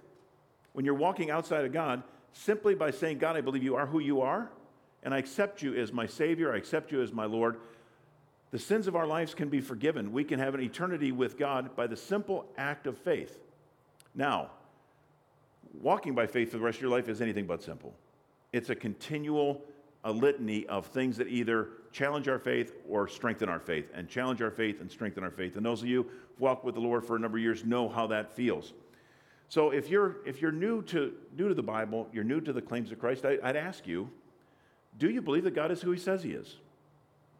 When 0.78 0.84
you're 0.84 0.94
walking 0.94 1.28
outside 1.28 1.64
of 1.64 1.72
God, 1.72 2.04
simply 2.32 2.76
by 2.76 2.92
saying, 2.92 3.18
God, 3.18 3.36
I 3.36 3.40
believe 3.40 3.64
you 3.64 3.74
are 3.74 3.86
who 3.86 3.98
you 3.98 4.20
are, 4.20 4.48
and 5.02 5.12
I 5.12 5.18
accept 5.18 5.60
you 5.60 5.74
as 5.74 5.92
my 5.92 6.06
Savior, 6.06 6.54
I 6.54 6.56
accept 6.56 6.92
you 6.92 7.02
as 7.02 7.12
my 7.12 7.24
Lord, 7.24 7.56
the 8.52 8.60
sins 8.60 8.86
of 8.86 8.94
our 8.94 9.04
lives 9.04 9.34
can 9.34 9.48
be 9.48 9.60
forgiven. 9.60 10.12
We 10.12 10.22
can 10.22 10.38
have 10.38 10.54
an 10.54 10.60
eternity 10.60 11.10
with 11.10 11.36
God 11.36 11.74
by 11.74 11.88
the 11.88 11.96
simple 11.96 12.46
act 12.56 12.86
of 12.86 12.96
faith. 12.96 13.40
Now, 14.14 14.52
walking 15.82 16.14
by 16.14 16.28
faith 16.28 16.52
for 16.52 16.58
the 16.58 16.62
rest 16.62 16.76
of 16.76 16.82
your 16.82 16.92
life 16.92 17.08
is 17.08 17.20
anything 17.20 17.46
but 17.46 17.60
simple. 17.60 17.92
It's 18.52 18.70
a 18.70 18.76
continual 18.76 19.60
a 20.04 20.12
litany 20.12 20.64
of 20.66 20.86
things 20.86 21.16
that 21.16 21.26
either 21.26 21.70
challenge 21.90 22.28
our 22.28 22.38
faith 22.38 22.72
or 22.88 23.08
strengthen 23.08 23.48
our 23.48 23.58
faith, 23.58 23.90
and 23.94 24.08
challenge 24.08 24.40
our 24.40 24.52
faith 24.52 24.80
and 24.80 24.88
strengthen 24.88 25.24
our 25.24 25.32
faith. 25.32 25.56
And 25.56 25.66
those 25.66 25.82
of 25.82 25.88
you 25.88 26.04
who've 26.04 26.40
walked 26.40 26.64
with 26.64 26.76
the 26.76 26.80
Lord 26.80 27.04
for 27.04 27.16
a 27.16 27.18
number 27.18 27.36
of 27.36 27.42
years 27.42 27.64
know 27.64 27.88
how 27.88 28.06
that 28.06 28.30
feels. 28.30 28.74
So 29.48 29.70
if 29.70 29.88
you're 29.88 30.16
if 30.26 30.42
you're 30.42 30.52
new 30.52 30.82
to 30.82 31.12
new 31.36 31.48
to 31.48 31.54
the 31.54 31.62
Bible, 31.62 32.08
you're 32.12 32.24
new 32.24 32.40
to 32.40 32.52
the 32.52 32.62
claims 32.62 32.92
of 32.92 32.98
Christ, 32.98 33.24
I, 33.24 33.38
I'd 33.42 33.56
ask 33.56 33.86
you, 33.86 34.10
do 34.98 35.08
you 35.08 35.22
believe 35.22 35.44
that 35.44 35.54
God 35.54 35.70
is 35.70 35.80
who 35.80 35.90
He 35.90 35.98
says 35.98 36.22
He 36.22 36.32
is? 36.32 36.56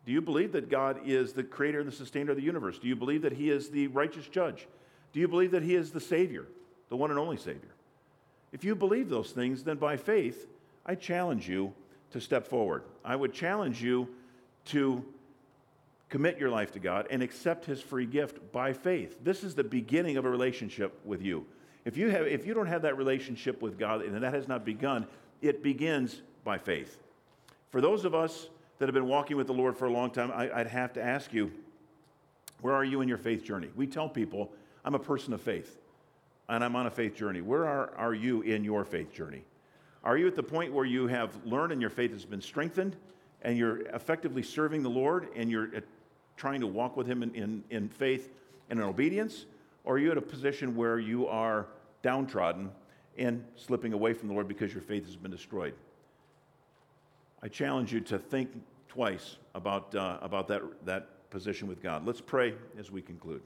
Do 0.07 0.13
you 0.13 0.23
believe 0.23 0.53
that 0.53 0.71
God 0.71 1.01
is 1.05 1.35
the 1.35 1.45
creator 1.45 1.81
and 1.81 1.89
the 1.89 1.95
sustainer 1.95 2.31
of 2.31 2.39
the 2.39 2.43
universe? 2.43 2.79
Do 2.79 2.89
you 2.89 2.97
believe 2.97 3.23
that 3.23 3.35
He 3.35 3.51
is 3.51 3.69
the 3.69 3.89
righteous 3.89 4.27
judge? 4.27 4.67
Do 5.13 5.21
you 5.21 5.29
believe 5.29 5.51
that 5.51 5.63
He 5.63 5.75
is 5.75 5.91
the 5.91 6.01
Savior, 6.01 6.47
the 6.89 6.97
one 6.97 7.11
and 7.11 7.19
only 7.19 7.37
Savior? 7.37 7.75
If 8.53 8.65
you 8.65 8.75
believe 8.75 9.11
those 9.11 9.33
things, 9.33 9.65
then 9.65 9.77
by 9.77 9.99
faith, 9.99 10.47
I 10.87 10.95
challenge 10.95 11.47
you 11.47 11.75
to 12.13 12.21
step 12.23 12.47
forward. 12.47 12.85
I 13.05 13.17
would 13.17 13.35
challenge 13.35 13.83
you 13.83 14.09
to 14.67 15.05
commit 16.09 16.39
your 16.39 16.49
life 16.49 16.73
to 16.73 16.79
God 16.79 17.07
and 17.11 17.23
accept 17.23 17.67
his 17.67 17.83
free 17.83 18.07
gift 18.07 18.51
by 18.51 18.73
faith. 18.73 19.19
This 19.23 19.45
is 19.45 19.55
the 19.55 19.65
beginning 19.65 20.17
of 20.17 20.25
a 20.25 20.31
relationship 20.31 20.99
with 21.05 21.21
you. 21.21 21.45
If 21.89 21.97
you, 21.97 22.11
have, 22.11 22.27
if 22.27 22.45
you 22.45 22.53
don't 22.53 22.67
have 22.67 22.83
that 22.83 22.99
relationship 22.99 23.63
with 23.63 23.79
God 23.79 24.03
and 24.03 24.23
that 24.23 24.35
has 24.35 24.47
not 24.47 24.63
begun, 24.63 25.07
it 25.41 25.63
begins 25.63 26.21
by 26.45 26.59
faith. 26.59 26.99
For 27.71 27.81
those 27.81 28.05
of 28.05 28.15
us 28.15 28.51
that 28.79 28.89
have 28.89 28.95
been 28.95 29.09
walking 29.09 29.39
with 29.39 29.47
the 29.47 29.55
Lord 29.55 29.75
for 29.75 29.87
a 29.87 29.91
long 29.91 30.11
time, 30.11 30.31
I, 30.31 30.55
would 30.55 30.67
have 30.67 30.93
to 30.93 31.03
ask 31.03 31.33
you, 31.33 31.51
where 32.61 32.75
are 32.75 32.85
you 32.85 33.01
in 33.01 33.09
your 33.09 33.17
faith 33.17 33.43
journey? 33.43 33.71
We 33.75 33.87
tell 33.87 34.07
people, 34.07 34.53
I'm 34.85 34.95
a 34.97 34.99
person 34.99 35.33
of 35.33 35.41
faith 35.41 35.79
and 36.51 36.63
I'm 36.63 36.77
on 36.77 36.89
a 36.89 36.91
faith 36.91 37.17
journey. 37.17 37.41
Where 37.41 37.67
are, 37.67 37.95
are 37.97 38.13
you 38.13 38.43
in 38.43 38.65
your 38.65 38.85
faith 38.85 39.11
journey? 39.11 39.43
Are 40.05 40.19
you 40.19 40.27
at 40.27 40.37
the 40.37 40.43
point 40.43 40.75
where 40.75 40.85
you 40.85 41.07
have 41.07 41.43
learned 41.47 41.73
and 41.73 41.81
your 41.81 41.89
faith 41.89 42.11
has 42.11 42.27
been 42.27 42.43
strengthened 42.43 42.97
and 43.41 43.57
you're 43.57 43.81
effectively 43.95 44.43
serving 44.43 44.83
the 44.83 44.91
Lord 44.91 45.29
and 45.35 45.51
you're 45.51 45.75
uh, 45.75 45.81
trying 46.37 46.61
to 46.61 46.67
walk 46.67 46.99
with 46.99 47.07
Him 47.07 47.23
in, 47.23 47.35
in, 47.35 47.65
in 47.71 47.89
faith 47.89 48.31
and 48.69 48.79
in 48.79 48.85
obedience? 48.85 49.47
Or 49.85 49.95
are 49.95 49.99
you 49.99 50.11
at 50.11 50.19
a 50.19 50.21
position 50.23 50.77
where 50.77 50.99
you 50.99 51.27
are 51.29 51.67
downtrodden 52.03 52.71
and 53.17 53.45
slipping 53.57 53.93
away 53.93 54.13
from 54.13 54.29
the 54.29 54.35
Lord 54.35 54.49
because 54.49 54.73
your 54.73 54.83
faith 54.83 55.07
has 55.07 55.17
been 55.17 55.31
destroyed? 55.31 55.75
I 57.43 57.49
challenge 57.49 57.93
you 57.93 58.01
to 58.01 58.19
think 58.19 58.51
twice 58.89 59.37
about, 59.55 59.95
uh, 59.95 60.19
about 60.23 60.49
that, 60.49 60.63
that 60.87 61.31
position 61.31 61.69
with 61.69 61.83
God. 61.83 62.07
Let's 62.07 62.21
pray 62.21 62.55
as 62.79 62.91
we 62.91 63.03
conclude. 63.03 63.43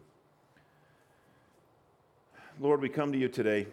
Lord, 2.60 2.80
we 2.80 2.88
come 2.88 3.12
to 3.12 3.18
you 3.18 3.28
today. 3.28 3.66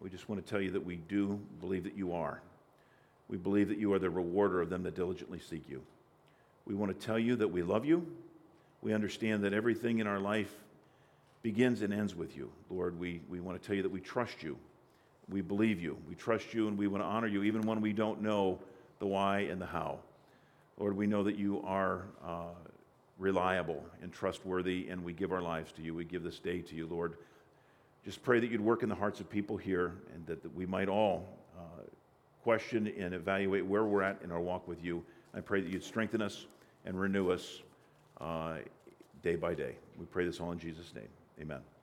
We 0.00 0.10
just 0.10 0.28
want 0.28 0.44
to 0.44 0.48
tell 0.48 0.60
you 0.60 0.70
that 0.70 0.84
we 0.84 0.96
do 0.96 1.40
believe 1.60 1.84
that 1.84 1.96
you 1.96 2.12
are. 2.12 2.40
We 3.28 3.36
believe 3.36 3.68
that 3.68 3.78
you 3.78 3.92
are 3.92 3.98
the 3.98 4.10
rewarder 4.10 4.60
of 4.60 4.70
them 4.70 4.82
that 4.84 4.94
diligently 4.94 5.40
seek 5.40 5.68
you. 5.68 5.82
We 6.66 6.74
want 6.74 6.98
to 6.98 7.06
tell 7.06 7.18
you 7.18 7.36
that 7.36 7.48
we 7.48 7.62
love 7.62 7.84
you. 7.84 8.06
We 8.82 8.94
understand 8.94 9.42
that 9.44 9.52
everything 9.52 9.98
in 9.98 10.06
our 10.06 10.20
life 10.20 10.54
begins 11.48 11.80
and 11.80 11.94
ends 11.94 12.14
with 12.14 12.36
you. 12.36 12.50
Lord, 12.68 13.00
we, 13.00 13.22
we 13.26 13.40
want 13.40 13.58
to 13.58 13.66
tell 13.66 13.74
you 13.74 13.82
that 13.82 13.90
we 13.90 14.00
trust 14.00 14.42
you. 14.42 14.54
We 15.30 15.40
believe 15.40 15.80
you. 15.80 15.96
We 16.06 16.14
trust 16.14 16.52
you 16.52 16.68
and 16.68 16.76
we 16.76 16.88
want 16.88 17.02
to 17.02 17.06
honor 17.06 17.26
you 17.26 17.42
even 17.42 17.62
when 17.62 17.80
we 17.80 17.94
don't 17.94 18.20
know 18.20 18.58
the 18.98 19.06
why 19.06 19.38
and 19.50 19.58
the 19.58 19.64
how. 19.64 19.98
Lord, 20.76 20.94
we 20.94 21.06
know 21.06 21.22
that 21.22 21.38
you 21.38 21.62
are 21.64 22.04
uh, 22.22 22.52
reliable 23.18 23.82
and 24.02 24.12
trustworthy, 24.12 24.88
and 24.90 25.02
we 25.02 25.14
give 25.14 25.32
our 25.32 25.40
lives 25.40 25.72
to 25.72 25.82
you. 25.82 25.94
We 25.94 26.04
give 26.04 26.22
this 26.22 26.38
day 26.38 26.60
to 26.60 26.74
you, 26.74 26.86
Lord. 26.86 27.14
Just 28.04 28.22
pray 28.22 28.40
that 28.40 28.50
you'd 28.50 28.60
work 28.60 28.82
in 28.82 28.90
the 28.90 28.94
hearts 28.94 29.18
of 29.18 29.30
people 29.30 29.56
here 29.56 29.94
and 30.14 30.26
that, 30.26 30.42
that 30.42 30.54
we 30.54 30.66
might 30.66 30.90
all 30.90 31.26
uh, 31.58 31.80
question 32.42 32.92
and 32.98 33.14
evaluate 33.14 33.64
where 33.64 33.84
we're 33.84 34.02
at 34.02 34.20
in 34.22 34.30
our 34.30 34.40
walk 34.40 34.68
with 34.68 34.84
you. 34.84 35.02
I 35.32 35.40
pray 35.40 35.62
that 35.62 35.72
you'd 35.72 35.82
strengthen 35.82 36.20
us 36.20 36.44
and 36.84 37.00
renew 37.00 37.30
us 37.30 37.62
uh, 38.20 38.58
day 39.22 39.36
by 39.36 39.54
day. 39.54 39.76
We 39.98 40.04
pray 40.04 40.26
this 40.26 40.40
all 40.40 40.52
in 40.52 40.58
Jesus' 40.58 40.94
name. 40.94 41.08
Amen. 41.40 41.77